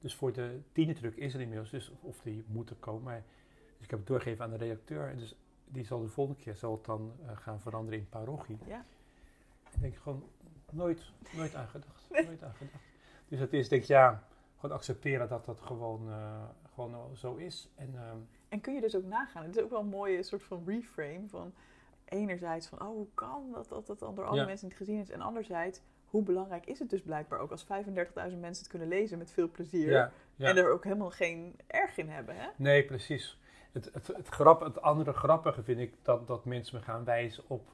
Dus 0.00 0.14
voor 0.14 0.32
de 0.32 0.60
tiende 0.72 0.92
druk 0.92 1.16
is 1.16 1.34
er 1.34 1.40
inmiddels, 1.40 1.70
dus 1.70 1.92
of 2.00 2.20
die 2.20 2.44
moet 2.46 2.70
er 2.70 2.76
komen. 2.76 3.02
Maar, 3.02 3.22
dus 3.76 3.84
ik 3.84 3.90
heb 3.90 3.98
het 3.98 4.08
doorgegeven 4.08 4.44
aan 4.44 4.50
de 4.50 4.56
redacteur. 4.56 5.16
Dus 5.16 5.36
die 5.64 5.84
zal 5.84 6.00
de 6.00 6.08
volgende 6.08 6.40
keer 6.40 6.56
zal 6.56 6.72
het 6.72 6.84
dan 6.84 7.12
uh, 7.22 7.30
gaan 7.36 7.60
veranderen 7.60 7.98
in 7.98 8.08
parochie. 8.08 8.58
Ja. 8.66 8.84
Ik 9.70 9.80
denk 9.80 9.96
gewoon 9.96 10.24
nooit, 10.70 11.12
nooit 11.36 11.54
aan 11.54 11.68
gedacht. 11.68 12.10
Nooit 12.10 12.42
aan 12.42 12.54
gedacht. 12.54 12.84
Dus 13.28 13.40
het 13.40 13.52
is 13.52 13.68
denk 13.68 13.82
ik, 13.82 13.88
ja, 13.88 14.24
gewoon 14.58 14.76
accepteren 14.76 15.28
dat 15.28 15.44
dat 15.44 15.60
gewoon, 15.60 16.08
uh, 16.08 16.42
gewoon 16.74 17.16
zo 17.16 17.34
is. 17.34 17.68
En, 17.74 17.92
uh, 17.94 18.12
en 18.50 18.60
kun 18.60 18.74
je 18.74 18.80
dus 18.80 18.96
ook 18.96 19.04
nagaan. 19.04 19.42
Het 19.44 19.56
is 19.56 19.62
ook 19.62 19.70
wel 19.70 19.80
een 19.80 19.86
mooie 19.86 20.22
soort 20.22 20.42
van 20.42 20.62
reframe 20.66 21.28
van 21.28 21.52
enerzijds 22.04 22.66
van, 22.66 22.80
oh, 22.80 22.88
hoe 22.88 23.06
kan 23.14 23.50
dat 23.52 23.86
dat 23.86 23.98
dan 23.98 24.14
door 24.14 24.24
alle 24.24 24.46
mensen 24.46 24.68
niet 24.68 24.76
gezien 24.76 25.00
is? 25.00 25.10
En 25.10 25.20
anderzijds, 25.20 25.80
hoe 26.04 26.22
belangrijk 26.22 26.66
is 26.66 26.78
het 26.78 26.90
dus 26.90 27.02
blijkbaar 27.02 27.38
ook 27.38 27.50
als 27.50 27.64
35.000 27.64 27.68
mensen 28.14 28.40
het 28.40 28.68
kunnen 28.68 28.88
lezen 28.88 29.18
met 29.18 29.30
veel 29.30 29.50
plezier 29.50 29.90
ja, 29.90 30.12
en 30.36 30.56
er 30.56 30.72
ook 30.72 30.84
helemaal 30.84 31.10
geen 31.10 31.56
erg 31.66 31.96
in 31.96 32.08
hebben, 32.08 32.36
hè? 32.36 32.46
Nee, 32.56 32.84
precies. 32.84 33.38
Het, 33.72 33.90
het, 33.92 34.06
het, 34.06 34.28
grap, 34.28 34.60
het 34.60 34.82
andere 34.82 35.12
grappige 35.12 35.62
vind 35.62 35.80
ik 35.80 35.94
dat, 36.02 36.26
dat 36.26 36.44
mensen 36.44 36.76
me 36.76 36.82
gaan 36.82 37.04
wijzen 37.04 37.44
op, 37.46 37.68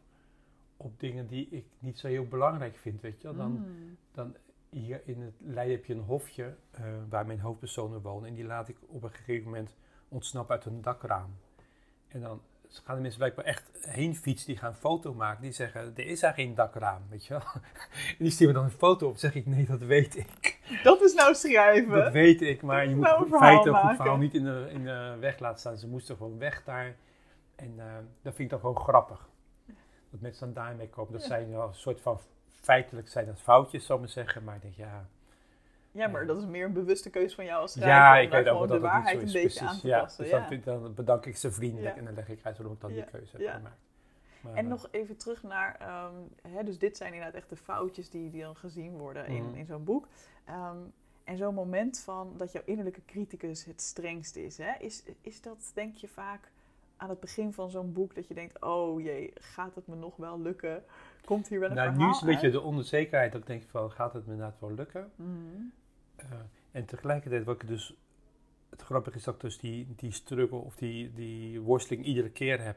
op 0.77 1.01
dingen 1.01 1.27
die 1.27 1.49
ik 1.51 1.67
niet 1.79 1.99
zo 1.99 2.09
heel 2.09 2.27
belangrijk 2.27 2.77
vind, 2.77 3.01
weet 3.01 3.21
je 3.21 3.35
Dan, 3.35 3.51
mm. 3.51 3.97
dan 4.13 4.37
hier 4.71 5.03
in 5.05 5.21
het 5.21 5.35
Leiden 5.39 5.77
heb 5.77 5.85
je 5.85 5.95
een 5.95 6.01
hofje 6.01 6.57
uh, 6.81 6.87
waar 7.09 7.27
mijn 7.27 7.41
hoofdpersonen 7.41 8.01
wonen 8.03 8.29
en 8.29 8.35
die 8.35 8.45
laat 8.45 8.69
ik 8.69 8.77
op 8.87 9.03
een 9.03 9.11
gegeven 9.11 9.45
moment 9.45 9.77
ontsnappen 10.09 10.55
uit 10.55 10.65
een 10.65 10.83
dakraam. 10.83 11.37
En 12.09 12.21
dan 12.21 12.41
gaan 12.69 12.95
de 12.95 13.01
mensen 13.01 13.19
blijkbaar 13.19 13.45
echt 13.45 13.71
heen 13.81 14.17
fietsen, 14.17 14.47
die 14.47 14.57
gaan 14.57 14.71
een 14.71 14.77
foto 14.77 15.15
maken. 15.15 15.43
Die 15.43 15.53
zeggen, 15.53 15.93
er 15.97 16.07
is 16.07 16.21
daar 16.21 16.35
geen 16.35 16.55
dakraam, 16.55 17.03
weet 17.09 17.27
je 17.27 17.33
wel. 17.33 17.43
En 17.93 18.17
die 18.25 18.31
sturen 18.31 18.55
dan 18.55 18.65
een 18.65 18.71
foto 18.71 19.09
op. 19.09 19.17
zeg 19.17 19.35
ik, 19.35 19.47
nee, 19.47 19.67
dat 19.67 19.81
weet 19.81 20.17
ik. 20.17 20.59
Dat 20.83 21.03
is 21.03 21.15
nou 21.15 21.35
schrijven. 21.35 21.97
Dat 21.97 22.13
weet 22.13 22.41
ik, 22.41 22.63
maar 22.63 22.89
je 22.89 22.95
moet 22.95 23.05
nou 23.05 23.25
in 23.25 23.39
feite 23.39 23.71
ook 23.71 23.83
het 23.83 23.97
verhaal 23.97 24.17
niet 24.17 24.35
in 24.35 24.45
de, 24.45 24.69
in 24.71 24.85
de 24.85 25.17
weg 25.21 25.39
laten 25.39 25.59
staan. 25.59 25.77
Ze 25.77 25.89
moesten 25.89 26.17
gewoon 26.17 26.39
weg 26.39 26.65
daar. 26.65 26.97
En 27.57 27.75
uh, 27.77 27.85
dat 28.23 28.35
vind 28.35 28.39
ik 28.39 28.51
dan 28.51 28.61
gewoon 28.61 28.77
grappig. 28.77 29.29
Dat 30.11 30.21
mensen 30.21 30.53
dan 30.53 30.65
daarmee 30.65 30.89
komen. 30.89 31.13
Dat 31.13 31.23
zijn 31.23 31.51
wel 31.51 31.69
een 31.69 31.75
soort 31.75 32.01
van, 32.01 32.21
feitelijk 32.61 33.09
zijn 33.09 33.27
dat 33.27 33.41
foutjes, 33.41 33.87
zou 33.87 33.99
ik 33.99 34.05
maar 34.05 34.15
zeggen. 34.15 34.45
Maar 34.45 34.55
ik 34.55 34.63
denk, 34.63 34.75
ja, 34.75 35.09
ja, 35.97 36.07
maar 36.09 36.27
dat 36.27 36.39
is 36.39 36.47
meer 36.47 36.65
een 36.65 36.73
bewuste 36.73 37.11
keuze 37.11 37.35
van 37.35 37.45
jou 37.45 37.61
als 37.61 37.73
schrijver. 37.73 37.95
Ja, 37.95 38.19
ik 38.19 38.31
weet 38.31 38.49
ook 38.49 38.59
dat 38.59 38.69
de 38.69 38.81
waarheid 38.81 39.23
een 39.23 39.33
beetje 39.33 39.67
aan 39.67 39.79
te 39.81 39.89
passen. 39.89 40.25
Dus 40.25 40.33
ja. 40.33 40.49
Dan, 40.65 40.83
dan, 40.83 40.95
bedank 40.95 41.27
ik 41.27 41.37
ze 41.37 41.53
vriendelijk 41.53 41.97
en 41.97 42.05
dan 42.05 42.15
leg 42.15 42.29
ik 42.29 42.41
uit 42.43 42.57
waarom 42.57 42.75
ik 42.75 42.81
dan 42.81 42.93
die 42.93 43.05
keuze 43.05 43.37
heb 43.37 43.51
gemaakt. 43.55 43.77
Maar, 44.41 44.55
en 44.55 44.69
nog 44.69 44.89
even 44.91 45.17
terug 45.17 45.43
naar, 45.43 46.05
um, 46.07 46.53
hè, 46.53 46.65
dus 46.65 46.79
dit 46.79 46.97
zijn 46.97 47.13
inderdaad 47.13 47.37
echt 47.37 47.49
de 47.49 47.57
foutjes 47.57 48.11
die, 48.11 48.31
die 48.31 48.43
dan 48.43 48.57
gezien 48.57 48.97
worden 48.97 49.27
in, 49.27 49.45
mhm. 49.45 49.55
in 49.55 49.67
zo'n 49.67 49.85
boek. 49.85 50.09
Um, 50.49 50.93
en 51.25 51.37
zo'n 51.37 51.55
moment 51.55 52.01
van 52.01 52.35
dat 52.37 52.53
jouw 52.53 52.63
innerlijke 52.65 53.05
criticus 53.07 53.65
het 53.65 53.81
strengst 53.81 54.37
is, 54.37 54.59
hè, 54.59 54.73
is, 54.79 55.03
is 55.21 55.41
dat 55.41 55.71
denk 55.75 55.95
je 55.95 56.09
vaak 56.09 56.51
aan 56.97 57.09
het 57.09 57.21
begin 57.21 57.53
van 57.53 57.71
zo'n 57.71 57.93
boek 57.93 58.15
dat 58.15 58.29
je 58.29 58.35
denkt, 58.35 58.63
oh 58.63 59.01
jee, 59.01 59.33
gaat 59.35 59.75
het 59.75 59.87
me 59.87 59.97
nog 59.97 60.17
wel 60.17 60.41
lukken? 60.41 60.85
Komt 61.25 61.49
hier 61.49 61.61
wel 61.61 61.69
een 61.69 61.75
nou, 61.75 61.89
verhaal 61.89 62.07
Nu 62.07 62.15
is 62.15 62.21
een 62.21 62.27
beetje 62.27 62.51
de 62.51 62.61
onzekerheid 62.61 63.33
dat 63.33 63.41
ik 63.41 63.47
denk 63.47 63.63
van, 63.69 63.91
gaat 63.91 64.13
het 64.13 64.27
me 64.27 64.33
inderdaad 64.33 64.61
wel 64.61 64.73
lukken? 64.73 65.11
Mm 65.17 65.73
uh, 66.25 66.31
en 66.71 66.85
tegelijkertijd, 66.85 67.45
wat 67.45 67.63
ik 67.63 67.69
dus, 67.69 67.97
het 68.71 68.83
grappige 68.83 69.17
is 69.17 69.25
dat 69.25 69.35
ik 69.35 69.41
dus 69.41 69.59
die, 69.59 69.95
die 69.97 70.13
struggle 70.13 70.59
of 70.59 70.77
die, 70.77 71.13
die 71.13 71.61
worsteling 71.61 72.05
iedere 72.05 72.31
keer 72.31 72.63
heb. 72.63 72.77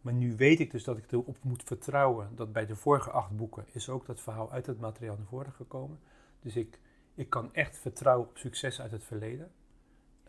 Maar 0.00 0.12
nu 0.12 0.36
weet 0.36 0.60
ik 0.60 0.70
dus 0.70 0.84
dat 0.84 0.98
ik 0.98 1.12
erop 1.12 1.36
moet 1.42 1.62
vertrouwen 1.62 2.30
dat 2.34 2.52
bij 2.52 2.66
de 2.66 2.76
vorige 2.76 3.10
acht 3.10 3.36
boeken 3.36 3.64
is 3.72 3.88
ook 3.88 4.06
dat 4.06 4.20
verhaal 4.20 4.52
uit 4.52 4.66
het 4.66 4.80
materiaal 4.80 5.16
naar 5.16 5.26
voren 5.26 5.52
gekomen. 5.52 5.98
Dus 6.40 6.56
ik, 6.56 6.78
ik 7.14 7.30
kan 7.30 7.54
echt 7.54 7.78
vertrouwen 7.78 8.28
op 8.28 8.38
succes 8.38 8.80
uit 8.80 8.90
het 8.90 9.04
verleden. 9.04 9.50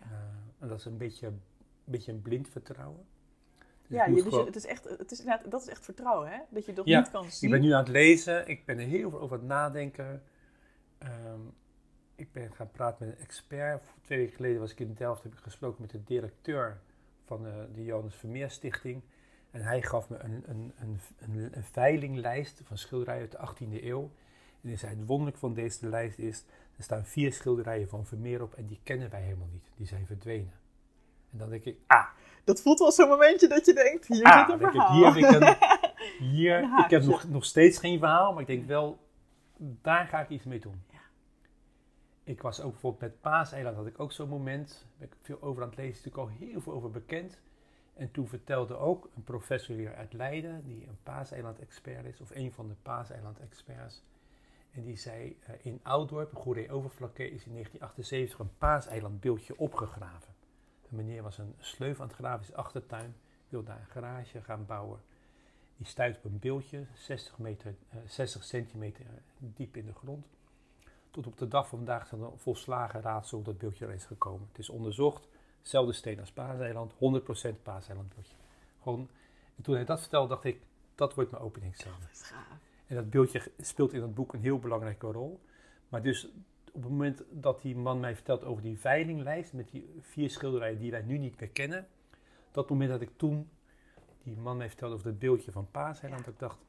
Uh, 0.02 0.08
en 0.60 0.68
dat 0.68 0.80
is 0.80 0.86
een 0.86 0.98
beetje, 0.98 1.28
een 1.28 1.42
beetje 1.84 2.12
een 2.12 2.22
blind 2.22 2.50
vertrouwen. 2.50 3.06
Dus 3.58 3.98
ja, 3.98 4.06
je, 4.06 4.24
dus 4.24 4.36
het 4.36 4.56
is 4.56 4.66
echt, 4.66 4.84
het 4.84 5.12
is, 5.12 5.24
dat 5.50 5.62
is 5.62 5.68
echt 5.68 5.86
vertrouwen, 5.86 6.30
hè? 6.30 6.40
Dat 6.50 6.66
je 6.66 6.74
dat 6.74 6.86
niet 6.86 7.12
kan 7.12 7.32
zien. 7.32 7.54
Ik 7.54 7.60
ben 7.60 7.68
nu 7.68 7.74
aan 7.74 7.80
het 7.84 7.88
lezen, 7.88 8.48
ik 8.48 8.66
ben 8.66 8.80
er 8.80 8.86
heel 8.86 9.10
veel 9.10 9.20
over 9.20 9.36
aan 9.36 9.42
het 9.42 9.50
nadenken. 9.50 10.24
Um, 11.04 11.54
ik 12.20 12.32
ben 12.32 12.54
gaan 12.54 12.72
praten 12.72 13.08
met 13.08 13.16
een 13.16 13.24
expert. 13.24 13.84
Twee 14.02 14.18
weken 14.18 14.36
geleden 14.36 14.60
was 14.60 14.72
ik 14.72 14.80
in 14.80 14.94
Delft, 14.94 15.24
heb 15.24 15.34
ik 15.34 15.40
gesproken 15.40 15.82
met 15.82 15.92
de 15.92 16.04
directeur 16.04 16.82
van 17.26 17.44
de, 17.44 17.68
de 17.74 17.84
Johannes 17.84 18.16
Vermeer 18.16 18.50
Stichting. 18.50 19.02
En 19.52 19.62
hij 19.62 19.82
gaf 19.82 20.10
me 20.10 20.18
een, 20.18 20.44
een, 20.48 20.74
een, 20.80 21.00
een, 21.20 21.50
een 21.52 21.64
veilinglijst 21.64 22.62
van 22.64 22.78
schilderijen 22.78 23.22
uit 23.22 23.32
de 23.32 23.66
18e 23.66 23.84
eeuw. 23.84 24.12
En 24.62 24.68
hij 24.68 24.78
zei, 24.78 24.96
het 24.96 25.06
wonderlijk 25.06 25.38
van 25.38 25.54
deze 25.54 25.90
lijst 25.90 26.20
is, 26.20 26.46
er 26.78 26.84
staan 26.84 27.06
vier 27.06 27.34
schilderijen 27.34 27.90
van 27.90 28.06
Vermeer 28.06 28.42
op 28.42 28.54
en 28.54 28.66
die 28.66 28.80
kennen 28.84 29.10
wij 29.10 29.22
helemaal 29.22 29.50
niet. 29.52 29.70
Die 29.76 29.88
zijn 29.88 30.06
verdwenen. 30.06 30.54
En 31.32 31.38
dan 31.38 31.50
denk 31.50 31.64
ik, 31.64 31.78
ah. 31.88 32.06
Dat 32.44 32.62
voelt 32.62 32.80
wel 32.80 32.92
zo'n 32.92 33.08
momentje 33.08 33.48
dat 33.48 33.66
je 33.66 33.74
denkt, 33.74 34.08
hier 34.08 34.24
ah, 34.24 34.40
zit 34.40 34.54
een 34.54 34.60
verhaal. 34.60 35.08
Ik, 35.08 35.14
hier 35.14 35.30
heb 35.30 35.42
ik, 35.42 35.42
een, 35.42 36.28
hier, 36.32 36.84
ik 36.84 36.90
heb 36.90 37.04
nog, 37.04 37.28
nog 37.28 37.46
steeds 37.46 37.78
geen 37.78 38.00
verhaal, 38.00 38.32
maar 38.34 38.42
ik 38.42 38.48
denk 38.48 38.68
wel, 38.68 39.00
daar 39.58 40.08
ga 40.08 40.20
ik 40.20 40.30
iets 40.30 40.46
mee 40.46 40.60
doen 40.60 40.82
ik 42.30 42.42
was 42.42 42.62
ook 42.62 42.72
bijvoorbeeld 42.72 43.02
met 43.02 43.22
Paaseiland, 43.22 43.76
had 43.76 43.86
ik 43.86 44.00
ook 44.00 44.12
zo'n 44.12 44.30
moment. 44.30 44.70
Daar 44.70 45.08
ben 45.08 45.08
ik 45.08 45.26
veel 45.26 45.42
over 45.42 45.64
aan 45.64 45.70
het 45.70 45.78
lezen, 45.78 45.96
natuurlijk 46.04 46.42
al 46.42 46.48
heel 46.48 46.62
veel 46.62 46.74
over 46.74 46.92
bekend. 46.92 47.40
En 47.94 48.12
toen 48.12 48.28
vertelde 48.28 48.78
ook 48.78 49.10
een 49.16 49.24
professor 49.24 49.76
hier 49.76 49.96
uit 49.96 50.14
Leiden, 50.14 50.64
die 50.66 50.88
een 50.88 50.98
Paaseiland-expert 51.04 52.06
is, 52.06 52.22
of 52.22 52.30
een 52.30 52.52
van 52.52 52.68
de 52.68 52.74
Paaseiland-experts. 52.82 54.04
En 54.72 54.84
die 54.84 54.98
zei, 54.98 55.38
uh, 55.50 55.56
in 55.62 55.80
Ouddorp, 55.84 56.36
Goeree 56.36 56.72
Overflakke, 56.72 57.24
is 57.24 57.46
in 57.46 57.52
1978 57.52 58.40
een 58.40 58.58
Paaseiland-beeldje 58.58 59.58
opgegraven. 59.58 60.34
Een 60.90 60.96
meneer 60.96 61.24
was 61.24 61.38
een 61.38 61.56
sleuf 61.58 62.00
aan 62.00 62.08
het 62.08 62.16
graven 62.16 62.40
in 62.40 62.46
zijn 62.46 62.58
achtertuin, 62.58 63.16
wilde 63.50 63.68
daar 63.68 63.80
een 63.80 63.86
garage 63.86 64.42
gaan 64.42 64.66
bouwen. 64.66 65.00
Die 65.78 65.88
stuit 65.88 66.18
op 66.18 66.24
een 66.24 66.40
beeldje, 66.40 66.86
60, 66.94 67.38
meter, 67.38 67.76
uh, 67.94 68.00
60 68.06 68.44
centimeter 68.44 69.06
diep 69.38 69.78
in 69.78 69.86
de 69.86 69.94
grond. 69.94 70.26
Tot 71.20 71.32
op 71.32 71.38
de 71.38 71.48
dag 71.48 71.68
van 71.68 71.78
vandaag 71.78 72.04
is 72.06 72.12
een 72.12 72.30
volslagen 72.36 73.02
raadsel 73.02 73.42
dat 73.42 73.58
beeldje 73.58 73.86
er 73.86 73.94
is 73.94 74.06
gekomen. 74.06 74.48
Het 74.48 74.60
is 74.60 74.70
onderzocht, 74.70 75.28
hetzelfde 75.60 75.94
steen 75.94 76.20
als 76.20 76.32
Paaseiland, 76.32 76.94
100% 76.94 76.98
Paaseilandbeeldje. 77.64 78.36
Gewoon, 78.82 79.10
en 79.56 79.64
toen 79.64 79.76
hij 79.76 79.86
dat 79.86 80.00
vertelde, 80.00 80.28
dacht 80.28 80.44
ik, 80.44 80.62
dat 80.96 81.14
wordt 81.14 81.32
mijn. 81.32 81.74
Dat 82.00 82.24
gaaf. 82.24 82.58
En 82.88 82.96
dat 82.96 83.10
beeldje 83.10 83.52
speelt 83.58 83.94
in 83.94 84.02
het 84.02 84.14
boek 84.14 84.34
een 84.34 84.42
heel 84.42 84.60
belangrijke 84.60 85.12
rol. 85.12 85.40
Maar 85.90 86.02
dus 86.02 86.26
op 86.72 86.82
het 86.82 86.92
moment 86.92 87.24
dat 87.30 87.62
die 87.62 87.76
man 87.76 88.00
mij 88.00 88.16
vertelt 88.16 88.44
over 88.44 88.64
die 88.64 88.80
veilinglijst 88.80 89.54
met 89.54 89.70
die 89.72 89.90
vier 90.02 90.30
schilderijen 90.30 90.80
die 90.80 90.92
wij 90.92 91.02
nu 91.02 91.18
niet 91.18 91.40
meer 91.40 91.50
kennen, 91.50 91.88
dat 92.52 92.70
moment 92.70 92.90
dat 92.90 93.02
ik 93.02 93.12
toen 93.16 93.50
die 94.24 94.38
man 94.38 94.58
mij 94.58 94.68
vertelde 94.68 94.96
over 94.96 95.08
het 95.08 95.20
beeldje 95.20 95.52
van 95.52 95.72
Paasheiland, 95.72 96.26
dat 96.26 96.34
ik 96.34 96.40
dacht, 96.40 96.60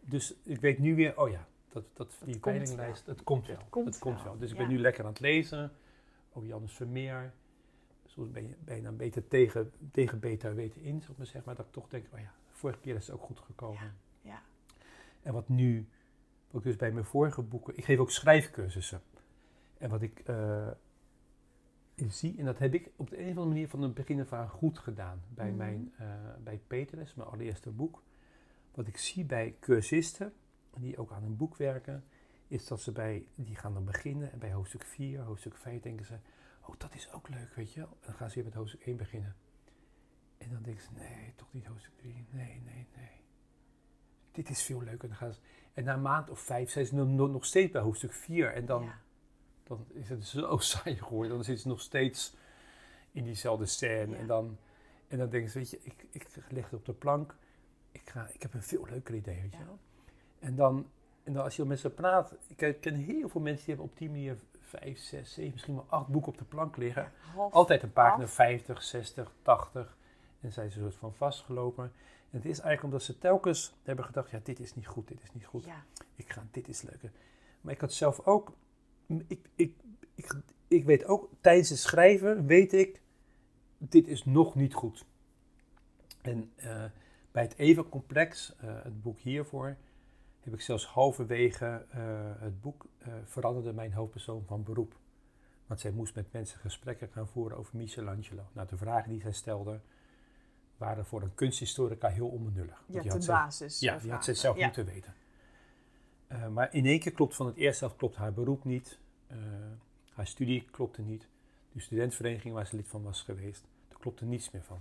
dus 0.00 0.34
ik 0.42 0.60
weet 0.60 0.78
nu 0.78 0.94
weer, 0.94 1.20
oh 1.20 1.30
ja, 1.30 1.46
dat, 1.74 1.84
dat, 1.92 2.22
die 2.24 2.38
veilinglijst, 2.40 3.06
het 3.06 3.22
komt 3.22 3.46
wel. 3.46 3.56
Het 3.56 3.68
komt, 3.68 3.98
komt 3.98 4.22
wel. 4.22 4.38
Dus 4.38 4.50
ik 4.50 4.56
ben 4.56 4.68
nu 4.68 4.78
lekker 4.78 5.04
aan 5.04 5.10
het 5.10 5.20
lezen 5.20 5.72
over 6.32 6.48
Janus 6.48 6.72
Vermeer. 6.72 7.32
Soms 8.06 8.30
ben 8.30 8.56
je, 8.66 8.82
dan 8.82 8.96
beter 8.96 9.28
tegen, 9.28 9.72
tegen 9.92 10.20
beta 10.20 10.54
weten 10.54 10.82
in, 10.82 11.00
zeg 11.00 11.16
maar, 11.16 11.26
zeg 11.26 11.44
maar. 11.44 11.54
Dat 11.54 11.66
ik 11.66 11.72
toch 11.72 11.88
denk, 11.88 12.06
oh 12.12 12.18
ja, 12.18 12.32
vorige 12.50 12.80
keer 12.80 12.94
is 12.94 13.06
het 13.06 13.16
ook 13.16 13.22
goed 13.22 13.38
gekomen. 13.38 13.96
Ja. 14.20 14.42
En 15.22 15.32
wat 15.32 15.48
nu, 15.48 15.88
wat 16.50 16.60
ik 16.60 16.66
dus 16.66 16.76
bij 16.76 16.92
mijn 16.92 17.04
vorige 17.04 17.42
boeken, 17.42 17.76
ik 17.76 17.84
geef 17.84 17.98
ook 17.98 18.10
schrijfcursussen. 18.10 19.02
En 19.78 19.90
wat 19.90 20.02
ik 20.02 20.28
uh, 20.28 20.68
zie, 21.94 22.38
en 22.38 22.44
dat 22.44 22.58
heb 22.58 22.74
ik 22.74 22.90
op 22.96 23.10
de 23.10 23.18
een 23.18 23.22
of 23.22 23.28
andere 23.28 23.46
manier 23.46 23.68
van 23.68 23.82
het 23.82 23.94
begin 23.94 24.20
af 24.20 24.32
aan 24.32 24.48
goed 24.48 24.78
gedaan 24.78 25.22
bij, 25.28 25.50
mm. 25.50 25.56
mijn, 25.56 25.92
uh, 26.00 26.06
bij 26.42 26.60
Petrus, 26.66 27.14
mijn 27.14 27.28
allereerste 27.28 27.70
boek. 27.70 28.02
Wat 28.74 28.86
ik 28.86 28.96
zie 28.96 29.24
bij 29.24 29.56
cursisten, 29.60 30.32
die 30.80 30.98
ook 30.98 31.12
aan 31.12 31.24
een 31.24 31.36
boek 31.36 31.56
werken, 31.56 32.04
is 32.48 32.66
dat 32.66 32.80
ze 32.80 32.92
bij, 32.92 33.28
die 33.34 33.56
gaan 33.56 33.74
dan 33.74 33.84
beginnen 33.84 34.32
en 34.32 34.38
bij 34.38 34.52
hoofdstuk 34.52 34.84
4, 34.84 35.20
hoofdstuk 35.20 35.56
5 35.56 35.82
denken 35.82 36.06
ze, 36.06 36.18
oh 36.62 36.74
dat 36.78 36.94
is 36.94 37.12
ook 37.12 37.28
leuk, 37.28 37.54
weet 37.54 37.72
je 37.72 37.80
wel. 37.80 37.88
En 37.88 38.06
dan 38.06 38.14
gaan 38.14 38.28
ze 38.28 38.34
weer 38.34 38.44
met 38.44 38.54
hoofdstuk 38.54 38.86
1 38.86 38.96
beginnen. 38.96 39.36
En 40.38 40.50
dan 40.50 40.62
denken 40.62 40.82
ze, 40.82 40.88
nee, 40.92 41.32
toch 41.36 41.52
niet 41.52 41.66
hoofdstuk 41.66 41.96
3, 41.96 42.26
nee, 42.30 42.62
nee, 42.64 42.86
nee. 42.96 43.22
Dit 44.32 44.48
is 44.48 44.62
veel 44.62 44.82
leuker. 44.82 45.02
En, 45.02 45.08
dan 45.08 45.16
gaan 45.16 45.32
ze, 45.32 45.40
en 45.72 45.84
na 45.84 45.94
een 45.94 46.02
maand 46.02 46.30
of 46.30 46.40
vijf 46.40 46.70
zijn 46.70 46.86
ze 46.86 46.94
nog, 46.94 47.30
nog 47.30 47.44
steeds 47.44 47.72
bij 47.72 47.82
hoofdstuk 47.82 48.12
4 48.12 48.52
en 48.52 48.66
dan, 48.66 48.90
dan 49.62 49.86
is 49.92 50.08
het 50.08 50.24
zo 50.24 50.56
saai 50.72 50.96
geworden. 50.96 51.34
Dan 51.34 51.44
zitten 51.44 51.62
ze 51.62 51.68
nog 51.68 51.80
steeds 51.80 52.36
in 53.12 53.24
diezelfde 53.24 53.66
scène 53.66 54.16
en 54.16 54.26
dan... 54.26 54.58
En 55.08 55.18
dan 55.18 55.28
denken 55.28 55.50
ze, 55.50 55.58
weet 55.58 55.70
je, 55.70 55.80
ik, 55.82 56.06
ik 56.10 56.26
leg 56.48 56.64
het 56.64 56.74
op 56.74 56.84
de 56.84 56.92
plank. 56.92 57.36
Ik, 57.92 58.10
ga, 58.10 58.28
ik 58.32 58.42
heb 58.42 58.54
een 58.54 58.62
veel 58.62 58.86
leuker 58.86 59.14
idee, 59.14 59.40
weet 59.40 59.52
je 59.52 59.64
wel. 59.64 59.78
En 60.44 60.54
dan, 60.54 60.86
en 61.22 61.32
dan 61.32 61.44
als 61.44 61.56
je 61.56 61.64
met 61.64 61.78
ze 61.78 61.90
praat, 61.90 62.34
ik 62.56 62.80
ken 62.80 62.94
heel 62.94 63.28
veel 63.28 63.40
mensen 63.40 63.64
die 63.66 63.74
hebben 63.74 63.92
op 63.92 63.98
die 63.98 64.10
manier 64.10 64.36
vijf, 64.60 64.98
zes, 64.98 65.32
zeven, 65.32 65.52
misschien 65.52 65.74
wel 65.74 65.86
acht 65.88 66.08
boeken 66.08 66.32
op 66.32 66.38
de 66.38 66.44
plank 66.44 66.76
liggen. 66.76 67.12
Altijd 67.50 67.82
een 67.82 67.92
pagina 67.92 68.28
50, 68.28 68.82
60, 68.82 69.32
80. 69.42 69.96
En 70.40 70.52
zijn 70.52 70.70
ze 70.70 70.80
soort 70.80 70.94
van 70.94 71.14
vastgelopen. 71.14 71.84
En 72.30 72.40
het 72.40 72.44
is 72.44 72.58
eigenlijk 72.58 72.82
omdat 72.82 73.02
ze 73.02 73.18
telkens 73.18 73.74
hebben 73.82 74.04
gedacht, 74.04 74.30
ja, 74.30 74.40
dit 74.42 74.60
is 74.60 74.74
niet 74.74 74.86
goed, 74.86 75.08
dit 75.08 75.22
is 75.22 75.32
niet 75.32 75.44
goed. 75.44 75.64
Ja. 75.64 75.84
Ik 76.14 76.32
ga, 76.32 76.46
dit 76.50 76.68
is 76.68 76.82
leuker. 76.82 77.10
Maar 77.60 77.72
ik 77.72 77.80
had 77.80 77.92
zelf 77.92 78.26
ook, 78.26 78.52
ik, 79.26 79.48
ik, 79.54 79.74
ik, 80.14 80.34
ik 80.68 80.84
weet 80.84 81.04
ook, 81.04 81.30
tijdens 81.40 81.68
het 81.68 81.78
schrijven 81.78 82.46
weet 82.46 82.72
ik, 82.72 83.00
dit 83.78 84.08
is 84.08 84.24
nog 84.24 84.54
niet 84.54 84.74
goed. 84.74 85.04
En 86.22 86.52
uh, 86.56 86.84
bij 87.32 87.42
het 87.42 87.56
even 87.56 87.88
complex, 87.88 88.54
uh, 88.64 88.82
het 88.82 89.02
boek 89.02 89.18
hiervoor, 89.18 89.76
heb 90.44 90.54
ik 90.54 90.60
zelfs 90.60 90.86
halverwege 90.86 91.86
uh, 91.94 92.00
het 92.38 92.60
boek 92.60 92.86
uh, 92.98 93.14
veranderde 93.24 93.72
mijn 93.72 93.92
hoofdpersoon 93.92 94.44
van 94.46 94.62
beroep. 94.62 94.96
Want 95.66 95.80
zij 95.80 95.90
moest 95.90 96.14
met 96.14 96.32
mensen 96.32 96.58
gesprekken 96.58 97.08
gaan 97.08 97.28
voeren 97.28 97.56
over 97.56 97.76
Michelangelo. 97.76 98.42
Nou, 98.52 98.68
de 98.68 98.76
vragen 98.76 99.10
die 99.10 99.20
zij 99.20 99.32
stelde 99.32 99.80
waren 100.76 101.06
voor 101.06 101.22
een 101.22 101.34
kunsthistorica 101.34 102.08
heel 102.08 102.28
onbenullig. 102.28 102.84
Ja, 102.86 103.02
de 103.02 103.26
basis. 103.26 103.80
Ja, 103.80 103.98
die 103.98 104.10
had 104.10 104.24
zij 104.24 104.34
zelf 104.34 104.56
moeten 104.56 104.84
weten. 104.84 105.14
Uh, 106.28 106.48
maar 106.48 106.74
in 106.74 106.86
één 106.86 107.00
keer 107.00 107.12
klopt 107.12 107.36
van 107.36 107.46
het 107.46 107.56
eerste 107.56 107.78
zelf 107.78 107.96
klopt 107.96 108.16
haar 108.16 108.32
beroep 108.32 108.64
niet. 108.64 108.98
haar 110.12 110.26
studie 110.26 110.68
klopte 110.70 111.02
niet. 111.02 111.28
De 111.72 111.80
studentvereniging 111.80 112.54
waar 112.54 112.66
ze 112.66 112.76
lid 112.76 112.88
van 112.88 113.02
was 113.02 113.22
geweest, 113.22 113.64
daar 113.88 113.98
klopte 113.98 114.24
niets 114.24 114.50
meer 114.50 114.62
van. 114.62 114.78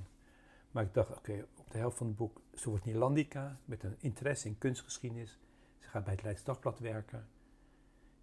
Maar 0.71 0.83
ik 0.83 0.93
dacht, 0.93 1.17
oké, 1.17 1.45
op 1.55 1.71
de 1.71 1.77
helft 1.77 1.97
van 1.97 2.07
het 2.07 2.15
boek, 2.15 2.41
ze 2.53 2.69
wordt 2.69 2.85
Nederlandica 2.85 3.59
met 3.65 3.83
een 3.83 3.95
interesse 3.99 4.47
in 4.47 4.57
kunstgeschiedenis. 4.57 5.37
Ze 5.83 5.89
gaat 5.89 6.03
bij 6.03 6.13
het 6.13 6.23
Leids 6.23 6.43
Dagblad 6.43 6.79
werken. 6.79 7.27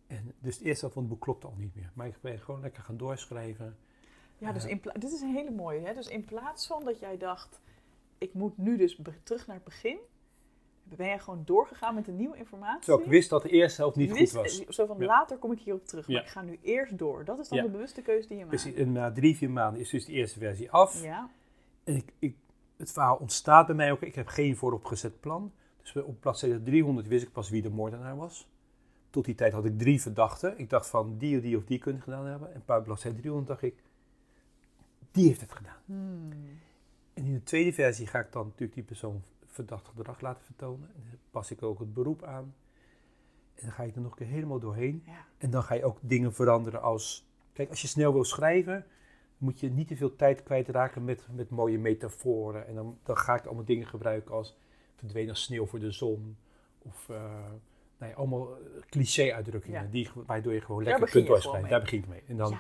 En 0.06 0.34
dus 0.38 0.54
het 0.54 0.64
eerste 0.64 0.90
van 0.90 1.02
het 1.02 1.10
boek 1.10 1.20
klopt 1.20 1.44
al 1.44 1.54
niet 1.56 1.74
meer. 1.74 1.90
Maar 1.94 2.06
ik 2.06 2.20
ben 2.20 2.38
gewoon 2.38 2.60
lekker 2.60 2.82
gaan 2.82 2.96
doorschrijven. 2.96 3.76
Ja, 4.38 4.52
dus 4.52 4.64
in 4.64 4.80
dit 4.92 5.12
is 5.12 5.20
een 5.20 5.34
hele 5.34 5.50
mooie. 5.50 5.80
Hè? 5.80 5.94
Dus 5.94 6.08
in 6.08 6.24
plaats 6.24 6.66
van 6.66 6.84
dat 6.84 6.98
jij 6.98 7.16
dacht, 7.16 7.60
ik 8.18 8.34
moet 8.34 8.58
nu 8.58 8.76
dus 8.76 9.00
terug 9.22 9.46
naar 9.46 9.56
het 9.56 9.64
begin, 9.64 9.98
ben 10.82 11.06
jij 11.06 11.18
gewoon 11.18 11.42
doorgegaan 11.44 11.94
met 11.94 12.04
de 12.04 12.12
nieuwe 12.12 12.36
informatie. 12.36 12.80
Terwijl 12.80 13.04
ik 13.04 13.10
wist 13.10 13.30
dat 13.30 13.42
de 13.42 13.48
eerste 13.48 13.80
helft 13.80 13.96
niet 13.96 14.10
goed 14.10 14.30
was. 14.30 14.66
Zo 14.66 14.86
van, 14.86 15.04
later 15.04 15.36
kom 15.38 15.52
ik 15.52 15.60
hierop 15.60 15.86
terug, 15.86 16.08
maar 16.08 16.22
ik 16.22 16.28
ga 16.28 16.42
nu 16.42 16.58
eerst 16.62 16.98
door. 16.98 17.24
Dat 17.24 17.38
is 17.38 17.48
dan 17.48 17.62
de 17.62 17.68
bewuste 17.68 18.02
keuze 18.02 18.28
die 18.28 18.36
je 18.36 18.44
maakt. 18.44 18.62
Precies, 18.62 18.78
en 18.78 18.92
na 18.92 19.12
drie, 19.12 19.36
vier 19.36 19.50
maanden 19.50 19.80
is 19.80 19.90
dus 19.90 20.04
de 20.04 20.12
eerste 20.12 20.38
versie 20.38 20.70
af. 20.70 21.02
Ja. 21.02 21.30
En 21.84 21.96
ik, 21.96 22.12
ik, 22.18 22.36
het 22.76 22.92
verhaal 22.92 23.16
ontstaat 23.16 23.66
bij 23.66 23.74
mij 23.74 23.92
ook. 23.92 24.02
Ik 24.02 24.14
heb 24.14 24.26
geen 24.26 24.56
vooropgezet 24.56 25.20
plan. 25.20 25.52
Dus 25.92 26.02
op 26.02 26.20
bladzijde 26.20 26.62
300 26.62 27.06
wist 27.08 27.22
ik 27.22 27.32
pas 27.32 27.50
wie 27.50 27.62
de 27.62 27.70
moordenaar 27.70 28.16
was. 28.16 28.48
Tot 29.10 29.24
die 29.24 29.34
tijd 29.34 29.52
had 29.52 29.64
ik 29.64 29.78
drie 29.78 30.00
verdachten. 30.00 30.58
Ik 30.58 30.70
dacht 30.70 30.88
van 30.88 31.18
die 31.18 31.36
of 31.36 31.42
die 31.42 31.56
of 31.56 31.64
die 31.64 31.78
kunnen 31.78 32.02
gedaan 32.02 32.26
hebben. 32.26 32.54
En 32.54 32.62
bij 32.66 32.80
bladzijde 32.80 33.18
300 33.18 33.48
dacht 33.48 33.62
ik, 33.62 33.82
die 35.10 35.26
heeft 35.26 35.40
het 35.40 35.52
gedaan. 35.52 35.82
Hmm. 35.84 36.30
En 37.14 37.24
in 37.24 37.32
de 37.32 37.42
tweede 37.42 37.72
versie 37.72 38.06
ga 38.06 38.18
ik 38.18 38.32
dan 38.32 38.44
natuurlijk 38.44 38.74
die 38.74 38.82
persoon 38.82 39.22
verdacht 39.46 39.88
gedrag 39.88 40.20
laten 40.20 40.44
vertonen. 40.44 40.88
En 40.94 41.02
dan 41.10 41.18
pas 41.30 41.50
ik 41.50 41.62
ook 41.62 41.78
het 41.78 41.94
beroep 41.94 42.22
aan. 42.22 42.54
En 43.54 43.62
dan 43.66 43.72
ga 43.72 43.82
je 43.82 43.92
er 43.92 44.00
nog 44.00 44.10
een 44.10 44.16
keer 44.16 44.26
helemaal 44.26 44.58
doorheen. 44.58 45.02
Ja. 45.06 45.26
En 45.38 45.50
dan 45.50 45.62
ga 45.62 45.74
je 45.74 45.84
ook 45.84 45.98
dingen 46.00 46.32
veranderen 46.32 46.82
als... 46.82 47.28
Kijk, 47.52 47.70
als 47.70 47.82
je 47.82 47.88
snel 47.88 48.12
wil 48.12 48.24
schrijven, 48.24 48.86
moet 49.38 49.60
je 49.60 49.70
niet 49.70 49.88
te 49.88 49.96
veel 49.96 50.16
tijd 50.16 50.42
kwijtraken 50.42 51.04
met, 51.04 51.26
met 51.30 51.50
mooie 51.50 51.78
metaforen. 51.78 52.66
En 52.66 52.74
dan, 52.74 52.98
dan 53.02 53.16
ga 53.16 53.34
ik 53.34 53.46
allemaal 53.46 53.64
dingen 53.64 53.86
gebruiken 53.86 54.34
als 54.34 54.56
verdwenen 55.00 55.36
sneeuw 55.36 55.66
voor 55.66 55.78
de 55.78 55.90
zon. 55.90 56.36
Of 56.78 57.08
uh, 57.10 57.16
nou 57.98 58.10
ja, 58.12 58.12
allemaal 58.12 58.56
eh, 58.56 58.60
cliché-uitdrukkingen, 58.88 59.90
die, 59.90 60.08
waardoor 60.14 60.52
je 60.52 60.60
gewoon 60.60 60.82
lekker 60.82 61.10
kunt 61.10 61.26
doorschrijven. 61.26 61.70
Daar 61.70 61.80
begint 61.80 62.04
het 62.04 62.12
mee. 62.12 62.22
En 62.26 62.36
dan, 62.36 62.58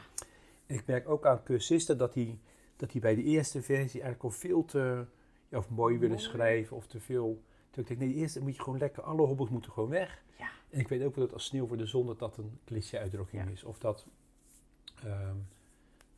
ik 0.66 0.86
merk 0.86 1.08
ook 1.08 1.26
aan 1.26 1.42
cursisten 1.42 1.98
dat 1.98 2.12
die, 2.12 2.38
dat 2.76 2.90
die 2.90 3.00
bij 3.00 3.14
de 3.14 3.22
eerste 3.22 3.62
versie 3.62 4.00
eigenlijk 4.00 4.22
al 4.22 4.30
veel 4.30 4.64
te 4.64 5.04
ja, 5.48 5.58
of 5.58 5.68
mooi 5.68 5.98
willen 5.98 6.20
schrijven 6.20 6.76
of 6.76 6.86
te 6.86 7.00
veel. 7.00 7.42
Toen 7.70 7.82
ik 7.82 7.88
denk, 7.88 8.00
nee, 8.00 8.14
eerst 8.14 8.40
moet 8.40 8.56
je 8.56 8.62
gewoon 8.62 8.78
lekker, 8.78 9.02
alle 9.02 9.26
hobbels 9.26 9.50
moeten 9.50 9.72
gewoon 9.72 9.88
weg. 9.88 10.22
Ja. 10.38 10.50
En 10.70 10.80
ik 10.80 10.88
weet 10.88 11.02
ook 11.02 11.14
wel 11.14 11.24
dat 11.24 11.34
als 11.34 11.44
sneeuw 11.44 11.66
voor 11.66 11.76
de 11.76 11.86
zon 11.86 12.06
dat 12.06 12.18
dat 12.18 12.36
een 12.36 12.58
cliché-uitdrukking 12.64 13.50
is. 13.50 13.64
Of 13.64 13.78
dat, 13.78 14.06
um, 15.04 15.46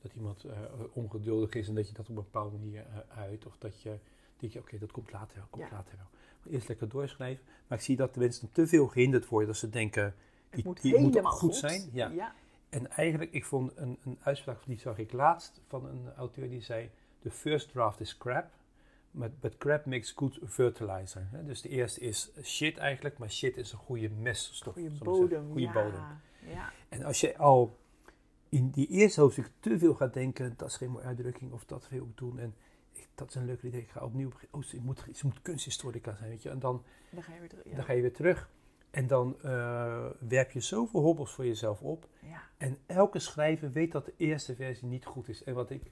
dat 0.00 0.12
iemand 0.14 0.44
uh, 0.44 0.52
ongeduldig 0.92 1.54
is 1.54 1.68
en 1.68 1.74
dat 1.74 1.88
je 1.88 1.94
dat 1.94 2.08
op 2.08 2.08
een 2.08 2.14
bepaalde 2.14 2.56
manier 2.56 2.86
uh, 2.88 3.18
uit. 3.18 3.46
Of 3.46 3.58
dat 3.58 3.82
je 3.82 3.98
denk 4.42 4.52
je, 4.52 4.58
oké, 4.58 4.78
dat 4.78 4.92
komt 4.92 5.12
later 5.12 5.36
wel, 5.36 5.46
komt 5.50 5.70
later 5.70 5.96
wel. 5.96 6.06
Maar 6.42 6.52
eerst 6.52 6.68
lekker 6.68 6.88
doorschrijven. 6.88 7.44
Maar 7.66 7.78
ik 7.78 7.84
zie 7.84 7.96
dat 7.96 8.14
de 8.14 8.20
mensen 8.20 8.52
te 8.52 8.66
veel 8.66 8.86
gehinderd 8.86 9.28
worden, 9.28 9.48
dat 9.48 9.56
ze 9.56 9.68
denken, 9.68 10.14
die, 10.50 10.64
moet, 10.64 10.82
die 10.82 10.98
moet 10.98 11.18
goed, 11.18 11.26
goed, 11.26 11.54
zijn. 11.56 11.88
Ja. 11.92 12.08
ja. 12.08 12.34
En 12.68 12.90
eigenlijk, 12.90 13.32
ik 13.32 13.44
vond 13.44 13.72
een, 13.76 13.98
een 14.04 14.18
uitspraak, 14.22 14.58
die 14.66 14.78
zag 14.78 14.98
ik 14.98 15.12
laatst 15.12 15.60
van 15.68 15.86
een 15.86 16.12
auteur 16.16 16.48
die 16.48 16.60
zei, 16.60 16.90
the 17.20 17.30
first 17.30 17.70
draft 17.70 18.00
is 18.00 18.18
crap, 18.18 18.50
but, 19.10 19.40
but 19.40 19.56
crap 19.56 19.84
makes 19.84 20.12
good 20.12 20.38
fertilizer. 20.46 21.28
Dus 21.46 21.60
de 21.60 21.68
eerste 21.68 22.00
is 22.00 22.30
shit 22.42 22.76
eigenlijk, 22.76 23.18
maar 23.18 23.30
shit 23.30 23.56
is 23.56 23.72
een 23.72 23.78
goede 23.78 24.10
meststof. 24.10 24.74
Goede 24.74 24.90
bodem. 24.90 25.46
Goede 25.46 25.60
ja. 25.60 25.72
bodem. 25.72 26.20
Ja. 26.46 26.72
En 26.88 27.04
als 27.04 27.20
je 27.20 27.38
al 27.38 27.78
in 28.48 28.70
die 28.70 28.86
eerste 28.86 29.20
hoofdstuk 29.20 29.50
te 29.60 29.78
veel 29.78 29.94
gaat 29.94 30.14
denken, 30.14 30.54
dat 30.56 30.68
is 30.68 30.76
geen 30.76 30.90
mooie 30.90 31.04
uitdrukking, 31.04 31.52
of 31.52 31.64
dat 31.64 31.88
ik 31.90 32.02
doen. 32.14 32.38
En 32.38 32.54
dat 33.14 33.28
is 33.28 33.34
een 33.34 33.44
leuk 33.44 33.62
idee. 33.62 33.80
Ik 33.80 33.90
ga 33.90 34.04
opnieuw 34.04 34.28
beginnen. 34.28 34.58
Oh, 34.58 34.62
ze 34.62 34.80
moet, 34.80 35.06
ze 35.14 35.26
moet 35.26 35.42
kunsthistorica 35.42 36.14
zijn, 36.14 36.28
weet 36.28 36.42
je. 36.42 36.50
En 36.50 36.58
dan, 36.58 36.84
dan, 37.10 37.22
ga, 37.22 37.34
je 37.34 37.40
weer 37.40 37.48
terug, 37.48 37.64
ja. 37.64 37.74
dan 37.74 37.84
ga 37.84 37.92
je 37.92 38.00
weer 38.00 38.12
terug. 38.12 38.50
En 38.90 39.06
dan 39.06 39.36
uh, 39.44 40.06
werp 40.28 40.50
je 40.50 40.60
zoveel 40.60 41.00
hobbels 41.00 41.32
voor 41.32 41.46
jezelf 41.46 41.82
op. 41.82 42.08
Ja. 42.20 42.42
En 42.56 42.78
elke 42.86 43.18
schrijver 43.18 43.72
weet 43.72 43.92
dat 43.92 44.04
de 44.04 44.14
eerste 44.16 44.54
versie 44.54 44.86
niet 44.86 45.04
goed 45.04 45.28
is. 45.28 45.44
En 45.44 45.54
wat 45.54 45.70
ik, 45.70 45.90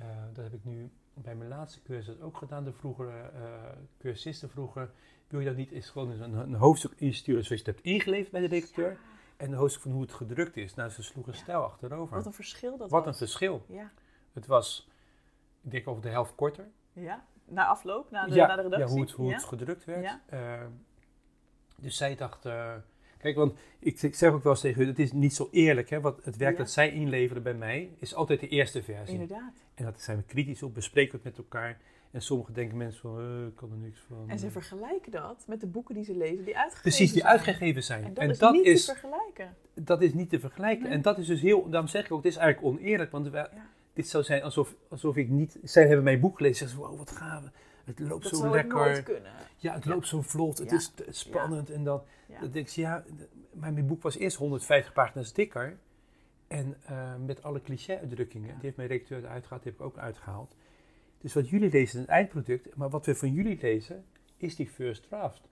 uh, 0.00 0.06
dat 0.32 0.44
heb 0.44 0.54
ik 0.54 0.64
nu 0.64 0.90
bij 1.14 1.34
mijn 1.34 1.48
laatste 1.48 1.82
cursus 1.82 2.20
ook 2.20 2.36
gedaan. 2.36 2.64
De 2.64 2.72
vroegere 2.72 3.30
uh, 3.34 3.42
cursisten 3.98 4.50
vroeger. 4.50 4.90
Wil 5.28 5.40
je 5.40 5.46
dat 5.46 5.56
niet 5.56 5.70
eens 5.70 5.90
gewoon 5.90 6.10
een, 6.10 6.32
een 6.32 6.54
hoofdstuk 6.54 6.92
insturen 6.96 7.44
zoals 7.44 7.62
je 7.62 7.66
het 7.66 7.76
hebt 7.76 7.86
ingeleverd 7.86 8.30
bij 8.30 8.40
de 8.40 8.46
redacteur. 8.46 8.90
Ja. 8.90 8.98
En 9.36 9.52
een 9.52 9.58
hoofdstuk 9.58 9.82
van 9.82 9.92
hoe 9.92 10.02
het 10.02 10.12
gedrukt 10.12 10.56
is. 10.56 10.74
Nou, 10.74 10.90
ze 10.90 11.02
sloegen 11.02 11.34
stijl 11.34 11.62
achterover. 11.62 12.16
Wat 12.16 12.26
een 12.26 12.32
verschil 12.32 12.76
dat 12.76 12.90
Wat 12.90 13.04
was. 13.04 13.06
een 13.06 13.26
verschil. 13.26 13.64
Ja. 13.68 13.92
Het 14.32 14.46
was 14.46 14.88
ik 15.62 15.70
denk 15.70 15.88
over 15.88 16.02
de 16.02 16.08
helft 16.08 16.34
korter. 16.34 16.68
Ja, 16.92 17.26
na 17.44 17.66
afloop, 17.66 18.10
na 18.10 18.26
de, 18.26 18.34
ja, 18.34 18.46
na 18.46 18.56
de 18.56 18.62
redactie. 18.62 18.88
Ja, 18.88 18.92
hoe 18.92 19.02
het, 19.02 19.10
hoe 19.10 19.28
ja. 19.28 19.34
het 19.34 19.44
gedrukt 19.44 19.84
werd. 19.84 20.02
Ja. 20.02 20.20
Uh, 20.32 20.66
dus 21.76 21.96
zij 21.96 22.14
dacht, 22.16 22.46
uh, 22.46 22.72
kijk, 23.18 23.36
want 23.36 23.58
ik, 23.78 24.02
ik, 24.02 24.14
zeg 24.14 24.32
ook 24.32 24.42
wel 24.42 24.52
eens 24.52 24.60
tegen 24.60 24.82
u, 24.82 24.86
het 24.86 24.98
is 24.98 25.12
niet 25.12 25.34
zo 25.34 25.48
eerlijk. 25.50 25.90
Hè, 25.90 26.00
wat 26.00 26.24
het 26.24 26.36
werk 26.36 26.56
dat 26.56 26.70
zij 26.70 26.92
inleveren 26.92 27.42
bij 27.42 27.54
mij 27.54 27.94
is 27.98 28.14
altijd 28.14 28.40
de 28.40 28.48
eerste 28.48 28.82
versie. 28.82 29.14
Inderdaad. 29.20 29.52
En 29.74 29.84
daar 29.84 29.92
zijn 29.96 30.16
we 30.16 30.22
kritisch 30.22 30.62
op, 30.62 30.74
bespreken 30.74 31.12
we 31.12 31.16
het 31.16 31.24
met 31.24 31.38
elkaar. 31.38 31.80
En 32.10 32.22
sommigen 32.22 32.54
denken 32.54 32.76
mensen 32.76 33.00
van, 33.00 33.20
uh, 33.20 33.46
ik 33.46 33.54
kan 33.54 33.70
er 33.70 33.76
niks 33.76 34.00
van. 34.08 34.24
En 34.28 34.38
ze 34.38 34.50
vergelijken 34.50 35.12
dat 35.12 35.44
met 35.46 35.60
de 35.60 35.66
boeken 35.66 35.94
die 35.94 36.04
ze 36.04 36.16
lezen 36.16 36.44
die 36.44 36.56
uitgegeven 36.56 36.90
Precies, 36.90 37.12
die 37.12 37.24
uitgegeven 37.24 37.82
zijn. 37.82 38.16
En 38.16 38.28
dat 38.28 38.54
is 38.54 38.62
niet 38.62 38.84
te 38.86 38.92
vergelijken. 38.92 39.56
Dat 39.74 40.02
is 40.02 40.14
niet 40.14 40.28
te 40.28 40.40
vergelijken. 40.40 40.84
Nee. 40.84 40.92
En 40.92 41.02
dat 41.02 41.18
is 41.18 41.26
dus 41.26 41.40
heel, 41.40 41.68
daarom 41.70 41.88
zeg 41.88 42.04
ik 42.04 42.12
ook, 42.12 42.22
dit 42.22 42.32
is 42.32 42.38
eigenlijk 42.38 42.76
oneerlijk. 42.76 43.10
Want 43.10 43.28
wij- 43.28 43.48
dit 43.92 44.08
zou 44.08 44.24
zijn 44.24 44.42
alsof, 44.42 44.74
alsof 44.88 45.16
ik 45.16 45.28
niet, 45.28 45.58
zij 45.62 45.86
hebben 45.86 46.04
mijn 46.04 46.20
boek 46.20 46.36
gelezen. 46.36 46.56
Zeggen 46.68 46.78
ze, 46.78 46.86
wow, 46.88 46.98
wat 46.98 47.10
gaaf. 47.10 47.44
Het 47.84 47.98
loopt 47.98 48.22
Dat 48.22 48.36
zo 48.36 48.44
het 48.44 48.52
lekker. 48.52 49.02
kunnen. 49.02 49.32
Ja, 49.56 49.74
het 49.74 49.84
Ja. 49.84 49.90
loopt 49.90 50.06
zo 50.06 50.22
vlot. 50.22 50.58
Het 50.58 50.70
Ja. 50.70 50.76
is 50.76 50.92
spannend. 51.18 51.70
En 51.70 51.84
dan, 51.84 52.02
denk 52.50 52.68
je, 52.68 52.80
ja, 52.80 53.04
maar 53.52 53.72
mijn 53.72 53.86
boek 53.86 54.02
was 54.02 54.16
eerst 54.16 54.36
150 54.36 54.92
pagina's 54.92 55.32
dikker. 55.32 55.78
En 56.48 56.76
eh, 56.84 57.14
met 57.26 57.42
alle 57.42 57.62
cliché-uitdrukkingen. 57.62 58.48
Die 58.54 58.58
heeft 58.62 58.76
mijn 58.76 58.88
redacteur 58.88 59.18
eruit 59.24 59.42
gehaald, 59.44 59.62
die 59.62 59.72
heb 59.72 59.80
ik 59.80 59.86
ook 59.86 59.98
uitgehaald. 59.98 60.56
Dus 61.20 61.34
wat 61.34 61.48
jullie 61.48 61.70
lezen 61.70 61.98
is 62.00 62.06
een 62.06 62.12
eindproduct. 62.12 62.76
Maar 62.76 62.90
wat 62.90 63.06
we 63.06 63.14
van 63.14 63.32
jullie 63.32 63.58
lezen, 63.60 64.04
is 64.36 64.56
die 64.56 64.68
first 64.68 65.02
draft. 65.08 65.48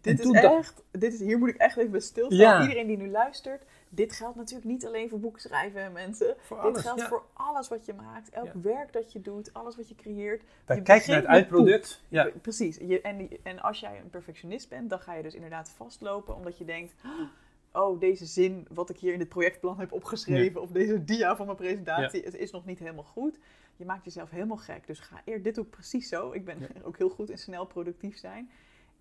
Dit 0.00 0.20
is 0.20 0.30
echt, 0.30 0.82
dit 0.90 1.12
is, 1.12 1.20
hier 1.20 1.38
moet 1.38 1.48
ik 1.48 1.56
echt 1.56 1.76
even 1.76 1.90
bij 1.90 2.00
stilstaan. 2.00 2.38
Ja. 2.38 2.62
Iedereen 2.62 2.86
die 2.86 2.96
nu 2.96 3.10
luistert, 3.10 3.64
dit 3.88 4.12
geldt 4.12 4.36
natuurlijk 4.36 4.68
niet 4.70 4.86
alleen 4.86 5.08
voor 5.08 5.20
boeken 5.20 5.40
schrijven, 5.40 5.92
mensen. 5.92 6.34
Voor 6.38 6.56
dit 6.56 6.66
alles, 6.66 6.82
geldt 6.82 7.00
ja. 7.00 7.08
voor 7.08 7.22
alles 7.32 7.68
wat 7.68 7.84
je 7.86 7.92
maakt, 7.92 8.30
elk 8.30 8.46
Ja. 8.46 8.60
werk 8.60 8.92
dat 8.92 9.12
je 9.12 9.20
doet, 9.20 9.52
alles 9.54 9.76
wat 9.76 9.88
je 9.88 9.94
creëert. 9.94 10.42
Wij 10.64 10.76
Je 10.76 10.82
kijken 10.82 11.10
naar 11.10 11.20
begint 11.20 11.40
het 11.40 11.50
met 11.50 11.60
eindproduct. 11.60 12.02
Ja. 12.08 12.22
Pre- 12.22 12.38
Precies. 12.38 12.76
Je, 12.76 13.00
en, 13.00 13.16
die- 13.16 13.40
en 13.42 13.60
als 13.60 13.80
jij 13.80 13.98
een 13.98 14.10
perfectionist 14.10 14.68
bent, 14.68 14.90
dan 14.90 15.00
ga 15.00 15.14
je 15.14 15.22
dus 15.22 15.34
inderdaad 15.34 15.70
vastlopen 15.76 16.34
omdat 16.36 16.58
je 16.58 16.64
denkt... 16.64 16.94
Oh, 17.72 18.00
deze 18.00 18.26
zin 18.26 18.66
wat 18.72 18.90
ik 18.90 18.98
hier 18.98 19.12
in 19.12 19.18
dit 19.18 19.28
projectplan 19.28 19.78
heb 19.78 19.92
opgeschreven... 19.92 20.60
of 20.62 20.70
deze 20.70 21.04
dia 21.04 21.36
van 21.36 21.46
mijn 21.46 21.58
presentatie, 21.58 22.22
het 22.22 22.34
is 22.36 22.50
nog 22.50 22.64
niet 22.66 22.78
helemaal 22.78 23.04
goed. 23.04 23.38
Je 23.76 23.84
maakt 23.84 24.04
jezelf 24.04 24.30
helemaal 24.30 24.56
gek. 24.56 24.86
Dus 24.86 24.98
ga 25.00 25.20
eerst... 25.24 25.44
Dit 25.44 25.54
doe 25.54 25.64
ik 25.64 25.70
precies 25.70 26.08
zo. 26.08 26.32
Ik 26.32 26.44
ben 26.44 26.56
ook 26.84 26.98
heel 26.98 27.08
goed 27.08 27.30
in 27.30 27.38
snel 27.38 27.66
productief 27.66 28.18
zijn. 28.18 28.50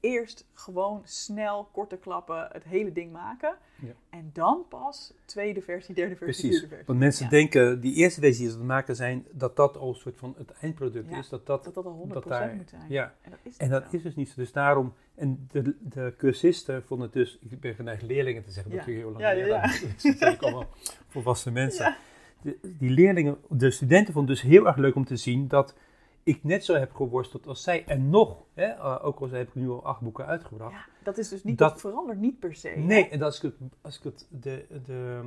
Eerst 0.02 0.46
gewoon 0.54 1.02
snel, 1.04 1.70
korte 1.72 1.98
klappen, 1.98 2.48
het 2.52 2.64
hele 2.64 2.92
ding 2.92 3.12
maken. 3.12 3.56
Ja. 3.82 3.92
En 4.10 4.30
dan 4.34 4.66
pas 4.70 5.14
tweede 5.26 5.62
versie, 5.62 5.96
derde 5.96 6.16
versie, 6.16 6.34
Precies. 6.42 6.50
vierde 6.52 6.68
versie. 6.68 6.86
Want 6.88 7.00
mensen 7.00 7.24
Ja. 7.26 7.30
denken, 7.32 7.82
die 7.82 7.94
eerste 7.96 8.22
versie 8.22 8.44
die 8.48 8.52
ze 8.58 8.64
maken 8.64 8.96
zijn, 8.96 9.26
dat 9.32 9.56
dat 9.56 9.78
al 9.78 9.90
een 9.90 9.96
soort 9.96 10.18
van 10.18 10.36
het 10.38 10.52
eindproduct 10.52 11.10
Ja. 11.10 11.18
is. 11.18 11.30
Dat 11.30 11.46
dat, 11.46 11.64
Dat 11.64 11.74
dat 11.74 11.86
al 11.86 11.92
100% 11.92 12.14
dat 12.14 12.40
daar- 12.40 12.56
moet 12.56 12.70
zijn. 12.70 12.86
ja. 12.90 13.14
En 13.22 13.32
dat 13.32 13.40
is, 13.44 13.58
En 13.58 13.70
dat 13.70 13.92
dus 13.92 14.16
niet 14.16 14.28
zo. 14.30 14.34
Dus 14.36 14.52
daarom, 14.52 14.94
en 15.16 15.48
de, 15.52 15.76
de 15.80 16.14
cursisten 16.18 16.84
vonden 16.84 17.06
het 17.06 17.16
dus, 17.16 17.38
ik 17.50 17.60
ben 17.60 17.76
geneigd 17.76 18.02
leerlingen 18.02 18.44
te 18.44 18.52
zeggen, 18.52 18.72
dat 18.76 18.86
je 18.86 18.92
heel 18.92 19.10
lang 19.12 19.20
Ja, 19.20 19.30
ja, 19.30 19.36
leren. 19.36 19.50
ja. 19.50 19.62
Het 19.70 20.02
zijn 20.02 20.14
natuurlijk 20.14 20.42
allemaal 20.42 20.68
volwassen 21.08 21.54
mensen. 21.54 21.86
Ja. 21.86 21.98
De, 22.42 22.58
die 22.78 22.90
leerlingen, 22.90 23.38
de 23.50 23.72
studenten 23.72 24.14
vonden 24.14 24.32
het 24.36 24.42
dus 24.44 24.52
heel 24.52 24.68
erg 24.68 24.76
leuk 24.78 24.96
om 24.96 25.06
te 25.06 25.16
zien 25.16 25.48
dat 25.48 25.76
ik 26.30 26.44
net 26.44 26.66
zo 26.66 26.74
heb 26.74 26.94
geworsteld 26.96 27.48
als 27.48 27.64
zij. 27.64 27.86
En 27.86 28.10
nog, 28.10 28.44
hè, 28.54 28.66
eh, 28.66 29.00
ook 29.06 29.20
al 29.20 29.30
heb 29.30 29.48
ik 29.48 29.56
nu 29.56 29.70
al 29.70 29.84
acht 29.86 30.02
boeken 30.02 30.26
uitgebracht. 30.26 30.74
Ja, 30.74 30.86
dat 31.04 31.18
is 31.18 31.30
dus 31.30 31.44
niet, 31.44 31.58
Dat- 31.58 31.70
dat, 31.70 31.80
verandert 31.80 32.20
niet 32.20 32.40
per 32.40 32.56
se. 32.56 32.68
hè? 32.70 32.80
Nee, 32.82 33.10
en 33.10 33.22
als 33.22 33.36
ik 33.36 33.42
het, 33.42 33.56
als 33.82 33.98
ik 33.98 34.04
het, 34.04 34.28
de, 34.30 34.66
de, 34.86 35.22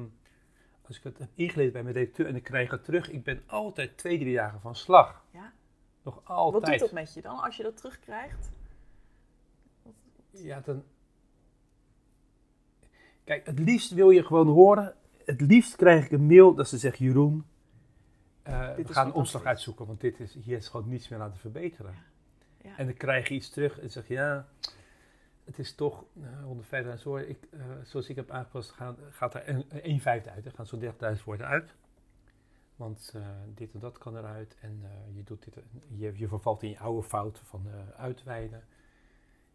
als 0.86 0.96
ik 0.96 1.02
het 1.02 1.18
heb 1.18 1.28
ingelezen 1.34 1.72
bij 1.72 1.82
mijn 1.82 1.94
redacteur 1.94 2.26
en 2.26 2.36
ik 2.36 2.42
krijg 2.42 2.70
het 2.70 2.84
terug, 2.84 3.10
ik 3.10 3.24
ben 3.24 3.42
altijd 3.46 3.98
twee, 3.98 4.18
drie 4.18 4.34
dagen 4.34 4.60
van 4.60 4.74
slag. 4.74 5.24
Ja. 5.30 5.52
Nog 6.02 6.14
Wat 6.14 6.24
altijd. 6.36 6.64
doet 6.64 6.78
dat 6.80 6.92
met 6.92 7.14
je 7.14 7.20
dan 7.22 7.38
als 7.40 7.56
je 7.56 7.62
dat 7.62 7.76
terugkrijgt? 7.76 8.50
Ja, 10.30 10.60
dan. 10.60 10.82
Kijk, 13.24 13.46
het 13.46 13.58
liefst 13.58 13.90
wil 13.92 14.10
je 14.10 14.24
gewoon 14.24 14.46
horen. 14.48 14.94
Het 15.24 15.40
liefst 15.40 15.76
krijg 15.76 16.04
ik 16.04 16.10
een 16.10 16.26
mail 16.26 16.54
dat 16.54 16.68
ze 16.68 16.78
zegt: 16.78 16.98
Jeroen, 16.98 17.44
we 18.42 18.72
Dit 18.76 18.88
is 18.88 18.94
gaan 18.94 19.06
een 19.06 19.12
omslag 19.12 19.44
uitzoeken, 19.44 19.86
want 19.86 20.00
dit 20.00 20.20
is, 20.20 20.34
hier 20.34 20.56
is 20.56 20.68
gewoon 20.68 20.88
niets 20.88 21.08
meer 21.08 21.20
aan 21.20 21.32
te 21.32 21.38
verbeteren. 21.38 21.94
Ja. 22.62 22.76
En 22.76 22.86
dan 22.86 22.94
krijg 22.94 23.28
je 23.28 23.34
iets 23.34 23.50
terug 23.50 23.80
en 23.80 23.90
zeg 23.90 24.08
je: 24.08 24.14
Ja, 24.14 24.46
het 25.44 25.58
is 25.58 25.74
toch 25.74 26.04
uh, 26.14 26.96
150.000 26.96 27.02
woorden. 27.02 27.28
Ik, 27.28 27.38
eh, 27.50 27.60
zoals 27.84 28.08
ik 28.08 28.16
heb 28.16 28.30
aangepast, 28.30 28.70
gaat, 28.70 28.98
gaat 29.10 29.34
er 29.34 29.48
een, 29.48 29.64
een 29.68 30.00
vijfde 30.00 30.30
uit. 30.30 30.46
Er 30.46 30.52
gaan 30.52 30.66
zo'n 30.66 30.80
30.000 31.16 31.24
woorden 31.24 31.46
uit. 31.46 31.74
Want 32.76 33.12
eh, 33.14 33.22
dit 33.54 33.72
en 33.72 33.80
dat 33.80 33.98
kan 33.98 34.16
eruit. 34.16 34.56
En 34.60 34.80
eh, 34.82 35.16
je, 35.16 35.22
doet 35.24 35.44
dit, 35.44 35.54
je, 35.88 36.12
je 36.16 36.28
vervalt 36.28 36.62
in 36.62 36.68
je 36.68 36.78
oude 36.78 37.08
fouten 37.08 37.44
van 37.44 37.66
eh, 37.66 38.00
uitweiden. 38.00 38.64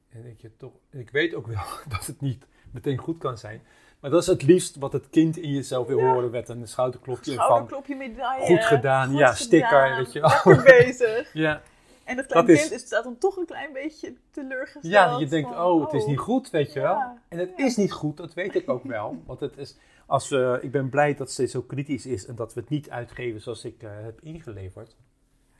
En 0.10 0.22
denk 0.22 0.42
je 0.42 0.56
toch, 0.58 0.74
ik 0.90 1.10
weet 1.10 1.34
ook 1.34 1.48
wel 1.48 1.64
dat 1.90 2.06
het 2.06 2.22
niet 2.22 2.48
meteen 2.72 2.98
goed 2.98 3.18
kan 3.18 3.38
zijn. 3.38 3.62
Maar 4.00 4.12
dat 4.12 4.22
is 4.22 4.28
het 4.28 4.44
liefst 4.44 4.76
wat 4.76 4.94
het 4.94 5.10
kind 5.10 5.38
in 5.38 5.52
jezelf 5.52 5.88
wil 5.88 5.98
Ja. 6.00 6.14
horen 6.14 6.32
met 6.32 6.50
een 6.50 6.68
schouderklopje 6.68 7.34
van 7.34 7.44
Schouderklopje, 7.44 7.96
medaille. 7.96 8.46
goed 8.46 8.66
gedaan, 8.66 9.10
goed 9.10 9.18
ja, 9.20 9.34
sticker, 9.34 9.68
gedaan, 9.68 9.98
weet 9.98 10.14
je 10.14 10.20
wel. 10.20 10.64
Bezig. 10.64 11.30
ja, 11.34 11.62
En 12.04 12.16
dat 12.16 12.26
kleine 12.26 12.48
Dat 12.48 12.58
is- 12.58 12.62
kind 12.68 12.82
is, 12.82 12.88
staat 12.88 13.04
dan 13.04 13.18
toch 13.18 13.38
een 13.38 13.46
klein 13.46 13.74
beetje 13.74 14.14
teleurgesteld. 14.32 14.94
ja, 14.94 15.18
je 15.20 15.26
denkt, 15.28 15.50
van, 15.50 15.66
oh, 15.66 15.84
het 15.84 15.94
is 15.94 16.06
niet 16.06 16.18
goed, 16.20 16.50
weet 16.50 16.74
je 16.74 16.80
Ja, 16.80 16.86
wel. 16.86 17.18
En 17.28 17.38
het 17.38 17.52
ja. 17.58 17.66
is 17.66 17.76
niet 17.76 17.92
goed, 17.92 18.18
dat 18.18 18.34
weet 18.34 18.56
ik 18.56 18.70
ook 18.70 18.84
wel. 18.84 19.18
Want 19.28 19.40
het 19.40 19.58
is, 19.58 19.78
als 20.06 20.30
we, 20.30 20.60
ik 20.62 20.72
ben 20.72 20.90
blij 20.90 21.16
dat 21.16 21.32
ze 21.32 21.46
zo 21.46 21.62
kritisch 21.62 22.06
is 22.06 22.26
en 22.26 22.36
dat 22.36 22.54
we 22.54 22.60
het 22.60 22.70
niet 22.70 22.90
uitgeven 22.90 23.42
zoals 23.42 23.66
ik 23.66 23.84
eh, 23.84 23.90
heb 24.02 24.20
ingeleverd. 24.22 24.96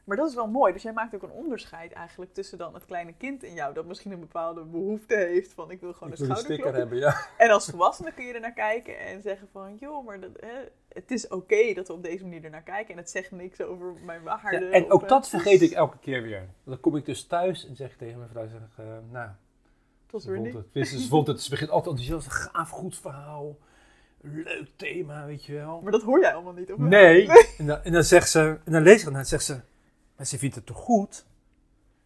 Maar 0.08 0.18
dat 0.18 0.30
is 0.30 0.36
wel 0.36 0.48
mooi. 0.48 0.74
Dus 0.74 0.82
jij 0.82 0.94
maakt 0.94 1.16
ook 1.16 1.24
een 1.24 1.32
onderscheid 1.32 1.92
eigenlijk 1.92 2.34
tussen 2.34 2.58
dan 2.58 2.74
het 2.74 2.86
kleine 2.86 3.14
kind 3.14 3.44
in 3.44 3.54
jou... 3.54 3.74
dat 3.74 3.86
misschien 3.86 4.12
een 4.12 4.20
bepaalde 4.20 4.64
behoefte 4.64 5.16
heeft 5.16 5.54
van... 5.54 5.72
ik 5.72 5.82
wil 5.82 5.94
gewoon 5.94 6.14
Ik 6.14 6.20
een 6.20 6.26
schouderklopje. 6.26 6.80
hebben, 6.80 6.98
ja. 6.98 7.28
En 7.38 7.50
als 7.50 7.66
volwassene 7.66 8.14
kun 8.14 8.26
je 8.26 8.34
er 8.34 8.40
naar 8.40 8.54
kijken 8.54 9.00
en 9.00 9.22
zeggen 9.22 9.48
van... 9.52 9.76
joh, 9.80 10.06
maar 10.06 10.20
dat, 10.20 10.30
hè, 10.40 10.54
het 10.88 11.12
is 11.12 11.28
oké 11.28 11.74
dat 11.74 11.88
we 11.88 11.94
op 11.94 12.04
deze 12.04 12.24
manier 12.24 12.44
er 12.44 12.50
naar 12.50 12.64
kijken... 12.64 12.94
en 12.94 13.00
het 13.00 13.10
zegt 13.10 13.32
niks 13.32 13.62
over 13.62 13.94
mijn 14.06 14.24
waarde. 14.24 14.66
Ja, 14.66 14.72
en 14.72 14.92
ook 14.92 15.02
eh, 15.02 15.08
dat 15.08 15.30
vergeet 15.30 15.62
ik 15.62 15.72
elke 15.84 15.98
keer 16.00 16.22
weer. 16.22 16.50
Dan 16.64 16.80
kom 16.80 16.96
ik 16.96 17.06
dus 17.06 17.26
thuis 17.26 17.68
en 17.68 17.76
zeg 17.76 17.92
ik 17.92 17.98
tegen 17.98 18.18
mijn 18.18 18.30
vrouw, 18.30 18.48
zeg, 18.48 18.60
ik, 18.60 18.86
eh, 18.86 18.86
nou, 19.12 19.30
Ze 20.20 20.32
weer 20.32 20.40
niet. 20.40 20.54
het, 20.74 20.88
ze 20.88 21.08
vond 21.08 21.28
het, 21.28 21.42
ze 21.42 21.50
begint 21.50 21.70
altijd 21.70 21.98
enthousiast, 22.00 22.26
een 22.26 22.52
gaaf, 22.52 22.70
goed 22.70 22.98
verhaal. 22.98 23.58
Leuk 24.22 24.70
thema, 24.76 25.26
weet 25.26 25.46
je 25.46 25.54
wel. 25.54 25.82
Maar 25.82 25.92
dat 25.92 26.04
hoor 26.04 26.20
jij 26.20 26.34
allemaal 26.34 26.54
niet, 26.54 26.72
of? 26.72 26.78
Nee. 26.78 27.30
En 27.58 27.66
dan, 27.66 27.84
en 27.84 27.92
dan 27.92 28.04
zegt 28.04 28.30
ze, 28.30 28.60
en 28.64 28.72
dan 28.72 28.82
lees 28.82 28.94
ik 28.94 29.00
het 29.00 29.08
en 29.08 29.14
dan 29.14 29.26
zegt 29.26 29.44
ze, 29.44 29.60
maar 30.18 30.26
ze 30.26 30.38
vindt 30.38 30.56
het 30.56 30.66
toch 30.66 30.78
goed? 30.78 31.26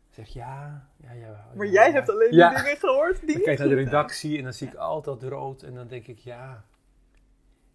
Ik 0.09 0.13
zeg, 0.17 0.27
ja, 0.27 0.87
ja, 0.97 1.11
ja. 1.11 1.51
Maar 1.55 1.65
ja, 1.65 1.71
jij 1.71 1.87
ja. 1.87 1.93
hebt 1.93 2.09
alleen 2.09 2.33
Ja. 2.33 2.49
die 2.49 2.57
dingen 2.63 2.77
gehoord 2.77 3.17
die 3.19 3.25
Dan 3.27 3.35
niet 3.35 3.45
kijk 3.45 3.59
ik 3.59 3.65
naar 3.65 3.75
de 3.75 3.83
redactie 3.83 4.37
en 4.37 4.43
dan 4.43 4.53
zie 4.53 4.67
ik 4.67 4.75
altijd 4.75 5.23
rood 5.23 5.63
en 5.63 5.73
dan 5.73 5.87
denk 5.87 6.07
ik, 6.07 6.17
ja. 6.19 6.65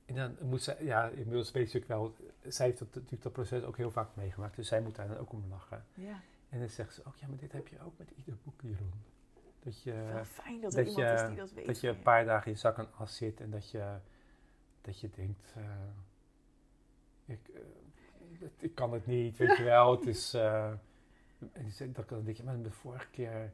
En 0.06 0.14
dan 0.14 0.36
moet 0.40 0.62
ze, 0.62 0.76
ja, 0.80 1.08
inmiddels 1.08 1.50
weet 1.52 1.70
ze 1.70 1.78
ook 1.78 1.84
wel, 1.88 2.14
zij 2.46 2.66
heeft 2.66 2.78
dat, 2.78 2.88
natuurlijk 2.94 3.22
dat 3.22 3.32
proces 3.32 3.62
ook 3.62 3.76
heel 3.76 3.90
vaak 3.90 4.08
meegemaakt, 4.14 4.56
dus 4.56 4.68
zij 4.68 4.80
moet 4.80 4.96
daar 4.96 5.08
dan 5.08 5.16
ook 5.18 5.32
om 5.32 5.44
lachen. 5.50 5.84
Ja, 5.94 6.20
En 6.48 6.58
dan 6.58 6.68
zegt 6.68 6.94
ze, 6.94 7.02
oh 7.06 7.16
ja, 7.16 7.26
maar 7.26 7.36
dit 7.38 7.52
heb 7.52 7.68
je 7.68 7.76
ook 7.84 7.98
met 7.98 8.10
ieder 8.16 8.34
boek, 8.42 8.60
Jeroen. 8.62 8.92
Dat 9.62 9.82
je, 9.82 9.92
wel 10.12 10.24
fijn 10.24 10.60
dat 10.60 10.74
er 10.74 10.84
dat 10.84 10.94
iemand 10.96 11.08
je- 11.18 11.22
is 11.22 11.28
die 11.28 11.36
dat 11.36 11.52
weet. 11.52 11.66
dat 11.66 11.80
je 11.80 11.88
een 11.88 12.02
paar 12.02 12.24
dagen 12.24 12.50
in 12.50 12.58
zak 12.58 12.78
en 12.78 12.88
as 12.96 13.16
zit 13.16 13.40
en 13.40 13.50
dat 13.50 13.70
je, 13.70 13.94
dat 14.80 15.00
je 15.00 15.10
denkt, 15.10 15.52
eh, 15.56 15.62
ik, 17.24 17.40
eh, 17.54 17.60
ik 18.58 18.74
kan 18.74 18.92
het 18.92 19.06
niet, 19.06 19.36
weet 19.36 19.56
je 19.56 19.62
wel. 19.62 19.90
Het 19.96 20.06
is, 20.06 20.34
eh, 20.34 20.72
dan 21.92 22.04
kan- 22.06 22.24
denk 22.24 22.36
je, 22.36 22.42
maar 22.42 22.62
de 22.62 22.70
vorige 22.70 23.06
keer 23.10 23.52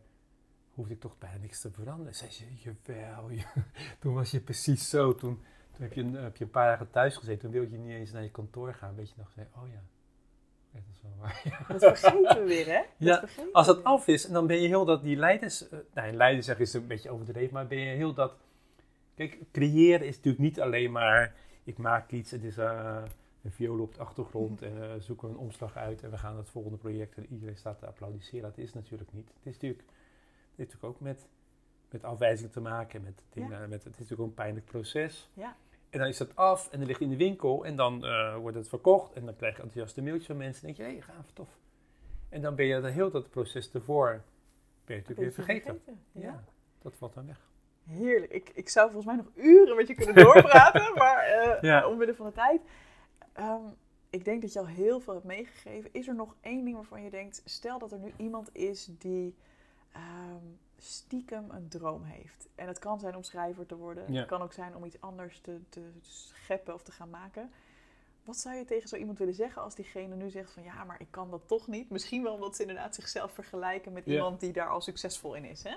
hoefde 0.74 0.94
ik 0.94 1.00
toch 1.00 1.18
bijna 1.18 1.36
niks 1.40 1.60
te 1.60 1.70
veranderen. 1.70 2.14
Zei 2.14 2.30
ze, 2.30 2.44
jawel, 2.54 3.30
je- 3.30 3.62
toen 4.00 4.14
was 4.14 4.30
je 4.30 4.40
precies 4.40 4.88
zo. 4.90 5.14
Toen, 5.14 5.42
toen 5.72 5.82
heb, 5.82 5.92
je 5.92 6.00
een, 6.00 6.14
heb 6.14 6.36
je 6.36 6.44
een 6.44 6.50
paar 6.50 6.66
dagen 6.68 6.90
thuis 6.90 7.16
gezeten, 7.16 7.40
toen 7.40 7.50
wilde 7.50 7.70
je 7.70 7.78
niet 7.78 7.90
eens 7.92 8.12
naar 8.12 8.22
je 8.22 8.30
kantoor 8.30 8.74
gaan. 8.74 8.94
Weet 8.94 9.08
je 9.08 9.14
nog, 9.16 9.30
zei, 9.34 9.46
oh 9.56 9.68
ja, 9.72 9.82
dat 10.72 10.82
is 10.94 11.00
wel 11.02 11.12
waar. 11.18 11.64
Dat 11.78 11.98
vergeten 11.98 12.42
we 12.42 12.44
weer, 12.48 12.66
hè? 12.66 12.80
Dat 12.98 13.30
Ja, 13.36 13.44
Als 13.52 13.66
dat 13.66 13.84
af 13.84 14.06
is, 14.06 14.26
en 14.26 14.32
dan 14.32 14.46
ben 14.46 14.60
je 14.60 14.68
heel 14.68 14.84
dat, 14.84 15.02
die 15.02 15.16
leiders, 15.16 15.68
eh 15.68 15.78
nou, 15.94 16.12
leiders 16.12 16.46
zeggen 16.46 16.64
is 16.64 16.72
een 16.72 16.86
beetje 16.86 17.10
overdreven, 17.10 17.54
maar 17.54 17.66
ben 17.66 17.78
je 17.78 17.94
heel 17.96 18.14
dat, 18.14 18.34
kijk, 19.14 19.38
creëren 19.52 20.06
is 20.06 20.16
natuurlijk 20.16 20.42
niet 20.42 20.60
alleen 20.60 20.92
maar, 20.92 21.34
ik 21.64 21.78
maak 21.78 22.10
iets, 22.10 22.30
het 22.30 22.44
is 22.44 22.56
eh, 22.58 23.02
een 23.42 23.52
viool 23.52 23.80
op 23.80 23.94
de 23.94 24.00
achtergrond 24.00 24.62
en 24.62 24.82
eh, 24.82 24.90
zoeken 24.98 25.28
we 25.28 25.34
een 25.34 25.40
omslag 25.40 25.76
uit 25.76 26.02
en 26.02 26.10
we 26.10 26.18
gaan 26.18 26.30
naar 26.30 26.40
het 26.40 26.50
volgende 26.50 26.76
project 26.78 27.16
en 27.16 27.26
iedereen 27.30 27.56
staat 27.56 27.78
te 27.78 27.86
applaudisseren. 27.86 28.42
Dat 28.42 28.58
is 28.58 28.72
natuurlijk 28.72 29.12
niet. 29.12 29.28
Het 29.28 29.46
is 29.46 29.52
natuurlijk, 29.52 29.82
het 29.82 30.56
heeft 30.56 30.72
natuurlijk 30.72 30.94
ook 30.94 31.00
met, 31.00 31.28
met 31.90 32.04
afwijzing 32.04 32.52
te 32.52 32.60
maken, 32.60 33.02
met 33.02 33.22
dingen, 33.32 33.68
met, 33.68 33.84
het 33.84 33.92
is 33.92 33.98
natuurlijk 33.98 34.20
ook 34.20 34.26
een 34.26 34.34
pijnlijk 34.34 34.66
proces. 34.66 35.30
Ja. 35.34 35.56
En 35.90 35.98
dan 35.98 36.08
is 36.08 36.16
dat 36.16 36.36
af 36.36 36.68
en 36.70 36.78
dan 36.78 36.86
ligt 36.86 37.00
in 37.00 37.08
de 37.10 37.16
winkel 37.16 37.64
en 37.64 37.76
dan 37.76 38.04
eh, 38.04 38.36
wordt 38.36 38.56
het 38.56 38.68
verkocht 38.68 39.12
en 39.12 39.24
dan 39.24 39.36
krijg 39.36 39.56
je 39.56 39.62
enthousiaste 39.62 40.02
mailtjes 40.02 40.26
van 40.26 40.36
mensen 40.36 40.68
en 40.68 40.74
denk 40.74 40.76
je, 40.88 40.94
hé, 40.94 40.98
hey, 41.04 41.14
gaaf, 41.14 41.30
tof. 41.32 41.48
En 42.28 42.42
dan 42.42 42.54
ben 42.54 42.66
je 42.66 42.80
dat 42.80 42.92
heel 42.92 43.10
dat 43.10 43.30
proces 43.30 43.72
ervoor, 43.72 44.22
ben 44.84 44.96
je 44.96 45.02
natuurlijk 45.02 45.20
weer 45.20 45.32
vergeten. 45.32 45.80
Ja. 46.12 46.20
Ja. 46.20 46.44
dat 46.82 46.94
valt 46.96 47.14
dan 47.14 47.26
weg. 47.26 47.40
Heerlijk. 47.84 48.32
Ik, 48.32 48.50
ik 48.54 48.68
zou 48.68 48.90
volgens 48.90 49.14
mij 49.14 49.24
nog 49.24 49.44
uren 49.46 49.76
met 49.76 49.88
je 49.88 49.94
kunnen 49.94 50.14
doorpraten, 50.14 50.92
maar 51.02 51.18
eh, 51.24 51.62
Ja. 51.62 51.88
omwille 51.88 52.14
van 52.14 52.26
de 52.26 52.32
tijd. 52.32 52.60
Ehm, 53.32 53.64
ik 54.10 54.24
denk 54.24 54.42
dat 54.42 54.52
je 54.52 54.58
al 54.58 54.66
heel 54.66 55.00
veel 55.00 55.12
hebt 55.14 55.26
meegegeven. 55.26 55.90
Is 55.92 56.08
er 56.08 56.14
nog 56.14 56.36
één 56.40 56.64
ding 56.64 56.76
waarvan 56.76 57.02
je 57.02 57.10
denkt, 57.10 57.42
stel 57.44 57.78
dat 57.78 57.92
er 57.92 57.98
nu 57.98 58.12
iemand 58.16 58.54
is 58.54 58.88
die 58.98 59.34
ehm, 59.92 60.46
stiekem 60.78 61.50
een 61.50 61.68
droom 61.68 62.02
heeft. 62.02 62.48
En 62.54 62.66
het 62.66 62.78
kan 62.78 63.00
zijn 63.00 63.16
om 63.16 63.22
schrijver 63.22 63.66
te 63.66 63.76
worden. 63.76 64.12
Ja. 64.12 64.18
Het 64.18 64.28
kan 64.28 64.42
ook 64.42 64.52
zijn 64.52 64.76
om 64.76 64.84
iets 64.84 65.00
anders 65.00 65.40
te, 65.40 65.60
te 65.68 65.90
scheppen 66.00 66.74
of 66.74 66.82
te 66.82 66.92
gaan 66.92 67.10
maken. 67.10 67.50
wat 68.24 68.36
zou 68.36 68.56
je 68.56 68.64
tegen 68.64 68.88
zo 68.88 68.96
iemand 68.96 69.18
willen 69.18 69.34
zeggen 69.34 69.62
als 69.62 69.74
diegene 69.74 70.16
nu 70.16 70.30
zegt 70.30 70.52
van 70.52 70.62
ja, 70.62 70.84
maar 70.84 71.00
ik 71.00 71.10
kan 71.10 71.30
dat 71.30 71.48
toch 71.48 71.66
niet? 71.66 71.90
Misschien 71.90 72.22
wel 72.22 72.34
omdat 72.34 72.56
ze 72.56 72.62
inderdaad 72.62 72.94
zichzelf 72.94 73.32
vergelijken 73.32 73.92
met 73.92 74.06
iemand 74.06 74.40
die 74.40 74.52
daar 74.52 74.68
al 74.68 74.80
succesvol 74.80 75.34
in 75.34 75.44
is. 75.44 75.62
Hè? 75.62 75.74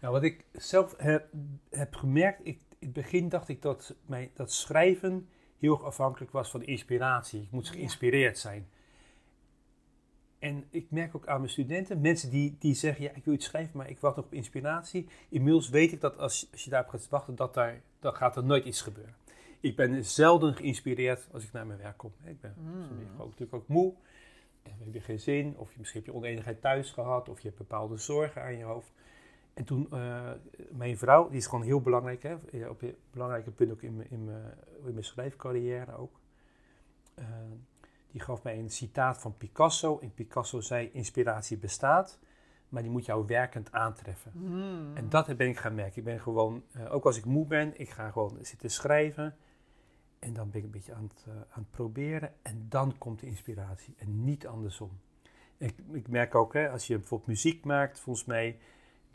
Nou, 0.00 0.12
wat 0.12 0.22
ik 0.22 0.44
zelf 0.52 0.94
heb, 0.96 1.28
heb 1.70 1.94
gemerkt, 1.94 2.40
ik, 2.42 2.58
in 2.78 2.86
het 2.86 2.92
begin 2.92 3.28
dacht 3.28 3.48
ik 3.48 3.62
dat, 3.62 3.94
mijn, 4.06 4.30
dat 4.34 4.52
schrijven 4.52 5.28
heel 5.58 5.72
erg 5.72 5.82
afhankelijk 5.82 6.32
was 6.32 6.50
van 6.50 6.62
inspiratie. 6.62 7.42
Ik 7.42 7.50
moet 7.50 7.68
geïnspireerd 7.68 8.38
zijn. 8.38 8.68
En 10.38 10.64
ik 10.70 10.90
merk 10.90 11.16
ook 11.16 11.26
aan 11.26 11.38
mijn 11.38 11.52
studenten, 11.52 12.00
mensen 12.00 12.30
die, 12.30 12.56
die 12.58 12.74
zeggen, 12.74 13.04
ja, 13.04 13.10
ik 13.14 13.24
wil 13.24 13.34
iets 13.34 13.44
schrijven, 13.44 13.76
maar 13.76 13.90
ik 13.90 13.98
wacht 13.98 14.16
nog 14.16 14.24
op 14.24 14.32
inspiratie. 14.32 15.06
Inmiddels 15.28 15.68
weet 15.68 15.92
ik 15.92 16.00
dat 16.00 16.18
als, 16.18 16.48
als 16.52 16.64
je 16.64 16.70
daarop 16.70 16.90
gaat 16.90 17.08
wachten, 17.08 17.34
dat 17.34 17.54
daar, 17.54 17.80
dan 18.00 18.14
gaat 18.14 18.36
er 18.36 18.44
nooit 18.44 18.64
iets 18.64 18.82
gebeuren. 18.82 19.14
Ik 19.60 19.76
ben 19.76 20.04
zelden 20.04 20.54
geïnspireerd 20.54 21.28
als 21.32 21.44
ik 21.44 21.52
naar 21.52 21.66
mijn 21.66 21.78
werk 21.78 21.96
kom. 21.96 22.12
Ik 22.24 22.40
ben 22.40 22.54
mm. 22.58 23.18
natuurlijk 23.18 23.54
ook 23.54 23.68
moe. 23.68 23.94
En 24.62 24.72
heb 24.78 24.94
je 24.94 25.00
geen 25.00 25.20
zin, 25.20 25.54
of 25.56 25.72
je, 25.72 25.78
misschien 25.78 26.02
heb 26.04 26.12
je 26.12 26.18
oneenigheid 26.18 26.60
thuis 26.60 26.90
gehad, 26.90 27.28
of 27.28 27.40
je 27.40 27.46
hebt 27.46 27.58
bepaalde 27.58 27.96
zorgen 27.96 28.42
aan 28.42 28.56
je 28.56 28.64
hoofd. 28.64 28.92
En 29.58 29.64
toen, 29.64 29.88
uh, 29.92 30.30
mijn 30.70 30.98
vrouw, 30.98 31.28
die 31.28 31.38
is 31.38 31.46
gewoon 31.46 31.64
heel 31.64 31.80
belangrijk, 31.80 32.22
hè, 32.22 32.34
op 32.68 32.82
een 32.82 32.96
belangrijke 33.10 33.50
punt 33.50 33.70
ook 33.70 33.82
in 33.82 33.96
mijn, 33.96 34.10
in 34.10 34.24
mijn, 34.24 34.54
in 34.86 34.92
mijn 34.92 35.04
schrijfcarrière 35.04 35.96
ook. 35.96 36.20
Uh, 37.18 37.24
die 38.10 38.20
gaf 38.20 38.42
mij 38.42 38.58
een 38.58 38.70
citaat 38.70 39.20
van 39.20 39.36
Picasso. 39.36 39.98
En 39.98 40.14
Picasso 40.14 40.60
zei, 40.60 40.90
inspiratie 40.92 41.56
bestaat, 41.56 42.18
maar 42.68 42.82
die 42.82 42.90
moet 42.90 43.04
jou 43.04 43.26
werkend 43.26 43.72
aantreffen. 43.72 44.32
Hmm. 44.34 44.96
En 44.96 45.08
dat 45.08 45.36
ben 45.36 45.48
ik 45.48 45.58
gaan 45.58 45.74
merken. 45.74 45.98
Ik 45.98 46.04
ben 46.04 46.20
gewoon, 46.20 46.62
uh, 46.76 46.94
ook 46.94 47.04
als 47.04 47.16
ik 47.16 47.24
moe 47.24 47.46
ben, 47.46 47.80
ik 47.80 47.90
ga 47.90 48.10
gewoon 48.10 48.38
zitten 48.40 48.70
schrijven. 48.70 49.36
En 50.18 50.32
dan 50.32 50.50
ben 50.50 50.58
ik 50.58 50.64
een 50.64 50.70
beetje 50.70 50.94
aan 50.94 51.10
het, 51.14 51.24
aan 51.28 51.62
het 51.62 51.70
proberen. 51.70 52.32
En 52.42 52.66
dan 52.68 52.98
komt 52.98 53.20
de 53.20 53.26
inspiratie. 53.26 53.94
En 53.98 54.24
niet 54.24 54.46
andersom. 54.46 54.90
Ik, 55.56 55.74
ik 55.90 56.08
merk 56.08 56.34
ook, 56.34 56.52
hè, 56.52 56.70
als 56.70 56.86
je 56.86 56.98
bijvoorbeeld 56.98 57.28
muziek 57.28 57.64
maakt, 57.64 58.00
volgens 58.00 58.26
mij 58.26 58.58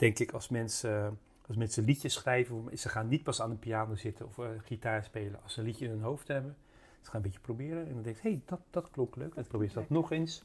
denk 0.04 0.20
ik, 0.20 0.32
als 0.32 0.50
mensen, 0.50 1.20
als 1.48 1.58
mensen 1.58 1.84
liedjes 1.84 2.14
schrijven, 2.14 2.78
ze 2.78 2.90
gaan 2.90 3.08
niet 3.08 3.24
pas 3.24 3.42
aan 3.42 3.52
een 3.52 3.60
piano 3.60 3.96
zitten 3.96 4.26
of 4.26 4.38
uh, 4.38 4.46
gitaar 4.64 5.04
spelen 5.04 5.40
als 5.44 5.54
ze 5.54 5.60
een 5.60 5.66
liedje 5.66 5.86
in 5.86 5.92
hun 5.92 6.02
hoofd 6.02 6.28
hebben. 6.28 6.56
Ze 7.02 7.10
gaan 7.10 7.16
een 7.16 7.22
beetje 7.22 7.40
proberen 7.40 7.88
en 7.88 7.94
dan 7.94 8.04
denk 8.04 8.16
je, 8.16 8.22
hé, 8.22 8.30
hey, 8.30 8.42
dat, 8.46 8.60
dat 8.70 8.90
klonk 8.92 9.16
leuk. 9.16 9.36
Dan 9.36 9.48
probeer 9.48 9.68
je 9.68 9.74
dat 9.74 9.90
nog 9.90 10.12
eens. 10.12 10.44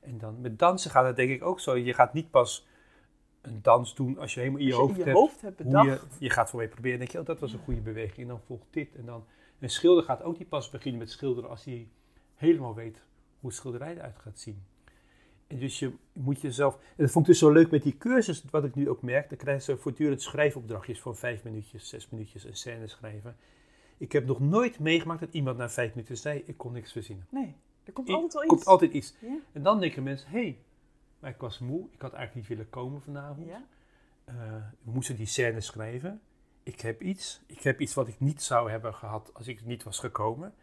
En 0.00 0.18
dan 0.18 0.40
met 0.40 0.58
dansen 0.58 0.90
gaat 0.90 1.04
het 1.06 1.16
denk 1.16 1.30
ik 1.30 1.44
ook 1.44 1.60
zo. 1.60 1.76
Je 1.76 1.94
gaat 1.94 2.12
niet 2.12 2.30
pas 2.30 2.66
een 3.40 3.62
dans 3.62 3.94
doen 3.94 4.18
als 4.18 4.34
je 4.34 4.40
helemaal 4.40 4.60
in 4.60 4.66
je, 4.66 4.74
hoofd, 4.74 4.96
je 4.96 5.02
hebt, 5.02 5.16
hoofd 5.16 5.40
hebt 5.40 5.56
bedacht. 5.56 5.86
Je, 5.86 6.24
je, 6.24 6.30
gaat 6.30 6.50
voor 6.50 6.62
je 6.62 6.68
proberen. 6.68 6.98
denk 6.98 7.10
je, 7.10 7.18
oh, 7.18 7.26
dat 7.26 7.40
was 7.40 7.52
een 7.52 7.64
goede 7.64 7.80
beweging. 7.80 8.18
En 8.18 8.28
dan 8.28 8.40
volgt 8.40 8.66
dit. 8.70 8.94
En 8.94 9.04
dan 9.04 9.24
een 9.58 9.70
schilder 9.70 10.04
gaat 10.04 10.22
ook 10.22 10.38
niet 10.38 10.48
pas 10.48 10.70
beginnen 10.70 11.00
met 11.00 11.10
schilderen 11.10 11.50
als 11.50 11.64
hij 11.64 11.88
helemaal 12.34 12.74
weet 12.74 13.02
hoe 13.40 13.48
het 13.48 13.58
schilderij 13.58 13.94
eruit 13.94 14.18
gaat 14.18 14.38
zien. 14.38 14.62
En 15.46 15.58
dus 15.58 15.78
je 15.78 15.92
moet 16.12 16.40
jezelf. 16.40 16.74
En 16.74 16.80
dat 16.96 17.10
vond 17.10 17.26
ik 17.26 17.30
dus 17.30 17.40
zo 17.40 17.50
leuk 17.50 17.70
met 17.70 17.82
die 17.82 17.96
cursus, 17.98 18.44
wat 18.50 18.64
ik 18.64 18.74
nu 18.74 18.88
ook 18.88 19.02
merk. 19.02 19.28
Dan 19.28 19.38
krijgen 19.38 19.62
ze 19.62 19.76
voortdurend 19.76 20.22
schrijfopdrachtjes 20.22 21.00
van 21.00 21.16
vijf 21.16 21.44
minuutjes, 21.44 21.88
zes 21.88 22.08
minuutjes 22.10 22.44
een 22.44 22.56
scène 22.56 22.88
schrijven. 22.88 23.36
Ik 23.96 24.12
heb 24.12 24.26
nog 24.26 24.40
nooit 24.40 24.78
meegemaakt 24.78 25.20
dat 25.20 25.32
iemand 25.32 25.56
na 25.56 25.70
vijf 25.70 25.94
minuten 25.94 26.16
zei: 26.16 26.42
Ik 26.46 26.56
kon 26.56 26.72
niks 26.72 26.92
verzinnen. 26.92 27.26
Nee, 27.28 27.54
er 27.84 27.92
komt 27.92 28.08
altijd 28.08 28.32
wel 28.32 28.42
iets. 28.42 28.50
Er 28.50 28.56
komt 28.56 28.66
altijd 28.66 28.92
iets. 28.92 29.14
Ja. 29.20 29.38
En 29.52 29.62
dan 29.62 29.80
denken 29.80 30.02
mensen: 30.02 30.30
Hé, 30.30 30.40
hey, 30.40 30.58
maar 31.18 31.30
ik 31.30 31.40
was 31.40 31.58
moe, 31.58 31.88
ik 31.92 32.00
had 32.00 32.12
eigenlijk 32.12 32.34
niet 32.34 32.58
willen 32.58 32.70
komen 32.70 33.02
vanavond. 33.02 33.46
Ja. 33.46 33.66
Uh, 34.28 34.34
we 34.82 34.90
moesten 34.90 35.16
die 35.16 35.26
scène 35.26 35.60
schrijven. 35.60 36.20
Ik 36.62 36.80
heb 36.80 37.02
iets. 37.02 37.40
Ik 37.46 37.60
heb 37.60 37.80
iets 37.80 37.94
wat 37.94 38.08
ik 38.08 38.20
niet 38.20 38.42
zou 38.42 38.70
hebben 38.70 38.94
gehad 38.94 39.30
als 39.34 39.48
ik 39.48 39.64
niet 39.64 39.82
was 39.82 39.98
gekomen. 39.98 40.54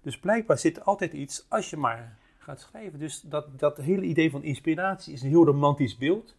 Dus 0.00 0.18
blijkbaar 0.18 0.58
zit 0.58 0.76
er 0.76 0.82
altijd 0.82 1.12
iets 1.12 1.46
als 1.48 1.70
je 1.70 1.76
maar 1.76 2.18
gaat 2.46 2.60
schrijven. 2.60 2.98
Dus 2.98 3.20
dat, 3.20 3.58
dat 3.58 3.76
hele 3.76 4.02
idee 4.02 4.30
van 4.30 4.42
inspiratie 4.42 5.12
is 5.12 5.22
een 5.22 5.28
heel 5.28 5.44
romantisch 5.44 5.96
beeld, 5.96 6.36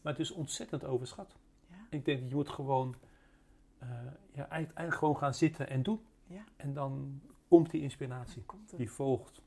maar 0.00 0.12
het 0.12 0.22
is 0.22 0.30
ontzettend 0.30 0.84
overschat. 0.84 1.36
Ja. 1.66 1.76
Ik 1.90 2.04
denk 2.04 2.20
dat 2.20 2.28
je 2.28 2.34
moet 2.34 2.48
gewoon, 2.48 2.94
uh, 3.82 3.88
ja, 4.32 4.48
eigenlijk 4.48 4.94
gewoon 4.94 5.16
gaan 5.16 5.34
zitten 5.34 5.68
en 5.68 5.82
doen. 5.82 6.00
Ja. 6.26 6.44
En 6.56 6.74
dan 6.74 7.20
komt 7.48 7.70
die 7.70 7.82
inspiratie, 7.82 8.42
komt 8.42 8.76
die 8.76 8.90
volgt. 8.90 9.42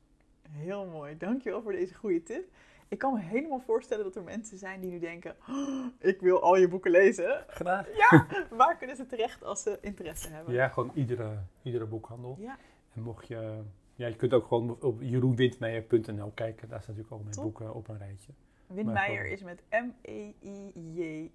Heel 0.50 0.86
mooi, 0.86 1.18
dankjewel 1.18 1.62
voor 1.62 1.72
deze 1.72 1.94
goede 1.94 2.24
tip. 2.24 2.52
Ik 2.88 3.00
kan 3.00 3.14
me 3.14 3.20
helemaal 3.20 3.60
voorstellen 3.60 4.04
dat 4.04 4.16
er 4.16 4.24
mensen 4.24 4.58
zijn 4.58 4.82
die 4.82 4.92
nu 4.92 5.00
denken: 5.00 5.36
oh, 5.50 5.86
ik 6.00 6.20
wil 6.22 6.42
al 6.42 6.56
je 6.56 6.68
boeken 6.68 6.92
lezen. 6.92 7.46
Graag. 7.48 7.96
Ja, 7.96 8.28
waar 8.50 8.78
kunnen 8.78 8.96
ze 8.96 9.06
terecht 9.06 9.44
als 9.44 9.64
ze 9.64 9.78
interesse 9.82 10.30
hebben? 10.30 10.54
Ja, 10.54 10.68
gewoon 10.68 10.92
iedere, 10.94 11.38
iedere 11.62 11.86
boekhandel. 11.86 12.38
Ja. 12.40 12.58
En 12.94 13.02
mocht 13.02 13.28
je 13.28 13.62
ja, 13.96 14.08
je 14.08 14.16
kunt 14.16 14.34
ook 14.34 14.48
gewoon 14.48 14.78
op 14.82 15.02
jeroenwindmeijer.nl 15.02 16.32
kijken. 16.34 16.70
Daar 16.70 16.82
staan 16.82 16.96
natuurlijk 16.96 17.22
al 17.22 17.32
mijn 17.32 17.36
boeken 17.42 17.74
op 17.74 17.88
een 17.88 17.98
rijtje. 17.98 18.32
Windmeijer 18.68 19.26
is 19.26 19.44
met 19.44 19.64
M-E-I-J-E-R. 19.70 21.32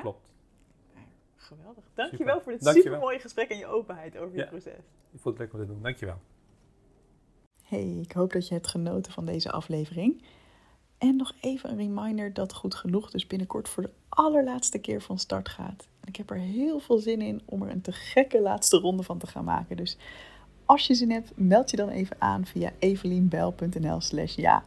Klopt. 0.00 0.28
Geweldig. 1.36 1.84
Dankjewel 1.94 2.38
Super. 2.38 2.42
voor 2.42 2.52
dit 2.52 2.82
super 2.82 2.98
mooie 2.98 3.18
gesprek 3.18 3.48
en 3.48 3.58
je 3.58 3.66
openheid 3.66 4.16
over 4.16 4.36
je 4.36 4.46
proces. 4.46 4.78
Ik 5.10 5.20
vond 5.20 5.38
het 5.38 5.38
leuk 5.38 5.52
om 5.52 5.60
te 5.60 5.66
doen. 5.66 5.82
Dankjewel. 5.82 6.18
Hey, 7.62 7.98
ik 8.02 8.12
hoop 8.12 8.32
dat 8.32 8.48
je 8.48 8.54
hebt 8.54 8.66
genoten 8.66 9.12
van 9.12 9.24
deze 9.24 9.50
aflevering. 9.50 10.22
En 10.98 11.16
nog 11.16 11.32
even 11.40 11.70
een 11.70 11.76
reminder 11.76 12.32
dat 12.32 12.54
Goed 12.54 12.74
Genoeg 12.74 13.10
dus 13.10 13.26
binnenkort 13.26 13.68
voor 13.68 13.82
de 13.82 13.92
allerlaatste 14.08 14.78
keer 14.78 15.02
van 15.02 15.18
start 15.18 15.48
gaat. 15.48 15.88
En 16.00 16.08
ik 16.08 16.16
heb 16.16 16.30
er 16.30 16.36
heel 16.36 16.78
veel 16.78 16.98
zin 16.98 17.20
in 17.20 17.42
om 17.44 17.62
er 17.62 17.70
een 17.70 17.80
te 17.80 17.92
gekke 17.92 18.40
laatste 18.40 18.78
ronde 18.78 19.02
van 19.02 19.18
te 19.18 19.26
gaan 19.26 19.44
maken. 19.44 19.76
Dus 19.76 19.98
als 20.70 20.86
je 20.86 20.94
zin 20.94 21.10
hebt, 21.10 21.32
meld 21.36 21.70
je 21.70 21.76
dan 21.76 21.88
even 21.88 22.16
aan 22.18 22.46
via 22.46 22.72
evelienbel.nl 22.78 24.00
slash 24.00 24.36
ja. 24.36 24.64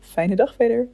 Fijne 0.00 0.36
dag 0.36 0.54
verder! 0.54 0.88